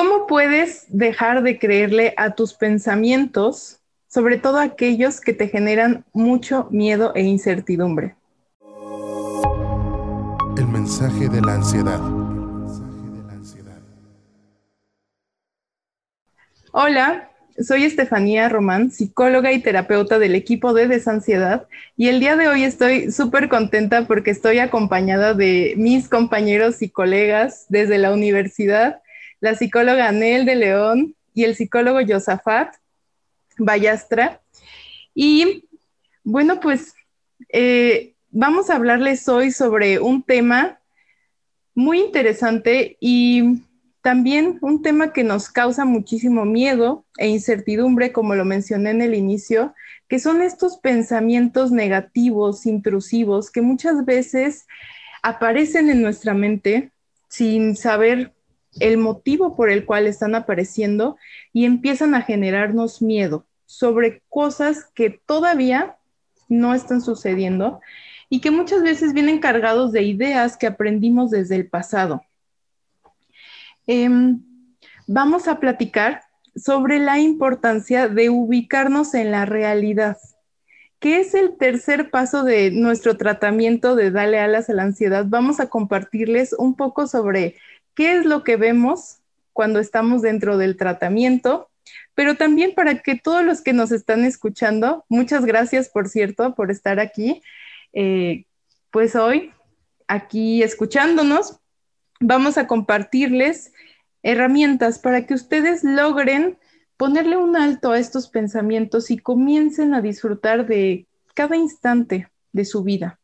¿Cómo 0.00 0.26
puedes 0.26 0.86
dejar 0.88 1.42
de 1.42 1.58
creerle 1.58 2.14
a 2.16 2.30
tus 2.30 2.54
pensamientos, 2.54 3.80
sobre 4.08 4.38
todo 4.38 4.58
aquellos 4.58 5.20
que 5.20 5.34
te 5.34 5.48
generan 5.48 6.06
mucho 6.14 6.68
miedo 6.70 7.12
e 7.14 7.20
incertidumbre? 7.20 8.14
El 10.56 10.66
mensaje 10.68 11.28
de 11.28 11.42
la 11.42 11.52
ansiedad. 11.52 12.00
Hola, 16.72 17.30
soy 17.58 17.84
Estefanía 17.84 18.48
Román, 18.48 18.90
psicóloga 18.90 19.52
y 19.52 19.60
terapeuta 19.60 20.18
del 20.18 20.34
equipo 20.34 20.72
de 20.72 20.88
Desansiedad, 20.88 21.68
y 21.98 22.08
el 22.08 22.20
día 22.20 22.36
de 22.36 22.48
hoy 22.48 22.64
estoy 22.64 23.12
súper 23.12 23.50
contenta 23.50 24.06
porque 24.06 24.30
estoy 24.30 24.60
acompañada 24.60 25.34
de 25.34 25.74
mis 25.76 26.08
compañeros 26.08 26.80
y 26.80 26.88
colegas 26.88 27.66
desde 27.68 27.98
la 27.98 28.14
universidad, 28.14 29.02
la 29.40 29.54
psicóloga 29.54 30.08
Anel 30.08 30.44
de 30.44 30.56
León 30.56 31.16
y 31.34 31.44
el 31.44 31.56
psicólogo 31.56 31.98
Josafat 32.06 32.74
Bayastra. 33.58 34.40
Y 35.14 35.68
bueno, 36.22 36.60
pues 36.60 36.94
eh, 37.48 38.14
vamos 38.30 38.70
a 38.70 38.76
hablarles 38.76 39.28
hoy 39.28 39.50
sobre 39.50 39.98
un 39.98 40.22
tema 40.22 40.78
muy 41.74 42.00
interesante 42.00 42.96
y 43.00 43.62
también 44.02 44.58
un 44.62 44.82
tema 44.82 45.12
que 45.12 45.24
nos 45.24 45.50
causa 45.50 45.84
muchísimo 45.84 46.44
miedo 46.44 47.04
e 47.18 47.28
incertidumbre, 47.28 48.12
como 48.12 48.34
lo 48.34 48.44
mencioné 48.44 48.90
en 48.90 49.02
el 49.02 49.14
inicio, 49.14 49.74
que 50.08 50.18
son 50.18 50.42
estos 50.42 50.78
pensamientos 50.78 51.70
negativos, 51.70 52.66
intrusivos, 52.66 53.50
que 53.50 53.60
muchas 53.60 54.04
veces 54.04 54.66
aparecen 55.22 55.90
en 55.90 56.02
nuestra 56.02 56.34
mente 56.34 56.92
sin 57.28 57.76
saber 57.76 58.32
el 58.78 58.98
motivo 58.98 59.56
por 59.56 59.70
el 59.70 59.84
cual 59.84 60.06
están 60.06 60.34
apareciendo 60.34 61.16
y 61.52 61.64
empiezan 61.64 62.14
a 62.14 62.22
generarnos 62.22 63.02
miedo 63.02 63.46
sobre 63.66 64.22
cosas 64.28 64.84
que 64.94 65.10
todavía 65.10 65.96
no 66.48 66.74
están 66.74 67.00
sucediendo 67.00 67.80
y 68.28 68.40
que 68.40 68.50
muchas 68.50 68.82
veces 68.82 69.12
vienen 69.12 69.40
cargados 69.40 69.92
de 69.92 70.02
ideas 70.02 70.56
que 70.56 70.66
aprendimos 70.66 71.30
desde 71.30 71.56
el 71.56 71.68
pasado. 71.68 72.22
Em, 73.86 74.42
vamos 75.06 75.48
a 75.48 75.58
platicar 75.58 76.22
sobre 76.54 76.98
la 76.98 77.18
importancia 77.18 78.08
de 78.08 78.30
ubicarnos 78.30 79.14
en 79.14 79.30
la 79.32 79.46
realidad, 79.46 80.18
que 80.98 81.20
es 81.20 81.34
el 81.34 81.56
tercer 81.56 82.10
paso 82.10 82.44
de 82.44 82.70
nuestro 82.70 83.16
tratamiento 83.16 83.96
de 83.96 84.10
Dale 84.10 84.38
alas 84.38 84.68
a 84.70 84.74
la 84.74 84.82
ansiedad. 84.82 85.24
Vamos 85.28 85.58
a 85.58 85.68
compartirles 85.68 86.52
un 86.52 86.76
poco 86.76 87.06
sobre 87.06 87.56
qué 88.00 88.16
es 88.16 88.24
lo 88.24 88.44
que 88.44 88.56
vemos 88.56 89.18
cuando 89.52 89.78
estamos 89.78 90.22
dentro 90.22 90.56
del 90.56 90.78
tratamiento, 90.78 91.68
pero 92.14 92.34
también 92.34 92.72
para 92.74 93.02
que 93.02 93.14
todos 93.14 93.44
los 93.44 93.60
que 93.60 93.74
nos 93.74 93.92
están 93.92 94.24
escuchando, 94.24 95.04
muchas 95.10 95.44
gracias, 95.44 95.90
por 95.90 96.08
cierto, 96.08 96.54
por 96.54 96.70
estar 96.70 96.98
aquí, 96.98 97.42
eh, 97.92 98.46
pues 98.90 99.14
hoy 99.16 99.52
aquí 100.08 100.62
escuchándonos, 100.62 101.60
vamos 102.20 102.56
a 102.56 102.66
compartirles 102.66 103.74
herramientas 104.22 104.98
para 104.98 105.26
que 105.26 105.34
ustedes 105.34 105.84
logren 105.84 106.56
ponerle 106.96 107.36
un 107.36 107.54
alto 107.54 107.92
a 107.92 107.98
estos 107.98 108.30
pensamientos 108.30 109.10
y 109.10 109.18
comiencen 109.18 109.92
a 109.92 110.00
disfrutar 110.00 110.66
de 110.66 111.06
cada 111.34 111.54
instante 111.54 112.30
de 112.52 112.64
su 112.64 112.82
vida. 112.82 113.20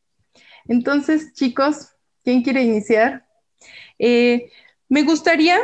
Entonces, 0.68 1.32
chicos, 1.32 1.94
¿quién 2.22 2.42
quiere 2.42 2.62
iniciar? 2.62 3.26
Eh, 3.98 4.50
me 4.88 5.02
gustaría 5.02 5.58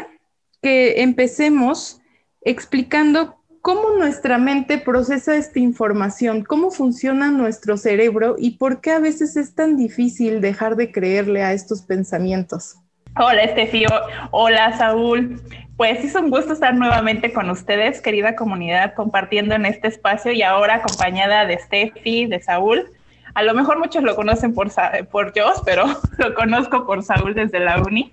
que 0.60 1.02
empecemos 1.02 2.00
explicando 2.42 3.36
cómo 3.60 3.90
nuestra 3.96 4.38
mente 4.38 4.78
procesa 4.78 5.36
esta 5.36 5.60
información, 5.60 6.42
cómo 6.42 6.70
funciona 6.70 7.30
nuestro 7.30 7.76
cerebro 7.76 8.34
y 8.38 8.52
por 8.52 8.80
qué 8.80 8.90
a 8.90 8.98
veces 8.98 9.36
es 9.36 9.54
tan 9.54 9.76
difícil 9.76 10.40
dejar 10.40 10.74
de 10.76 10.90
creerle 10.90 11.42
a 11.42 11.52
estos 11.52 11.82
pensamientos. 11.82 12.76
Hola 13.16 13.42
Estefi, 13.42 13.84
hola 14.30 14.76
Saúl. 14.76 15.40
Pues 15.76 16.04
es 16.04 16.14
un 16.14 16.30
gusto 16.30 16.52
estar 16.52 16.74
nuevamente 16.74 17.32
con 17.32 17.50
ustedes, 17.50 18.00
querida 18.00 18.36
comunidad, 18.36 18.94
compartiendo 18.94 19.54
en 19.54 19.66
este 19.66 19.88
espacio 19.88 20.32
y 20.32 20.42
ahora 20.42 20.76
acompañada 20.76 21.46
de 21.46 21.58
Steffi, 21.58 22.26
de 22.26 22.42
Saúl. 22.42 22.90
A 23.34 23.42
lo 23.42 23.54
mejor 23.54 23.78
muchos 23.78 24.02
lo 24.02 24.14
conocen 24.14 24.54
por, 24.54 24.70
por 25.10 25.32
pero 25.64 25.84
lo 26.18 26.34
conozco 26.34 26.86
por 26.86 27.02
Saúl 27.02 27.34
desde 27.34 27.60
la 27.60 27.80
uni. 27.80 28.12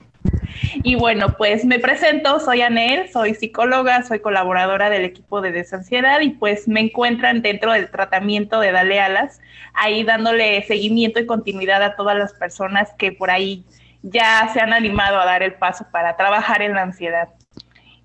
Y 0.83 0.95
bueno, 0.95 1.35
pues 1.37 1.65
me 1.65 1.79
presento, 1.79 2.39
soy 2.39 2.61
Anel, 2.61 3.09
soy 3.11 3.35
psicóloga, 3.35 4.03
soy 4.03 4.19
colaboradora 4.19 4.89
del 4.89 5.05
equipo 5.05 5.41
de 5.41 5.51
desansiedad 5.51 6.21
y 6.21 6.31
pues 6.31 6.67
me 6.67 6.81
encuentran 6.81 7.41
dentro 7.41 7.71
del 7.71 7.89
tratamiento 7.89 8.59
de 8.59 8.71
Dale 8.71 8.99
Alas, 8.99 9.41
ahí 9.73 10.03
dándole 10.03 10.63
seguimiento 10.63 11.19
y 11.19 11.25
continuidad 11.25 11.83
a 11.83 11.95
todas 11.95 12.17
las 12.17 12.33
personas 12.33 12.93
que 12.97 13.11
por 13.11 13.31
ahí 13.31 13.65
ya 14.01 14.49
se 14.53 14.61
han 14.61 14.73
animado 14.73 15.19
a 15.19 15.25
dar 15.25 15.43
el 15.43 15.53
paso 15.53 15.85
para 15.91 16.15
trabajar 16.15 16.61
en 16.61 16.73
la 16.73 16.83
ansiedad. 16.83 17.29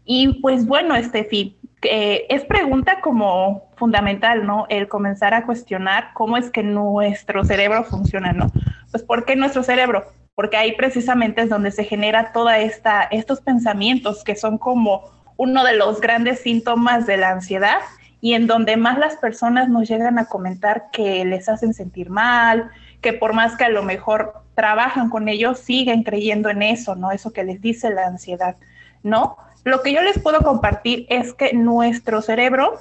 Y 0.05 0.41
pues 0.41 0.66
bueno, 0.66 0.94
Estefi, 0.94 1.56
eh, 1.82 2.26
es 2.28 2.44
pregunta 2.44 3.00
como 3.00 3.71
fundamental, 3.76 4.47
¿no? 4.47 4.66
El 4.69 4.88
comenzar 4.88 5.34
a 5.34 5.44
cuestionar 5.44 6.11
cómo 6.15 6.37
es 6.37 6.50
que 6.50 6.62
nuestro 6.62 7.44
cerebro 7.44 7.84
funciona, 7.84 8.32
¿no? 8.32 8.50
Pues 8.91 9.03
¿por 9.03 9.25
qué 9.25 9.37
nuestro 9.37 9.62
cerebro? 9.62 10.05
Porque 10.34 10.56
ahí 10.56 10.72
precisamente 10.77 11.43
es 11.43 11.49
donde 11.49 11.71
se 11.71 11.84
genera 11.84 12.33
toda 12.33 12.59
esta 12.59 13.03
estos 13.05 13.41
pensamientos 13.41 14.25
que 14.25 14.37
son 14.37 14.59
como 14.59 15.12
uno 15.37 15.65
de 15.65 15.77
los 15.77 16.00
grandes 16.00 16.41
síntomas 16.41 17.06
de 17.06 17.17
la 17.17 17.31
ansiedad 17.31 17.78
y 18.21 18.34
en 18.34 18.47
donde 18.47 18.77
más 18.77 18.99
las 18.99 19.17
personas 19.17 19.69
nos 19.69 19.89
llegan 19.89 20.19
a 20.19 20.27
comentar 20.27 20.87
que 20.93 21.25
les 21.27 21.49
hacen 21.49 21.75
sentir 21.75 22.09
mal, 22.09 22.71
que 23.03 23.12
por 23.12 23.34
más 23.34 23.55
que 23.56 23.65
a 23.65 23.69
lo 23.69 23.83
mejor 23.83 24.44
trabajan 24.55 25.11
con 25.11 25.28
ellos, 25.28 25.59
siguen 25.59 26.05
creyendo 26.05 26.49
en 26.49 26.62
eso, 26.62 26.94
¿no? 26.94 27.11
Eso 27.11 27.34
que 27.34 27.44
les 27.44 27.61
dice 27.61 27.91
la 27.91 28.06
ansiedad, 28.06 28.56
¿no? 29.03 29.37
Lo 29.65 29.83
que 29.83 29.93
yo 29.93 30.00
les 30.00 30.19
puedo 30.19 30.41
compartir 30.41 31.05
es 31.11 31.34
que 31.34 31.53
nuestro 31.53 32.23
cerebro 32.23 32.78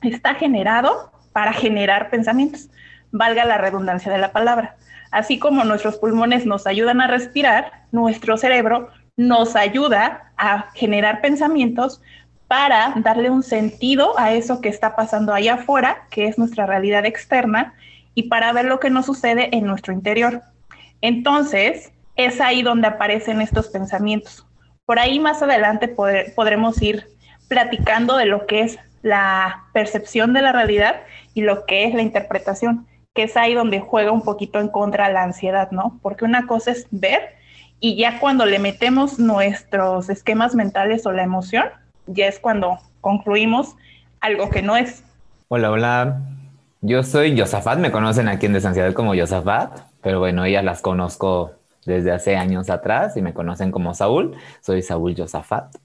está 0.00 0.34
generado 0.34 1.10
para 1.32 1.52
generar 1.52 2.10
pensamientos, 2.10 2.68
valga 3.10 3.44
la 3.44 3.58
redundancia 3.58 4.12
de 4.12 4.18
la 4.18 4.30
palabra. 4.30 4.76
Así 5.12 5.38
como 5.38 5.62
nuestros 5.62 5.98
pulmones 5.98 6.46
nos 6.46 6.66
ayudan 6.66 7.02
a 7.02 7.06
respirar, 7.06 7.84
nuestro 7.92 8.38
cerebro 8.38 8.88
nos 9.16 9.54
ayuda 9.54 10.32
a 10.38 10.70
generar 10.74 11.20
pensamientos 11.20 12.00
para 12.48 12.94
darle 12.96 13.30
un 13.30 13.42
sentido 13.42 14.18
a 14.18 14.32
eso 14.32 14.60
que 14.62 14.70
está 14.70 14.96
pasando 14.96 15.34
allá 15.34 15.54
afuera, 15.54 16.06
que 16.10 16.26
es 16.26 16.38
nuestra 16.38 16.66
realidad 16.66 17.04
externa, 17.04 17.74
y 18.14 18.24
para 18.24 18.52
ver 18.52 18.64
lo 18.64 18.80
que 18.80 18.90
nos 18.90 19.06
sucede 19.06 19.54
en 19.56 19.66
nuestro 19.66 19.92
interior. 19.92 20.42
Entonces, 21.02 21.92
es 22.16 22.40
ahí 22.40 22.62
donde 22.62 22.88
aparecen 22.88 23.42
estos 23.42 23.68
pensamientos. 23.68 24.46
Por 24.86 24.98
ahí 24.98 25.20
más 25.20 25.42
adelante 25.42 25.88
podremos 25.88 26.80
ir 26.80 27.06
platicando 27.48 28.16
de 28.16 28.26
lo 28.26 28.46
que 28.46 28.62
es 28.62 28.78
la 29.02 29.64
percepción 29.74 30.32
de 30.32 30.42
la 30.42 30.52
realidad 30.52 31.02
y 31.34 31.42
lo 31.42 31.66
que 31.66 31.84
es 31.84 31.94
la 31.94 32.02
interpretación 32.02 32.86
que 33.14 33.24
es 33.24 33.36
ahí 33.36 33.54
donde 33.54 33.80
juega 33.80 34.10
un 34.10 34.22
poquito 34.22 34.58
en 34.58 34.68
contra 34.68 35.10
la 35.10 35.22
ansiedad, 35.22 35.70
¿no? 35.70 35.98
Porque 36.02 36.24
una 36.24 36.46
cosa 36.46 36.70
es 36.70 36.86
ver 36.90 37.20
y 37.78 37.96
ya 37.96 38.20
cuando 38.20 38.46
le 38.46 38.58
metemos 38.58 39.18
nuestros 39.18 40.08
esquemas 40.08 40.54
mentales 40.54 41.04
o 41.04 41.12
la 41.12 41.22
emoción, 41.22 41.64
ya 42.06 42.26
es 42.26 42.38
cuando 42.38 42.78
concluimos 43.00 43.76
algo 44.20 44.50
que 44.50 44.62
no 44.62 44.76
es. 44.76 45.04
Hola, 45.48 45.70
hola. 45.70 46.20
Yo 46.80 47.02
soy 47.02 47.34
Yosafat, 47.34 47.78
me 47.78 47.92
conocen 47.92 48.28
aquí 48.28 48.46
en 48.46 48.54
Desansiedad 48.54 48.92
como 48.92 49.14
Yosafat, 49.14 49.80
pero 50.00 50.18
bueno, 50.18 50.44
ellas 50.44 50.64
las 50.64 50.80
conozco 50.80 51.52
desde 51.84 52.12
hace 52.12 52.36
años 52.36 52.70
atrás 52.70 53.16
y 53.16 53.22
me 53.22 53.34
conocen 53.34 53.70
como 53.70 53.94
Saúl. 53.94 54.36
Soy 54.60 54.82
Saúl 54.82 55.14
Yosafat, 55.14 55.76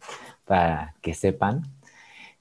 para 0.46 0.94
que 1.02 1.14
sepan. 1.14 1.64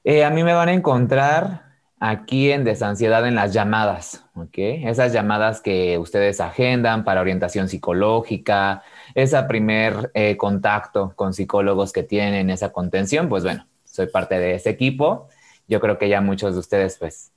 Eh, 0.04 0.24
a 0.24 0.30
mí 0.30 0.44
me 0.44 0.54
van 0.54 0.68
a 0.68 0.72
encontrar 0.72 1.65
aquí 1.98 2.50
en 2.50 2.64
Desansiedad 2.64 3.26
en 3.26 3.34
las 3.34 3.52
llamadas, 3.52 4.24
¿ok? 4.34 4.54
Esas 4.56 5.12
llamadas 5.12 5.60
que 5.60 5.98
ustedes 5.98 6.40
agendan 6.40 7.04
para 7.04 7.20
orientación 7.20 7.68
psicológica, 7.68 8.82
ese 9.14 9.42
primer 9.44 10.10
eh, 10.14 10.36
contacto 10.36 11.12
con 11.16 11.32
psicólogos 11.32 11.92
que 11.92 12.02
tienen 12.02 12.50
esa 12.50 12.70
contención, 12.72 13.28
pues 13.28 13.44
bueno, 13.44 13.66
soy 13.84 14.08
parte 14.08 14.38
de 14.38 14.54
ese 14.54 14.70
equipo. 14.70 15.28
Yo 15.68 15.80
creo 15.80 15.98
que 15.98 16.08
ya 16.08 16.20
muchos 16.20 16.54
de 16.54 16.60
ustedes, 16.60 16.98
pues, 16.98 17.32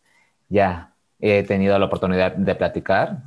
ya 0.49 0.93
he 1.19 1.43
tenido 1.43 1.77
la 1.79 1.85
oportunidad 1.85 2.33
de 2.33 2.55
platicar 2.55 3.23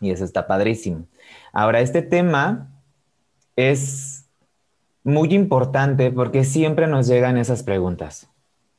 y 0.00 0.10
eso 0.10 0.24
está 0.24 0.46
padrísimo. 0.46 1.06
Ahora, 1.52 1.80
este 1.80 2.02
tema 2.02 2.68
es 3.56 4.26
muy 5.02 5.34
importante 5.34 6.10
porque 6.10 6.44
siempre 6.44 6.86
nos 6.86 7.06
llegan 7.06 7.36
esas 7.36 7.62
preguntas. 7.62 8.28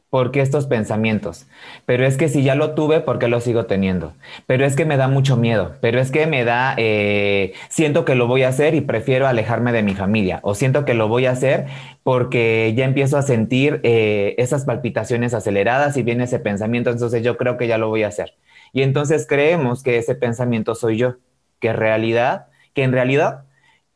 ¿Por 0.09 0.31
qué 0.31 0.39
estos 0.39 0.67
pensamientos? 0.67 1.47
Pero 1.85 2.05
es 2.05 2.15
que 2.15 2.29
si 2.29 2.41
ya 2.41 2.55
lo 2.55 2.75
tuve, 2.75 3.01
¿por 3.01 3.19
qué 3.19 3.27
lo 3.27 3.41
sigo 3.41 3.65
teniendo? 3.65 4.13
Pero 4.45 4.65
es 4.65 4.77
que 4.77 4.85
me 4.85 4.95
da 4.95 5.09
mucho 5.09 5.35
miedo, 5.35 5.75
pero 5.81 5.99
es 5.99 6.11
que 6.11 6.27
me 6.27 6.45
da, 6.45 6.75
eh, 6.77 7.53
siento 7.67 8.05
que 8.05 8.15
lo 8.15 8.25
voy 8.25 8.43
a 8.43 8.47
hacer 8.49 8.73
y 8.73 8.79
prefiero 8.79 9.27
alejarme 9.27 9.73
de 9.73 9.83
mi 9.83 9.95
familia, 9.95 10.39
o 10.43 10.55
siento 10.55 10.85
que 10.85 10.93
lo 10.93 11.09
voy 11.09 11.25
a 11.25 11.31
hacer 11.31 11.65
porque 12.03 12.73
ya 12.77 12.85
empiezo 12.85 13.17
a 13.17 13.21
sentir 13.21 13.81
eh, 13.83 14.35
esas 14.37 14.63
palpitaciones 14.63 15.33
aceleradas 15.33 15.97
y 15.97 16.03
viene 16.03 16.23
ese 16.23 16.39
pensamiento, 16.39 16.89
entonces 16.89 17.21
yo 17.21 17.35
creo 17.35 17.57
que 17.57 17.67
ya 17.67 17.77
lo 17.77 17.89
voy 17.89 18.03
a 18.03 18.07
hacer. 18.07 18.35
Y 18.71 18.83
entonces 18.83 19.27
creemos 19.27 19.83
que 19.83 19.97
ese 19.97 20.15
pensamiento 20.15 20.73
soy 20.75 20.97
yo, 20.97 21.17
que 21.59 21.69
en 21.69 21.75
realidad, 21.75 22.47
que 22.73 22.83
en 22.83 22.93
realidad, 22.93 23.43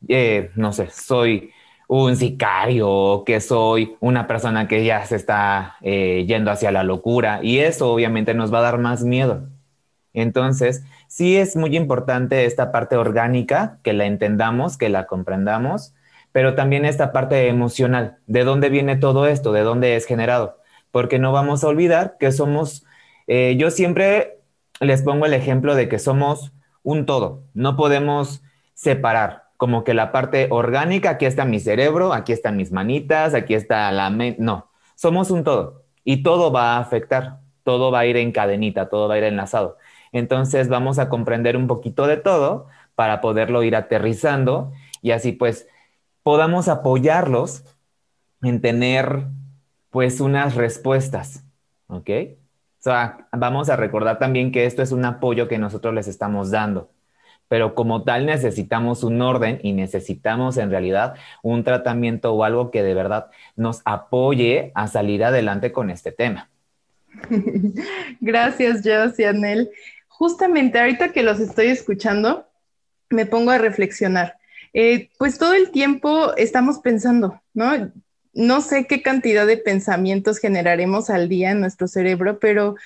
eh, 0.08 0.50
no 0.56 0.72
sé, 0.72 0.90
soy 0.90 1.52
un 1.94 2.16
sicario, 2.16 3.22
que 3.26 3.38
soy 3.40 3.96
una 4.00 4.26
persona 4.26 4.66
que 4.66 4.82
ya 4.82 5.04
se 5.04 5.16
está 5.16 5.76
eh, 5.82 6.24
yendo 6.26 6.50
hacia 6.50 6.72
la 6.72 6.84
locura 6.84 7.40
y 7.42 7.58
eso 7.58 7.92
obviamente 7.92 8.32
nos 8.32 8.52
va 8.52 8.60
a 8.60 8.62
dar 8.62 8.78
más 8.78 9.04
miedo. 9.04 9.50
Entonces, 10.14 10.84
sí 11.06 11.36
es 11.36 11.54
muy 11.54 11.76
importante 11.76 12.46
esta 12.46 12.72
parte 12.72 12.96
orgánica, 12.96 13.78
que 13.82 13.92
la 13.92 14.06
entendamos, 14.06 14.78
que 14.78 14.88
la 14.88 15.06
comprendamos, 15.06 15.92
pero 16.32 16.54
también 16.54 16.86
esta 16.86 17.12
parte 17.12 17.48
emocional, 17.48 18.16
de 18.26 18.44
dónde 18.44 18.70
viene 18.70 18.96
todo 18.96 19.26
esto, 19.26 19.52
de 19.52 19.60
dónde 19.60 19.96
es 19.96 20.06
generado, 20.06 20.56
porque 20.92 21.18
no 21.18 21.30
vamos 21.30 21.62
a 21.62 21.68
olvidar 21.68 22.16
que 22.18 22.32
somos, 22.32 22.86
eh, 23.26 23.56
yo 23.58 23.70
siempre 23.70 24.38
les 24.80 25.02
pongo 25.02 25.26
el 25.26 25.34
ejemplo 25.34 25.74
de 25.74 25.90
que 25.90 25.98
somos 25.98 26.52
un 26.82 27.04
todo, 27.04 27.44
no 27.52 27.76
podemos 27.76 28.42
separar 28.72 29.41
como 29.62 29.84
que 29.84 29.94
la 29.94 30.10
parte 30.10 30.48
orgánica, 30.50 31.10
aquí 31.10 31.24
está 31.24 31.44
mi 31.44 31.60
cerebro, 31.60 32.12
aquí 32.12 32.32
están 32.32 32.56
mis 32.56 32.72
manitas, 32.72 33.32
aquí 33.32 33.54
está 33.54 33.92
la 33.92 34.10
mente. 34.10 34.42
No, 34.42 34.72
somos 34.96 35.30
un 35.30 35.44
todo 35.44 35.84
y 36.02 36.24
todo 36.24 36.50
va 36.50 36.72
a 36.72 36.78
afectar, 36.80 37.38
todo 37.62 37.92
va 37.92 38.00
a 38.00 38.06
ir 38.06 38.16
en 38.16 38.32
cadenita, 38.32 38.88
todo 38.88 39.06
va 39.06 39.14
a 39.14 39.18
ir 39.18 39.22
enlazado. 39.22 39.78
Entonces 40.10 40.68
vamos 40.68 40.98
a 40.98 41.08
comprender 41.08 41.56
un 41.56 41.68
poquito 41.68 42.08
de 42.08 42.16
todo 42.16 42.66
para 42.96 43.20
poderlo 43.20 43.62
ir 43.62 43.76
aterrizando 43.76 44.72
y 45.00 45.12
así 45.12 45.30
pues 45.30 45.68
podamos 46.24 46.66
apoyarlos 46.66 47.62
en 48.42 48.60
tener 48.60 49.26
pues 49.90 50.20
unas 50.20 50.56
respuestas, 50.56 51.44
¿ok? 51.86 52.10
O 52.80 52.82
sea, 52.82 53.28
vamos 53.30 53.70
a 53.70 53.76
recordar 53.76 54.18
también 54.18 54.50
que 54.50 54.66
esto 54.66 54.82
es 54.82 54.90
un 54.90 55.04
apoyo 55.04 55.46
que 55.46 55.58
nosotros 55.58 55.94
les 55.94 56.08
estamos 56.08 56.50
dando 56.50 56.90
pero 57.52 57.74
como 57.74 58.02
tal 58.02 58.24
necesitamos 58.24 59.04
un 59.04 59.20
orden 59.20 59.60
y 59.62 59.74
necesitamos 59.74 60.56
en 60.56 60.70
realidad 60.70 61.16
un 61.42 61.64
tratamiento 61.64 62.32
o 62.32 62.44
algo 62.44 62.70
que 62.70 62.82
de 62.82 62.94
verdad 62.94 63.26
nos 63.56 63.82
apoye 63.84 64.72
a 64.74 64.88
salir 64.88 65.22
adelante 65.22 65.70
con 65.70 65.90
este 65.90 66.12
tema. 66.12 66.48
Gracias, 68.22 68.80
Jos 68.82 69.18
y 69.18 69.24
Anel. 69.24 69.70
Justamente 70.08 70.80
ahorita 70.80 71.12
que 71.12 71.22
los 71.22 71.40
estoy 71.40 71.66
escuchando, 71.66 72.48
me 73.10 73.26
pongo 73.26 73.50
a 73.50 73.58
reflexionar. 73.58 74.38
Eh, 74.72 75.10
pues 75.18 75.36
todo 75.36 75.52
el 75.52 75.72
tiempo 75.72 76.34
estamos 76.38 76.78
pensando, 76.78 77.38
¿no? 77.52 77.92
No 78.32 78.62
sé 78.62 78.86
qué 78.86 79.02
cantidad 79.02 79.46
de 79.46 79.58
pensamientos 79.58 80.38
generaremos 80.38 81.10
al 81.10 81.28
día 81.28 81.50
en 81.50 81.60
nuestro 81.60 81.86
cerebro, 81.86 82.38
pero 82.38 82.76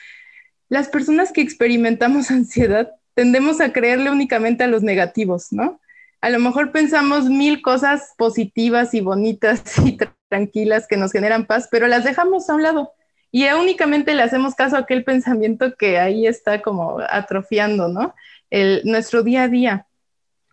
las 0.68 0.88
personas 0.88 1.30
que 1.30 1.42
experimentamos 1.42 2.30
ansiedad 2.32 2.95
tendemos 3.16 3.62
a 3.62 3.72
creerle 3.72 4.10
únicamente 4.10 4.62
a 4.62 4.66
los 4.66 4.82
negativos, 4.82 5.50
¿no? 5.50 5.80
A 6.20 6.28
lo 6.28 6.38
mejor 6.38 6.70
pensamos 6.70 7.24
mil 7.30 7.62
cosas 7.62 8.12
positivas 8.18 8.92
y 8.92 9.00
bonitas 9.00 9.62
y 9.84 9.96
tranquilas 10.28 10.86
que 10.86 10.98
nos 10.98 11.12
generan 11.12 11.46
paz, 11.46 11.66
pero 11.70 11.86
las 11.88 12.04
dejamos 12.04 12.48
a 12.48 12.54
un 12.54 12.62
lado 12.62 12.92
y 13.32 13.48
únicamente 13.48 14.14
le 14.14 14.22
hacemos 14.22 14.54
caso 14.54 14.76
a 14.76 14.80
aquel 14.80 15.02
pensamiento 15.12 15.76
que 15.76 15.98
ahí 15.98 16.26
está 16.26 16.60
como 16.60 16.98
atrofiando, 17.08 17.88
¿no? 17.88 18.14
El, 18.50 18.82
nuestro 18.84 19.22
día 19.22 19.44
a 19.44 19.48
día. 19.48 19.86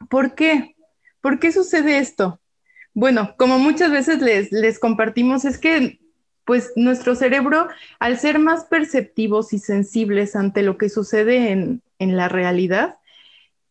¿Por 0.10 0.34
qué? 0.34 0.76
¿Por 1.20 1.40
qué 1.40 1.52
sucede 1.52 1.98
esto? 1.98 2.40
Bueno, 2.94 3.36
como 3.38 3.60
muchas 3.60 3.92
veces 3.92 4.22
les, 4.22 4.54
les 4.54 4.80
compartimos, 4.80 5.44
es 5.44 5.58
que 5.58 6.00
pues 6.46 6.72
nuestro 6.76 7.16
cerebro, 7.16 7.68
al 8.00 8.18
ser 8.20 8.40
más 8.40 8.66
perceptivos 8.66 9.54
y 9.54 9.60
sensibles 9.60 10.36
ante 10.36 10.62
lo 10.62 10.78
que 10.78 10.90
sucede 10.90 11.52
en, 11.52 11.82
en 12.04 12.18
la 12.18 12.30
realidad, 12.30 12.98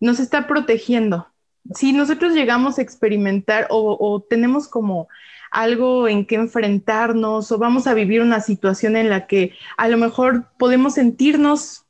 nos 0.00 0.18
está 0.18 0.46
protegiendo. 0.46 1.28
Si 1.74 1.92
nosotros 1.92 2.34
llegamos 2.34 2.78
a 2.78 2.82
experimentar 2.82 3.68
o, 3.70 4.26
tenemos 4.28 4.66
como 4.66 5.08
algo 5.50 6.08
en 6.08 6.26
que 6.26 6.34
enfrentarnos 6.34 7.52
o 7.52 7.58
vamos 7.58 7.86
a 7.86 7.94
vivir 7.94 8.20
una 8.20 8.40
situación 8.40 8.96
en 8.96 9.10
la 9.10 9.26
que 9.26 9.52
a 9.76 9.88
lo 9.88 9.96
mejor 9.98 10.46
podemos 10.58 10.94
sentirnos 10.94 11.84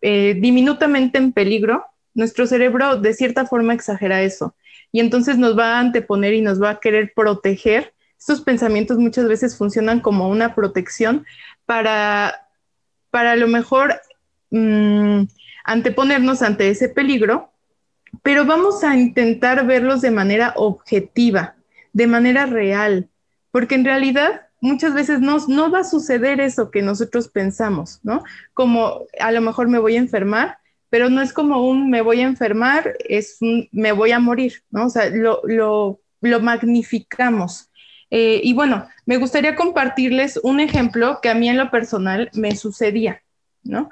eh, 0.00 0.36
diminutamente 0.40 1.18
en 1.18 1.32
peligro, 1.32 1.84
nuestro 2.14 2.46
cerebro 2.46 2.96
de 2.96 3.14
cierta 3.14 3.46
forma 3.46 3.74
exagera 3.74 4.22
eso 4.22 4.54
y 4.92 5.00
entonces 5.00 5.38
nos 5.38 5.58
va 5.58 5.76
a 5.76 5.80
anteponer 5.80 6.34
y 6.34 6.42
nos 6.42 6.62
va 6.62 6.70
a 6.70 6.80
querer 6.80 7.12
proteger. 7.16 7.94
Estos 8.18 8.42
pensamientos 8.42 8.98
muchas 8.98 9.26
veces 9.26 9.56
funcionan 9.56 10.00
como 10.00 10.28
una 10.28 10.54
protección 10.54 11.26
para, 11.64 12.46
para 13.10 13.32
a 13.32 13.36
lo 13.36 13.48
mejor 13.48 14.00
mm, 14.50 15.22
anteponernos 15.64 16.42
ante 16.42 16.68
ese 16.68 16.88
peligro, 16.88 17.50
pero 18.22 18.44
vamos 18.44 18.84
a 18.84 18.96
intentar 18.96 19.66
verlos 19.66 20.00
de 20.00 20.10
manera 20.10 20.52
objetiva, 20.56 21.54
de 21.92 22.06
manera 22.06 22.46
real, 22.46 23.08
porque 23.50 23.74
en 23.74 23.84
realidad 23.84 24.42
muchas 24.60 24.94
veces 24.94 25.20
no, 25.20 25.38
no 25.48 25.70
va 25.70 25.80
a 25.80 25.84
suceder 25.84 26.40
eso 26.40 26.70
que 26.70 26.82
nosotros 26.82 27.28
pensamos, 27.28 28.00
¿no? 28.02 28.22
Como 28.54 29.02
a 29.18 29.32
lo 29.32 29.40
mejor 29.40 29.68
me 29.68 29.78
voy 29.78 29.96
a 29.96 30.00
enfermar, 30.00 30.58
pero 30.88 31.10
no 31.10 31.20
es 31.20 31.32
como 31.32 31.68
un 31.68 31.90
me 31.90 32.00
voy 32.00 32.20
a 32.20 32.26
enfermar, 32.26 32.94
es 33.08 33.38
un 33.40 33.68
me 33.72 33.92
voy 33.92 34.12
a 34.12 34.20
morir, 34.20 34.62
¿no? 34.70 34.86
O 34.86 34.90
sea, 34.90 35.10
lo, 35.10 35.42
lo, 35.44 35.98
magnificamos. 36.40 37.70
Eh, 38.10 38.40
y 38.44 38.52
bueno, 38.52 38.86
me 39.06 39.16
gustaría 39.16 39.56
compartirles 39.56 40.38
un 40.42 40.60
ejemplo 40.60 41.18
que 41.20 41.30
a 41.30 41.34
mí 41.34 41.48
en 41.48 41.56
lo 41.56 41.70
personal 41.70 42.30
me 42.34 42.54
sucedía, 42.54 43.22
¿no? 43.64 43.90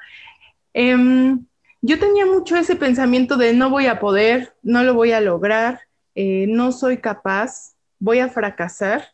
Em, 0.72 1.46
yo 1.82 1.98
tenía 1.98 2.26
mucho 2.26 2.56
ese 2.56 2.76
pensamiento 2.76 3.36
de 3.36 3.54
no 3.54 3.70
voy 3.70 3.86
a 3.86 4.00
poder, 4.00 4.54
no 4.62 4.82
lo 4.82 4.94
voy 4.94 5.12
a 5.12 5.20
lograr, 5.20 5.80
eh, 6.14 6.46
no 6.48 6.72
soy 6.72 6.98
capaz, 6.98 7.74
voy 7.98 8.18
a 8.18 8.28
fracasar. 8.28 9.08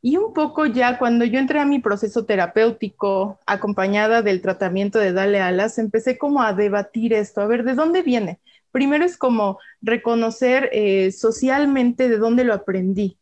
Y 0.00 0.16
un 0.16 0.32
poco 0.32 0.66
ya 0.66 0.98
cuando 0.98 1.24
yo 1.24 1.38
entré 1.38 1.60
a 1.60 1.64
mi 1.64 1.78
proceso 1.78 2.24
terapéutico, 2.24 3.38
acompañada 3.46 4.22
del 4.22 4.40
tratamiento 4.40 4.98
de 4.98 5.12
Dale 5.12 5.40
Alas, 5.40 5.78
empecé 5.78 6.18
como 6.18 6.42
a 6.42 6.54
debatir 6.54 7.12
esto, 7.12 7.40
a 7.40 7.46
ver, 7.46 7.62
¿de 7.62 7.74
dónde 7.74 8.02
viene? 8.02 8.40
Primero 8.72 9.04
es 9.04 9.16
como 9.16 9.58
reconocer 9.80 10.70
eh, 10.72 11.12
socialmente 11.12 12.08
de 12.08 12.16
dónde 12.16 12.44
lo 12.44 12.54
aprendí. 12.54 13.18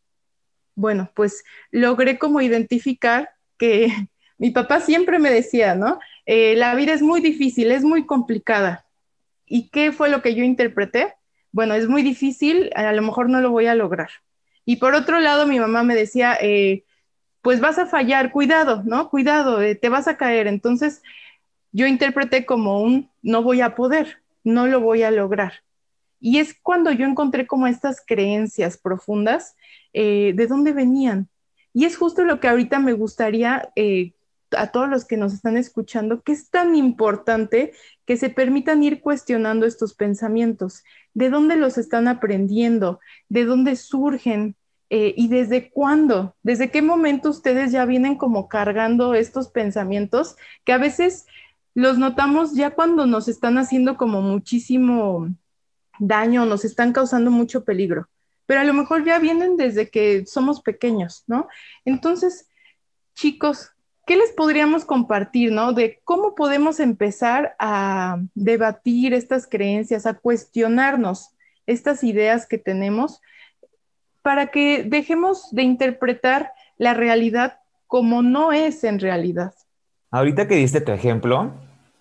Bueno, 0.74 1.10
pues 1.14 1.44
logré 1.70 2.18
como 2.18 2.40
identificar 2.40 3.30
que 3.58 3.92
mi 4.38 4.50
papá 4.50 4.80
siempre 4.80 5.18
me 5.18 5.30
decía, 5.30 5.74
¿no? 5.74 5.98
Eh, 6.26 6.54
la 6.56 6.74
vida 6.74 6.92
es 6.92 7.02
muy 7.02 7.20
difícil, 7.20 7.72
es 7.72 7.82
muy 7.82 8.06
complicada. 8.06 8.84
¿Y 9.46 9.68
qué 9.68 9.92
fue 9.92 10.08
lo 10.08 10.22
que 10.22 10.34
yo 10.34 10.44
interpreté? 10.44 11.14
Bueno, 11.52 11.74
es 11.74 11.88
muy 11.88 12.02
difícil, 12.02 12.70
a 12.74 12.92
lo 12.92 13.02
mejor 13.02 13.28
no 13.28 13.40
lo 13.40 13.50
voy 13.50 13.66
a 13.66 13.74
lograr. 13.74 14.10
Y 14.64 14.76
por 14.76 14.94
otro 14.94 15.18
lado, 15.18 15.46
mi 15.46 15.58
mamá 15.58 15.82
me 15.82 15.96
decía, 15.96 16.36
eh, 16.40 16.84
pues 17.42 17.60
vas 17.60 17.78
a 17.78 17.86
fallar, 17.86 18.30
cuidado, 18.30 18.82
¿no? 18.84 19.08
Cuidado, 19.10 19.60
eh, 19.60 19.74
te 19.74 19.88
vas 19.88 20.06
a 20.06 20.16
caer. 20.16 20.46
Entonces, 20.46 21.02
yo 21.72 21.86
interpreté 21.86 22.46
como 22.46 22.80
un 22.82 23.10
no 23.22 23.42
voy 23.42 23.60
a 23.60 23.74
poder, 23.74 24.22
no 24.44 24.66
lo 24.66 24.80
voy 24.80 25.02
a 25.02 25.10
lograr. 25.10 25.64
Y 26.20 26.38
es 26.38 26.54
cuando 26.62 26.92
yo 26.92 27.06
encontré 27.06 27.46
como 27.46 27.66
estas 27.66 28.02
creencias 28.06 28.76
profundas, 28.76 29.56
de 29.92 30.46
dónde 30.48 30.72
venían. 30.72 31.28
Y 31.72 31.86
es 31.86 31.96
justo 31.96 32.22
lo 32.22 32.38
que 32.38 32.46
ahorita 32.46 32.78
me 32.78 32.92
gustaría 32.92 33.70
a 34.56 34.68
todos 34.68 34.88
los 34.88 35.04
que 35.04 35.16
nos 35.16 35.32
están 35.32 35.56
escuchando 35.56 36.22
que 36.22 36.32
es 36.32 36.50
tan 36.50 36.74
importante 36.74 37.72
que 38.04 38.16
se 38.16 38.30
permitan 38.30 38.82
ir 38.82 39.00
cuestionando 39.00 39.66
estos 39.66 39.94
pensamientos, 39.94 40.82
de 41.14 41.30
dónde 41.30 41.56
los 41.56 41.78
están 41.78 42.08
aprendiendo, 42.08 43.00
de 43.28 43.44
dónde 43.44 43.76
surgen 43.76 44.56
eh, 44.90 45.14
y 45.16 45.28
desde 45.28 45.70
cuándo, 45.70 46.34
desde 46.42 46.70
qué 46.70 46.82
momento 46.82 47.30
ustedes 47.30 47.70
ya 47.70 47.84
vienen 47.84 48.16
como 48.16 48.48
cargando 48.48 49.14
estos 49.14 49.48
pensamientos 49.48 50.36
que 50.64 50.72
a 50.72 50.78
veces 50.78 51.26
los 51.74 51.98
notamos 51.98 52.54
ya 52.54 52.70
cuando 52.70 53.06
nos 53.06 53.28
están 53.28 53.58
haciendo 53.58 53.96
como 53.96 54.20
muchísimo 54.20 55.28
daño, 56.00 56.44
nos 56.46 56.64
están 56.64 56.92
causando 56.92 57.30
mucho 57.30 57.64
peligro, 57.64 58.08
pero 58.46 58.60
a 58.60 58.64
lo 58.64 58.74
mejor 58.74 59.04
ya 59.04 59.20
vienen 59.20 59.56
desde 59.56 59.90
que 59.90 60.26
somos 60.26 60.60
pequeños, 60.60 61.22
¿no? 61.28 61.46
Entonces, 61.84 62.48
chicos, 63.14 63.70
¿qué 64.10 64.16
les 64.16 64.32
podríamos 64.32 64.84
compartir, 64.84 65.52
no? 65.52 65.72
De 65.72 66.00
cómo 66.02 66.34
podemos 66.34 66.80
empezar 66.80 67.54
a 67.60 68.18
debatir 68.34 69.14
estas 69.14 69.46
creencias, 69.46 70.04
a 70.04 70.14
cuestionarnos 70.14 71.28
estas 71.64 72.02
ideas 72.02 72.44
que 72.44 72.58
tenemos 72.58 73.20
para 74.20 74.48
que 74.48 74.82
dejemos 74.82 75.46
de 75.52 75.62
interpretar 75.62 76.50
la 76.76 76.92
realidad 76.92 77.60
como 77.86 78.20
no 78.20 78.50
es 78.50 78.82
en 78.82 78.98
realidad. 78.98 79.54
Ahorita 80.10 80.48
que 80.48 80.56
diste 80.56 80.80
tu 80.80 80.90
ejemplo, 80.90 81.52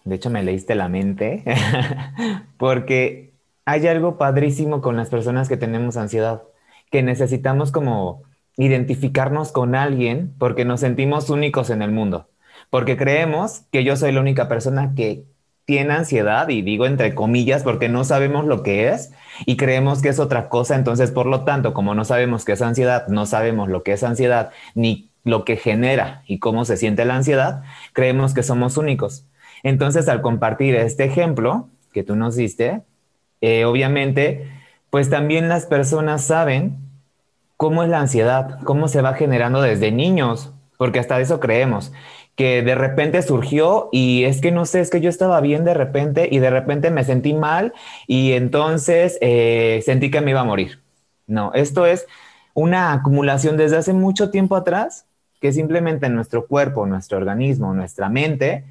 de 0.03 0.15
hecho 0.15 0.31
me 0.31 0.41
leíste 0.41 0.73
la 0.73 0.89
mente, 0.89 1.43
porque 2.57 3.35
hay 3.65 3.85
algo 3.85 4.17
padrísimo 4.17 4.81
con 4.81 4.97
las 4.97 5.11
personas 5.11 5.47
que 5.47 5.57
tenemos 5.57 5.95
ansiedad, 5.95 6.41
que 6.89 7.03
necesitamos 7.03 7.71
como 7.71 8.23
identificarnos 8.59 9.51
con 9.51 9.73
alguien 9.73 10.33
porque 10.37 10.65
nos 10.65 10.81
sentimos 10.81 11.29
únicos 11.29 11.69
en 11.69 11.81
el 11.81 11.91
mundo, 11.91 12.27
porque 12.69 12.97
creemos 12.97 13.61
que 13.71 13.83
yo 13.83 13.95
soy 13.95 14.11
la 14.11 14.19
única 14.19 14.47
persona 14.47 14.93
que 14.95 15.23
tiene 15.65 15.93
ansiedad, 15.93 16.49
y 16.49 16.61
digo 16.61 16.85
entre 16.85 17.13
comillas 17.15 17.63
porque 17.63 17.89
no 17.89 18.03
sabemos 18.03 18.45
lo 18.45 18.63
que 18.63 18.89
es 18.89 19.11
y 19.45 19.55
creemos 19.55 20.01
que 20.01 20.09
es 20.09 20.19
otra 20.19 20.49
cosa, 20.49 20.75
entonces 20.75 21.11
por 21.11 21.25
lo 21.25 21.43
tanto, 21.45 21.73
como 21.73 21.95
no 21.95 22.05
sabemos 22.05 22.43
qué 22.43 22.53
es 22.53 22.61
ansiedad, 22.61 23.07
no 23.07 23.25
sabemos 23.25 23.69
lo 23.69 23.83
que 23.83 23.93
es 23.93 24.03
ansiedad, 24.03 24.49
ni 24.73 25.09
lo 25.23 25.45
que 25.45 25.57
genera 25.57 26.23
y 26.27 26.39
cómo 26.39 26.65
se 26.65 26.75
siente 26.75 27.05
la 27.05 27.15
ansiedad, 27.15 27.63
creemos 27.93 28.33
que 28.33 28.43
somos 28.43 28.77
únicos. 28.77 29.25
Entonces, 29.63 30.07
al 30.09 30.21
compartir 30.21 30.75
este 30.75 31.03
ejemplo 31.05 31.69
que 31.93 32.03
tú 32.03 32.15
nos 32.15 32.35
diste, 32.35 32.81
eh, 33.41 33.65
obviamente, 33.65 34.49
pues 34.89 35.09
también 35.09 35.49
las 35.49 35.65
personas 35.65 36.23
saben 36.23 36.88
cómo 37.59 37.83
es 37.83 37.89
la 37.89 37.99
ansiedad, 37.99 38.57
cómo 38.63 38.87
se 38.87 39.01
va 39.01 39.15
generando 39.15 39.61
desde 39.61 39.91
niños, 39.91 40.53
porque 40.77 40.97
hasta 40.99 41.19
eso 41.19 41.41
creemos 41.41 41.91
que 42.37 42.61
de 42.61 42.73
repente 42.73 43.21
surgió 43.21 43.89
y 43.91 44.23
es 44.23 44.39
que 44.39 44.53
no 44.53 44.65
sé, 44.65 44.79
es 44.79 44.89
que 44.89 45.01
yo 45.01 45.09
estaba 45.09 45.41
bien 45.41 45.65
de 45.65 45.73
repente 45.73 46.29
y 46.31 46.39
de 46.39 46.49
repente 46.49 46.89
me 46.89 47.03
sentí 47.03 47.33
mal 47.33 47.73
y 48.07 48.31
entonces 48.31 49.17
eh, 49.19 49.81
sentí 49.83 50.09
que 50.09 50.21
me 50.21 50.31
iba 50.31 50.39
a 50.39 50.45
morir. 50.45 50.79
No, 51.27 51.51
esto 51.53 51.85
es 51.85 52.07
una 52.53 52.93
acumulación 52.93 53.57
desde 53.57 53.75
hace 53.75 53.91
mucho 53.91 54.31
tiempo 54.31 54.55
atrás 54.55 55.05
que 55.41 55.51
simplemente 55.51 56.07
nuestro 56.07 56.47
cuerpo, 56.47 56.85
nuestro 56.85 57.17
organismo, 57.17 57.73
nuestra 57.73 58.07
mente 58.07 58.63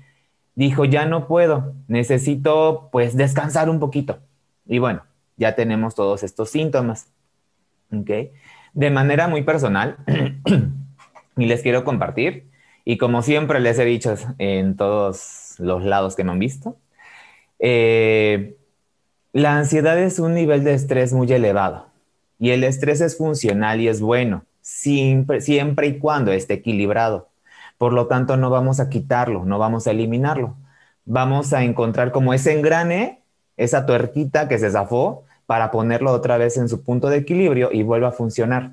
dijo, 0.54 0.86
ya 0.86 1.04
no 1.04 1.28
puedo, 1.28 1.74
necesito 1.88 2.88
pues 2.90 3.18
descansar 3.18 3.68
un 3.68 3.80
poquito. 3.80 4.18
Y 4.64 4.78
bueno, 4.78 5.02
ya 5.36 5.54
tenemos 5.56 5.94
todos 5.94 6.22
estos 6.22 6.48
síntomas. 6.48 7.08
¿Ok? 7.92 8.10
De 8.74 8.90
manera 8.90 9.28
muy 9.28 9.42
personal, 9.42 9.96
y 11.36 11.46
les 11.46 11.62
quiero 11.62 11.84
compartir, 11.84 12.48
y 12.84 12.98
como 12.98 13.22
siempre 13.22 13.60
les 13.60 13.78
he 13.78 13.84
dicho 13.84 14.14
en 14.38 14.76
todos 14.76 15.54
los 15.58 15.84
lados 15.84 16.16
que 16.16 16.24
me 16.24 16.32
han 16.32 16.38
visto, 16.38 16.76
eh, 17.58 18.56
la 19.32 19.58
ansiedad 19.58 19.98
es 19.98 20.18
un 20.18 20.34
nivel 20.34 20.64
de 20.64 20.74
estrés 20.74 21.12
muy 21.12 21.30
elevado 21.32 21.86
y 22.38 22.50
el 22.50 22.64
estrés 22.64 23.00
es 23.00 23.16
funcional 23.16 23.80
y 23.80 23.88
es 23.88 24.00
bueno, 24.00 24.44
siempre, 24.60 25.40
siempre 25.40 25.88
y 25.88 25.98
cuando 25.98 26.32
esté 26.32 26.54
equilibrado. 26.54 27.28
Por 27.78 27.92
lo 27.92 28.06
tanto, 28.06 28.36
no 28.36 28.50
vamos 28.50 28.80
a 28.80 28.88
quitarlo, 28.88 29.44
no 29.44 29.58
vamos 29.58 29.86
a 29.86 29.90
eliminarlo. 29.90 30.56
Vamos 31.04 31.52
a 31.52 31.64
encontrar 31.64 32.12
como 32.12 32.34
ese 32.34 32.58
engrane, 32.58 33.22
esa 33.56 33.86
tuerquita 33.86 34.48
que 34.48 34.58
se 34.58 34.70
zafó, 34.70 35.24
para 35.48 35.70
ponerlo 35.70 36.12
otra 36.12 36.36
vez 36.36 36.58
en 36.58 36.68
su 36.68 36.84
punto 36.84 37.08
de 37.08 37.16
equilibrio 37.16 37.70
y 37.72 37.82
vuelva 37.82 38.08
a 38.08 38.12
funcionar. 38.12 38.72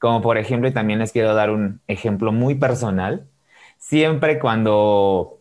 Como 0.00 0.20
por 0.20 0.36
ejemplo, 0.36 0.68
y 0.68 0.72
también 0.72 0.98
les 0.98 1.12
quiero 1.12 1.32
dar 1.32 1.50
un 1.50 1.80
ejemplo 1.86 2.32
muy 2.32 2.56
personal, 2.56 3.28
siempre 3.78 4.40
cuando 4.40 5.38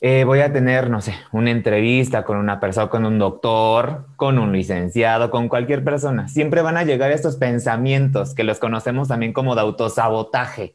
eh, 0.00 0.24
voy 0.24 0.40
a 0.40 0.52
tener, 0.52 0.90
no 0.90 1.00
sé, 1.00 1.14
una 1.32 1.52
entrevista 1.52 2.24
con 2.24 2.38
una 2.38 2.58
persona, 2.58 2.90
con 2.90 3.04
un 3.06 3.20
doctor, 3.20 4.06
con 4.16 4.40
un 4.40 4.52
licenciado, 4.52 5.30
con 5.30 5.48
cualquier 5.48 5.84
persona, 5.84 6.26
siempre 6.28 6.60
van 6.62 6.76
a 6.76 6.84
llegar 6.84 7.12
estos 7.12 7.36
pensamientos 7.36 8.34
que 8.34 8.42
los 8.44 8.58
conocemos 8.58 9.08
también 9.08 9.32
como 9.32 9.54
de 9.54 9.60
autosabotaje. 9.60 10.74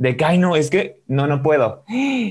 De 0.00 0.16
que, 0.16 0.24
ay, 0.24 0.38
no, 0.38 0.56
es 0.56 0.70
que 0.70 1.02
no, 1.08 1.26
no 1.26 1.42
puedo. 1.42 1.84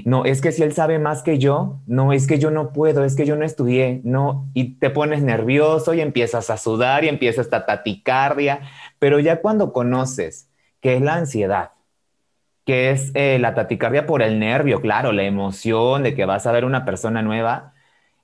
No, 0.04 0.26
es 0.26 0.42
que 0.42 0.52
si 0.52 0.64
él 0.64 0.74
sabe 0.74 0.98
más 0.98 1.22
que 1.22 1.38
yo, 1.38 1.82
no, 1.86 2.14
es 2.14 2.26
que 2.26 2.40
yo 2.40 2.50
no 2.50 2.74
puedo, 2.74 3.06
es 3.06 3.16
que 3.16 3.28
yo 3.28 3.36
no 3.36 3.46
estudié, 3.46 4.02
no. 4.04 4.50
Y 4.56 4.80
te 4.80 4.90
pones 4.90 5.22
nervioso 5.22 5.94
y 5.94 6.02
empiezas 6.02 6.50
a 6.50 6.58
sudar 6.58 7.04
y 7.04 7.10
empiezas 7.10 7.54
a 7.54 7.68
taticardia. 7.68 8.62
Pero 8.98 9.20
ya 9.20 9.40
cuando 9.42 9.72
conoces 9.72 10.50
que 10.82 10.96
es 10.96 11.02
la 11.04 11.14
ansiedad, 11.14 11.74
que 12.66 12.90
es 12.90 13.12
eh, 13.14 13.38
la 13.40 13.54
taticardia 13.54 14.08
por 14.08 14.24
el 14.24 14.40
nervio, 14.40 14.82
claro, 14.82 15.12
la 15.12 15.22
emoción 15.22 16.02
de 16.02 16.16
que 16.16 16.26
vas 16.26 16.48
a 16.48 16.52
ver 16.52 16.66
una 16.66 16.86
persona 16.86 17.22
nueva, 17.22 17.74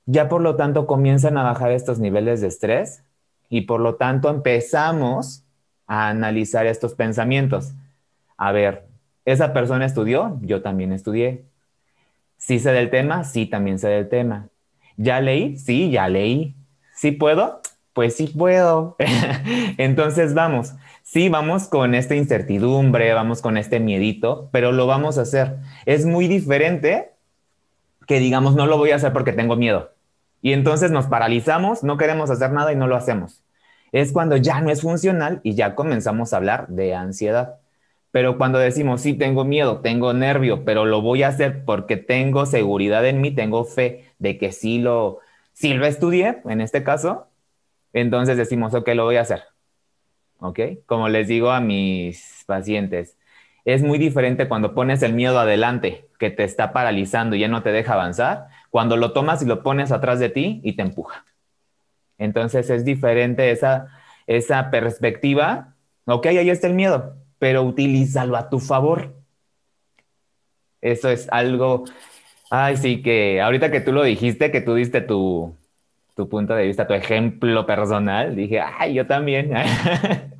ya 0.07 0.27
por 0.27 0.41
lo 0.41 0.55
tanto 0.55 0.87
comienzan 0.87 1.37
a 1.37 1.43
bajar 1.43 1.71
estos 1.71 1.99
niveles 1.99 2.41
de 2.41 2.47
estrés 2.47 3.03
y 3.47 3.61
por 3.61 3.79
lo 3.79 3.93
tanto 3.93 4.27
empezamos 4.31 5.43
a 5.85 6.09
analizar 6.09 6.65
estos 6.65 6.95
pensamientos. 6.95 7.73
A 8.37 8.51
ver, 8.51 8.87
¿esa 9.25 9.53
persona 9.53 9.85
estudió? 9.85 10.39
Yo 10.41 10.61
también 10.61 10.93
estudié. 10.93 11.45
¿Sí 12.37 12.59
sé 12.59 12.71
del 12.71 12.89
tema? 12.89 13.23
Sí, 13.23 13.45
también 13.45 13.79
sé 13.79 13.89
del 13.89 14.09
tema. 14.09 14.49
¿Ya 14.97 15.19
leí? 15.21 15.57
Sí, 15.57 15.91
ya 15.91 16.07
leí. 16.07 16.55
¿Sí 16.95 17.11
puedo? 17.11 17.61
Pues 17.93 18.15
sí 18.15 18.27
puedo. 18.27 18.95
Entonces 19.77 20.33
vamos, 20.33 20.73
sí, 21.03 21.29
vamos 21.29 21.67
con 21.67 21.95
esta 21.95 22.15
incertidumbre, 22.15 23.13
vamos 23.13 23.41
con 23.41 23.57
este 23.57 23.79
miedito, 23.79 24.49
pero 24.51 24.71
lo 24.71 24.87
vamos 24.87 25.17
a 25.17 25.21
hacer. 25.21 25.57
Es 25.85 26.05
muy 26.05 26.27
diferente 26.27 27.11
que 28.07 28.19
digamos, 28.19 28.55
no 28.55 28.65
lo 28.67 28.77
voy 28.77 28.91
a 28.91 28.95
hacer 28.95 29.13
porque 29.13 29.33
tengo 29.33 29.55
miedo. 29.55 29.91
Y 30.41 30.53
entonces 30.53 30.91
nos 30.91 31.07
paralizamos, 31.07 31.83
no 31.83 31.97
queremos 31.97 32.29
hacer 32.29 32.51
nada 32.51 32.71
y 32.71 32.75
no 32.75 32.87
lo 32.87 32.95
hacemos. 32.95 33.41
Es 33.91 34.11
cuando 34.11 34.37
ya 34.37 34.61
no 34.61 34.69
es 34.69 34.81
funcional 34.81 35.39
y 35.43 35.55
ya 35.55 35.73
comenzamos 35.75 36.33
a 36.33 36.37
hablar 36.37 36.67
de 36.67 36.93
ansiedad. 36.95 37.59
Pero 38.15 38.37
cuando 38.37 38.59
decimos, 38.59 39.01
sí, 39.01 39.13
tengo 39.13 39.43
miedo, 39.43 39.81
tengo 39.81 40.13
nervio, 40.13 40.63
pero 40.63 40.85
lo 40.85 41.01
voy 41.01 41.23
a 41.23 41.27
hacer 41.27 41.65
porque 41.65 41.97
tengo 41.97 42.45
seguridad 42.45 43.05
en 43.05 43.19
mí, 43.19 43.31
tengo 43.31 43.65
fe 43.65 44.05
de 44.19 44.37
que 44.37 44.53
sí 44.53 44.79
lo, 44.79 45.19
sí 45.51 45.73
lo 45.73 45.85
estudié, 45.85 46.41
en 46.45 46.61
este 46.61 46.81
caso, 46.81 47.27
entonces 47.91 48.37
decimos, 48.37 48.73
ok, 48.73 48.87
lo 48.95 49.03
voy 49.03 49.17
a 49.17 49.21
hacer. 49.23 49.43
¿ok? 50.39 50.59
Como 50.85 51.09
les 51.09 51.27
digo 51.27 51.51
a 51.51 51.59
mis 51.59 52.45
pacientes, 52.47 53.17
es 53.65 53.83
muy 53.83 53.97
diferente 53.97 54.47
cuando 54.47 54.73
pones 54.73 55.03
el 55.03 55.11
miedo 55.11 55.37
adelante, 55.37 56.07
que 56.17 56.29
te 56.29 56.45
está 56.45 56.71
paralizando 56.71 57.35
y 57.35 57.39
ya 57.39 57.49
no 57.49 57.63
te 57.63 57.73
deja 57.73 57.95
avanzar, 57.95 58.47
cuando 58.69 58.95
lo 58.95 59.11
tomas 59.11 59.41
y 59.41 59.45
lo 59.45 59.61
pones 59.61 59.91
atrás 59.91 60.19
de 60.19 60.29
ti 60.29 60.61
y 60.63 60.77
te 60.77 60.83
empuja. 60.83 61.25
Entonces 62.17 62.69
es 62.69 62.85
diferente 62.85 63.51
esa, 63.51 63.87
esa 64.25 64.71
perspectiva. 64.71 65.75
Ok, 66.05 66.27
ahí 66.27 66.49
está 66.49 66.67
el 66.67 66.75
miedo, 66.75 67.17
pero 67.39 67.63
utilízalo 67.63 68.35
a 68.37 68.49
tu 68.49 68.59
favor. 68.59 69.15
Eso 70.81 71.09
es 71.09 71.27
algo, 71.31 71.85
ay, 72.51 72.77
sí, 72.77 73.01
que 73.01 73.41
ahorita 73.41 73.71
que 73.71 73.81
tú 73.81 73.91
lo 73.91 74.03
dijiste, 74.03 74.51
que 74.51 74.61
tú 74.61 74.75
diste 74.75 75.01
tu, 75.01 75.55
tu 76.15 76.29
punto 76.29 76.55
de 76.55 76.67
vista, 76.67 76.87
tu 76.87 76.93
ejemplo 76.93 77.65
personal, 77.65 78.35
dije, 78.35 78.61
ay, 78.61 78.93
yo 78.93 79.07
también. 79.07 79.51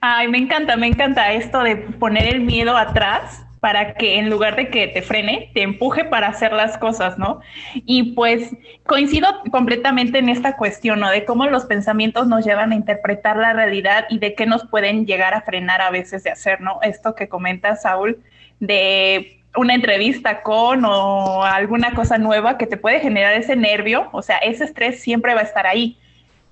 Ay, 0.00 0.28
me 0.28 0.38
encanta, 0.38 0.76
me 0.76 0.86
encanta 0.86 1.32
esto 1.32 1.60
de 1.64 1.74
poner 1.76 2.32
el 2.32 2.40
miedo 2.40 2.76
atrás 2.76 3.47
para 3.60 3.94
que 3.94 4.18
en 4.18 4.30
lugar 4.30 4.56
de 4.56 4.68
que 4.68 4.88
te 4.88 5.02
frene, 5.02 5.50
te 5.54 5.62
empuje 5.62 6.04
para 6.04 6.28
hacer 6.28 6.52
las 6.52 6.78
cosas, 6.78 7.18
¿no? 7.18 7.40
Y 7.74 8.14
pues 8.14 8.54
coincido 8.84 9.28
completamente 9.50 10.18
en 10.18 10.28
esta 10.28 10.56
cuestión, 10.56 11.00
¿no? 11.00 11.10
De 11.10 11.24
cómo 11.24 11.46
los 11.46 11.66
pensamientos 11.66 12.26
nos 12.26 12.44
llevan 12.44 12.72
a 12.72 12.76
interpretar 12.76 13.36
la 13.36 13.52
realidad 13.52 14.06
y 14.10 14.18
de 14.18 14.34
qué 14.34 14.46
nos 14.46 14.66
pueden 14.66 15.06
llegar 15.06 15.34
a 15.34 15.42
frenar 15.42 15.80
a 15.80 15.90
veces 15.90 16.24
de 16.24 16.30
hacer, 16.30 16.60
¿no? 16.60 16.80
Esto 16.82 17.14
que 17.14 17.28
comenta 17.28 17.76
Saúl 17.76 18.18
de 18.60 19.40
una 19.56 19.74
entrevista 19.74 20.42
con 20.42 20.84
o 20.84 21.42
alguna 21.42 21.94
cosa 21.94 22.18
nueva 22.18 22.58
que 22.58 22.66
te 22.66 22.76
puede 22.76 23.00
generar 23.00 23.34
ese 23.34 23.56
nervio, 23.56 24.08
o 24.12 24.22
sea, 24.22 24.38
ese 24.38 24.64
estrés 24.64 25.00
siempre 25.00 25.34
va 25.34 25.40
a 25.40 25.44
estar 25.44 25.66
ahí 25.66 25.96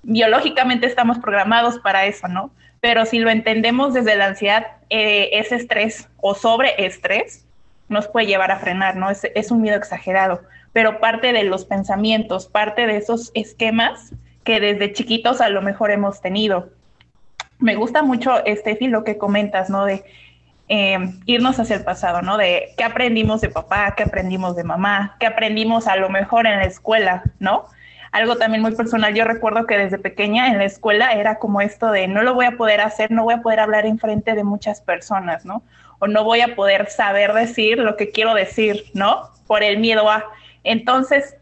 biológicamente 0.03 0.87
estamos 0.87 1.19
programados 1.19 1.79
para 1.79 2.05
eso, 2.05 2.27
¿no? 2.27 2.51
Pero 2.87 3.05
si 3.05 3.19
lo 3.19 3.29
entendemos 3.29 3.93
desde 3.93 4.15
la 4.15 4.27
ansiedad, 4.27 4.65
eh, 4.89 5.31
ese 5.33 5.57
estrés 5.57 6.07
o 6.21 6.33
sobreestrés 6.33 7.45
nos 7.89 8.07
puede 8.07 8.27
llevar 8.27 8.49
a 8.49 8.59
frenar, 8.59 8.95
¿no? 8.95 9.09
Es, 9.09 9.51
un 9.51 9.61
miedo 9.61 9.75
exagerado, 9.75 10.39
pero 10.71 11.01
parte 11.01 11.33
de 11.33 11.43
los 11.43 11.65
pensamientos, 11.65 12.47
parte 12.47 12.87
de 12.87 12.95
esos 12.95 13.31
esquemas 13.33 14.13
que 14.45 14.61
desde 14.61 14.93
chiquitos 14.93 15.41
a 15.41 15.49
lo 15.49 15.61
mejor 15.61 15.91
hemos 15.91 16.21
tenido. 16.21 16.69
Me 17.59 17.75
gusta 17.75 18.03
mucho, 18.03 18.31
Steffi, 18.47 18.87
lo 18.87 19.03
que 19.03 19.17
comentas, 19.17 19.69
¿no? 19.69 19.83
De 19.83 20.05
em, 20.69 21.19
irnos 21.25 21.59
hacia 21.59 21.75
el 21.75 21.83
pasado, 21.83 22.21
¿no? 22.21 22.37
De 22.37 22.69
qué 22.77 22.85
aprendimos 22.85 23.41
de 23.41 23.49
papá, 23.49 23.95
qué 23.97 24.03
aprendimos 24.03 24.55
de 24.55 24.63
mamá, 24.63 25.17
qué 25.19 25.27
aprendimos 25.27 25.87
a 25.87 25.97
lo 25.97 26.07
mejor 26.07 26.47
en 26.47 26.59
la 26.59 26.65
escuela, 26.65 27.23
¿no? 27.39 27.65
Algo 28.11 28.35
también 28.35 28.61
muy 28.61 28.75
personal. 28.75 29.13
Yo 29.13 29.23
recuerdo 29.25 29.65
que 29.65 29.77
desde 29.77 29.97
pequeña 29.97 30.47
en 30.47 30.57
la 30.57 30.65
escuela 30.65 31.11
era 31.11 31.39
como 31.39 31.61
esto 31.61 31.91
de 31.91 32.07
no 32.07 32.23
lo 32.23 32.33
voy 32.33 32.45
a 32.45 32.57
poder 32.57 32.81
hacer, 32.81 33.11
no 33.11 33.23
voy 33.23 33.35
a 33.35 33.41
poder 33.41 33.59
hablar 33.59 33.85
en 33.85 33.99
frente 33.99 34.33
de 34.33 34.43
muchas 34.43 34.81
personas, 34.81 35.45
¿no? 35.45 35.63
O 35.99 36.07
no 36.07 36.23
voy 36.23 36.41
a 36.41 36.55
poder 36.55 36.89
saber 36.89 37.33
decir 37.33 37.79
lo 37.79 37.97
que 37.97 38.11
quiero 38.11 38.33
decir, 38.33 38.85
¿no? 38.93 39.29
Por 39.47 39.63
el 39.63 39.79
miedo 39.79 40.09
a. 40.09 40.25
Entonces 40.63 41.35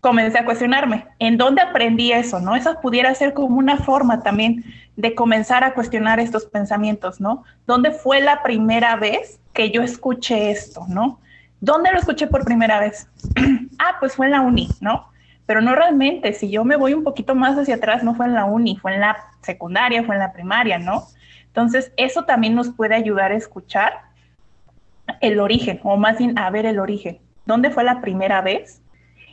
comencé 0.00 0.38
a 0.38 0.44
cuestionarme, 0.44 1.06
¿en 1.18 1.36
dónde 1.36 1.60
aprendí 1.60 2.12
eso, 2.12 2.40
no? 2.40 2.56
Esa 2.56 2.80
pudiera 2.80 3.14
ser 3.14 3.34
como 3.34 3.58
una 3.58 3.76
forma 3.76 4.22
también 4.22 4.64
de 4.96 5.14
comenzar 5.14 5.62
a 5.62 5.74
cuestionar 5.74 6.20
estos 6.20 6.46
pensamientos, 6.46 7.20
¿no? 7.20 7.44
¿Dónde 7.66 7.90
fue 7.90 8.20
la 8.20 8.42
primera 8.42 8.96
vez 8.96 9.40
que 9.52 9.70
yo 9.70 9.82
escuché 9.82 10.50
esto, 10.50 10.86
¿no? 10.88 11.20
¿Dónde 11.60 11.92
lo 11.92 11.98
escuché 11.98 12.26
por 12.26 12.44
primera 12.44 12.80
vez? 12.80 13.08
ah, 13.78 13.96
pues 14.00 14.16
fue 14.16 14.26
en 14.26 14.32
la 14.32 14.40
uni, 14.40 14.68
¿no? 14.80 15.10
Pero 15.50 15.62
no 15.62 15.74
realmente, 15.74 16.32
si 16.32 16.48
yo 16.48 16.64
me 16.64 16.76
voy 16.76 16.94
un 16.94 17.02
poquito 17.02 17.34
más 17.34 17.58
hacia 17.58 17.74
atrás, 17.74 18.04
no 18.04 18.14
fue 18.14 18.26
en 18.26 18.34
la 18.34 18.44
uni, 18.44 18.76
fue 18.76 18.94
en 18.94 19.00
la 19.00 19.16
secundaria, 19.42 20.04
fue 20.04 20.14
en 20.14 20.20
la 20.20 20.32
primaria, 20.32 20.78
¿no? 20.78 21.08
Entonces, 21.44 21.92
eso 21.96 22.24
también 22.24 22.54
nos 22.54 22.68
puede 22.68 22.94
ayudar 22.94 23.32
a 23.32 23.34
escuchar 23.34 23.94
el 25.20 25.40
origen, 25.40 25.80
o 25.82 25.96
más 25.96 26.18
bien 26.18 26.38
a 26.38 26.48
ver 26.50 26.66
el 26.66 26.78
origen. 26.78 27.18
¿Dónde 27.46 27.70
fue 27.70 27.82
la 27.82 28.00
primera 28.00 28.42
vez? 28.42 28.80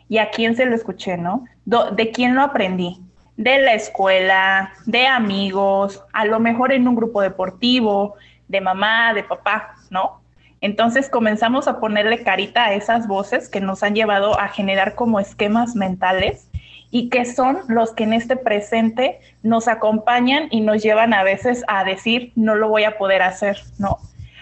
¿Y 0.09 0.17
a 0.17 0.31
quién 0.31 0.55
se 0.55 0.65
lo 0.65 0.74
escuché, 0.74 1.17
no? 1.17 1.45
¿De 1.65 2.09
quién 2.09 2.33
lo 2.33 2.41
aprendí? 2.41 3.00
De 3.36 3.59
la 3.59 3.75
escuela, 3.75 4.74
de 4.88 5.05
amigos, 5.05 6.03
a 6.13 6.25
lo 6.25 6.39
mejor 6.39 6.71
en 6.71 6.88
un 6.88 6.95
grupo 6.95 7.21
deportivo, 7.21 8.15
de 8.47 8.59
mamá, 8.59 9.13
de 9.13 9.24
papá, 9.24 9.75
¿no? 9.91 10.21
Entonces 10.61 11.09
comenzamos 11.09 11.67
a 11.67 11.79
ponerle 11.79 12.23
carita 12.23 12.65
a 12.65 12.73
esas 12.73 13.07
voces 13.07 13.49
que 13.49 13.61
nos 13.61 13.83
han 13.83 13.95
llevado 13.95 14.39
a 14.39 14.47
generar 14.47 14.95
como 14.95 15.19
esquemas 15.19 15.75
mentales 15.75 16.49
y 16.89 17.09
que 17.09 17.25
son 17.25 17.59
los 17.67 17.93
que 17.93 18.03
en 18.03 18.13
este 18.13 18.37
presente 18.37 19.19
nos 19.43 19.67
acompañan 19.67 20.47
y 20.51 20.61
nos 20.61 20.81
llevan 20.81 21.13
a 21.13 21.23
veces 21.23 21.63
a 21.67 21.83
decir, 21.83 22.31
no 22.35 22.55
lo 22.55 22.69
voy 22.69 22.85
a 22.85 22.97
poder 22.97 23.21
hacer, 23.21 23.59
¿no? 23.77 23.97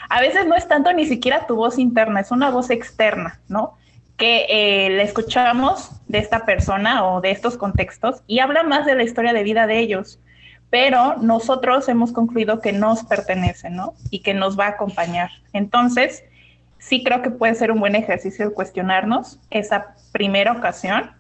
A 0.10 0.22
veces 0.22 0.46
no 0.46 0.56
es 0.56 0.68
tanto 0.68 0.94
ni 0.94 1.06
siquiera 1.06 1.48
tu 1.48 1.56
voz 1.56 1.80
interna, 1.80 2.20
es 2.20 2.32
una 2.32 2.52
voz 2.52 2.70
externa, 2.70 3.40
¿no? 3.48 3.74
Que 4.18 4.46
eh, 4.50 4.90
la 4.92 5.04
escuchamos 5.04 5.92
de 6.08 6.20
esta 6.20 6.46
persona 6.46 7.06
o 7.06 7.22
de 7.22 7.32
estos 7.32 7.58
contextos 7.58 8.22
y 8.28 8.40
habla 8.40 8.64
más 8.64 8.86
de 8.86 8.96
la 8.96 9.04
historia 9.04 9.34
de 9.34 9.44
vida 9.44 9.68
de 9.68 9.80
ellos 9.80 10.20
pero 10.76 11.16
nosotros 11.22 11.88
hemos 11.88 12.12
concluido 12.12 12.60
que 12.60 12.74
nos 12.74 13.06
pertenece, 13.06 13.70
¿no? 13.70 13.94
Y 14.10 14.20
que 14.20 14.34
nos 14.34 14.60
va 14.60 14.66
a 14.66 14.70
acompañar. 14.72 15.30
Entonces, 15.54 16.26
sí 16.80 17.02
creo 17.02 17.22
que 17.22 17.30
puede 17.30 17.56
ser 17.56 17.72
un 17.72 17.80
buen 17.80 17.96
ejercicio 17.96 18.54
cuestionarnos 18.54 19.40
esa 19.52 19.96
primera 20.12 20.52
ocasión 20.52 21.12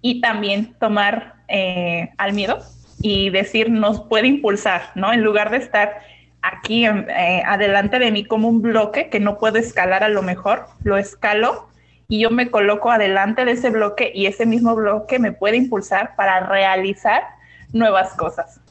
y 0.00 0.22
también 0.22 0.74
tomar 0.80 1.34
eh, 1.48 2.08
al 2.16 2.32
miedo 2.32 2.60
y 3.02 3.28
decir, 3.28 3.68
nos 3.68 4.00
puede 4.00 4.26
impulsar, 4.26 4.84
¿no? 4.94 5.12
En 5.12 5.22
lugar 5.22 5.50
de 5.50 5.58
estar 5.58 5.98
aquí 6.40 6.86
eh, 6.86 7.42
adelante 7.44 7.98
de 7.98 8.10
mí 8.10 8.24
como 8.24 8.48
un 8.48 8.62
bloque 8.62 9.10
que 9.10 9.20
no 9.20 9.36
puedo 9.36 9.58
escalar 9.58 10.02
a 10.02 10.08
lo 10.08 10.22
mejor, 10.22 10.64
lo 10.82 10.96
escalo 10.96 11.68
y 12.08 12.20
yo 12.20 12.30
me 12.30 12.50
coloco 12.50 12.90
adelante 12.90 13.44
de 13.44 13.52
ese 13.52 13.68
bloque 13.68 14.12
y 14.14 14.24
ese 14.24 14.46
mismo 14.46 14.74
bloque 14.74 15.18
me 15.18 15.32
puede 15.32 15.58
impulsar 15.58 16.16
para 16.16 16.40
realizar 16.40 17.22
nuevas 17.74 18.14
cosas. 18.14 18.62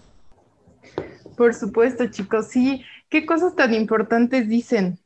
Por 1.37 1.53
supuesto, 1.53 2.07
chicos, 2.07 2.47
sí, 2.47 2.83
qué 3.09 3.27
cosas 3.27 3.55
tan 3.55 3.75
importantes 3.75 4.49
dicen. 4.49 4.97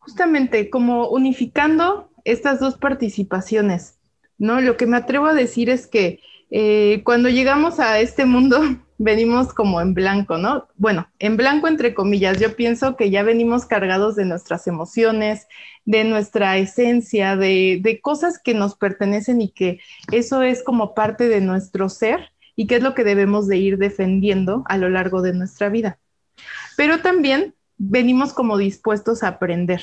Justamente 0.00 0.68
como 0.70 1.08
unificando 1.08 2.10
estas 2.24 2.58
dos 2.58 2.76
participaciones, 2.76 4.00
¿no? 4.38 4.60
Lo 4.60 4.76
que 4.76 4.86
me 4.86 4.96
atrevo 4.96 5.26
a 5.26 5.34
decir 5.34 5.70
es 5.70 5.86
que 5.86 6.18
eh, 6.50 7.02
cuando 7.04 7.28
llegamos 7.28 7.78
a 7.78 8.00
este 8.00 8.24
mundo 8.24 8.60
venimos 8.98 9.54
como 9.54 9.80
en 9.80 9.94
blanco, 9.94 10.36
¿no? 10.36 10.66
Bueno, 10.74 11.08
en 11.20 11.36
blanco 11.36 11.68
entre 11.68 11.94
comillas, 11.94 12.40
yo 12.40 12.56
pienso 12.56 12.96
que 12.96 13.10
ya 13.10 13.22
venimos 13.22 13.66
cargados 13.66 14.16
de 14.16 14.24
nuestras 14.24 14.66
emociones, 14.66 15.46
de 15.84 16.02
nuestra 16.02 16.58
esencia, 16.58 17.36
de, 17.36 17.78
de 17.80 18.00
cosas 18.00 18.40
que 18.42 18.52
nos 18.52 18.74
pertenecen 18.74 19.40
y 19.42 19.50
que 19.50 19.78
eso 20.10 20.42
es 20.42 20.64
como 20.64 20.92
parte 20.92 21.28
de 21.28 21.40
nuestro 21.40 21.88
ser 21.88 22.32
y 22.60 22.66
qué 22.66 22.76
es 22.76 22.82
lo 22.82 22.94
que 22.94 23.04
debemos 23.04 23.46
de 23.48 23.56
ir 23.56 23.78
defendiendo 23.78 24.64
a 24.66 24.76
lo 24.76 24.90
largo 24.90 25.22
de 25.22 25.32
nuestra 25.32 25.70
vida. 25.70 25.98
Pero 26.76 27.00
también 27.00 27.54
venimos 27.78 28.34
como 28.34 28.58
dispuestos 28.58 29.22
a 29.22 29.28
aprender. 29.28 29.80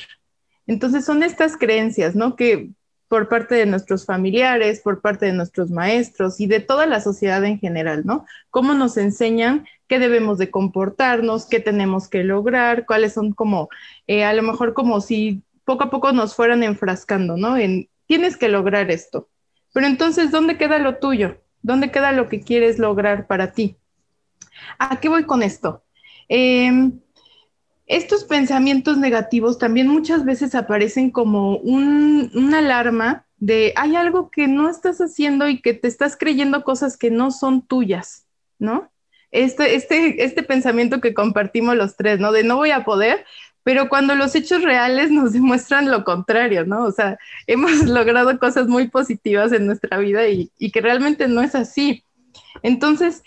Entonces 0.68 1.04
son 1.04 1.24
estas 1.24 1.56
creencias, 1.56 2.14
¿no? 2.14 2.36
Que 2.36 2.70
por 3.08 3.28
parte 3.28 3.56
de 3.56 3.66
nuestros 3.66 4.06
familiares, 4.06 4.80
por 4.80 5.00
parte 5.00 5.26
de 5.26 5.32
nuestros 5.32 5.72
maestros 5.72 6.38
y 6.38 6.46
de 6.46 6.60
toda 6.60 6.86
la 6.86 7.00
sociedad 7.00 7.44
en 7.44 7.58
general, 7.58 8.06
¿no? 8.06 8.26
Cómo 8.48 8.74
nos 8.74 8.96
enseñan 8.96 9.66
qué 9.88 9.98
debemos 9.98 10.38
de 10.38 10.52
comportarnos, 10.52 11.48
qué 11.48 11.58
tenemos 11.58 12.06
que 12.06 12.22
lograr, 12.22 12.86
cuáles 12.86 13.14
son 13.14 13.32
como, 13.32 13.70
eh, 14.06 14.22
a 14.22 14.32
lo 14.34 14.44
mejor 14.44 14.72
como 14.72 15.00
si 15.00 15.42
poco 15.64 15.82
a 15.82 15.90
poco 15.90 16.12
nos 16.12 16.36
fueran 16.36 16.62
enfrascando, 16.62 17.36
¿no? 17.36 17.56
En, 17.56 17.88
tienes 18.06 18.36
que 18.36 18.48
lograr 18.48 18.92
esto. 18.92 19.28
Pero 19.72 19.88
entonces, 19.88 20.30
¿dónde 20.30 20.56
queda 20.56 20.78
lo 20.78 20.98
tuyo? 20.98 21.40
¿Dónde 21.62 21.90
queda 21.90 22.12
lo 22.12 22.28
que 22.28 22.40
quieres 22.40 22.78
lograr 22.78 23.26
para 23.26 23.52
ti? 23.52 23.76
¿A 24.78 25.00
qué 25.00 25.08
voy 25.08 25.24
con 25.24 25.42
esto? 25.42 25.82
Em, 26.28 27.00
estos 27.86 28.24
pensamientos 28.24 28.98
negativos 28.98 29.58
también 29.58 29.88
muchas 29.88 30.24
veces 30.24 30.54
aparecen 30.54 31.10
como 31.10 31.56
una 31.56 32.58
alarma 32.58 33.26
de 33.38 33.72
hay 33.76 33.96
algo 33.96 34.30
que 34.30 34.48
no 34.48 34.68
estás 34.68 34.98
haciendo 34.98 35.48
y 35.48 35.60
que 35.60 35.74
te 35.74 35.88
estás 35.88 36.16
creyendo 36.16 36.64
cosas 36.64 36.96
que 36.96 37.10
no 37.10 37.30
son 37.30 37.62
tuyas, 37.62 38.26
¿no? 38.58 38.90
Este, 39.30 39.74
este, 39.74 40.24
este 40.24 40.42
pensamiento 40.42 41.00
que 41.00 41.14
compartimos 41.14 41.76
los 41.76 41.96
tres, 41.96 42.18
¿no? 42.18 42.32
De 42.32 42.44
no 42.44 42.56
voy 42.56 42.70
a 42.70 42.84
poder, 42.84 43.24
pero 43.62 43.88
cuando 43.88 44.14
los 44.14 44.34
hechos 44.34 44.62
reales 44.62 45.10
nos 45.10 45.32
demuestran 45.34 45.90
lo 45.90 46.04
contrario, 46.04 46.64
¿no? 46.64 46.84
O 46.84 46.92
sea, 46.92 47.18
hemos 47.46 47.72
logrado 47.88 48.38
cosas 48.38 48.68
muy 48.68 48.88
positivas 48.88 49.52
en 49.52 49.66
nuestra 49.66 49.98
vida 49.98 50.26
y, 50.28 50.50
que 50.70 50.80
realmente 50.80 51.28
no 51.28 51.42
es 51.42 51.54
así. 51.54 52.04
Entonces, 52.62 53.22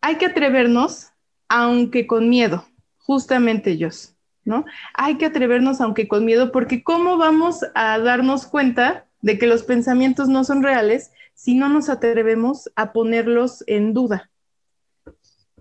hay 0.00 0.16
que 0.16 0.26
atrevernos, 0.26 1.08
aunque 1.48 2.06
con 2.06 2.28
miedo, 2.28 2.66
justamente 2.98 3.72
ellos, 3.72 4.14
¿no? 4.44 4.64
Hay 4.94 5.18
que 5.18 5.26
atrevernos, 5.26 5.80
aunque 5.80 6.08
con 6.08 6.24
miedo, 6.24 6.52
porque 6.52 6.82
¿cómo 6.82 7.16
vamos 7.16 7.60
a 7.74 7.98
darnos 7.98 8.46
cuenta 8.46 9.06
de 9.20 9.38
que 9.38 9.46
los 9.46 9.62
pensamientos 9.62 10.28
no 10.28 10.44
son 10.44 10.62
reales 10.62 11.12
si 11.34 11.54
no 11.54 11.68
nos 11.68 11.88
atrevemos 11.88 12.70
a 12.76 12.92
ponerlos 12.92 13.64
en 13.66 13.92
duda? 13.92 14.30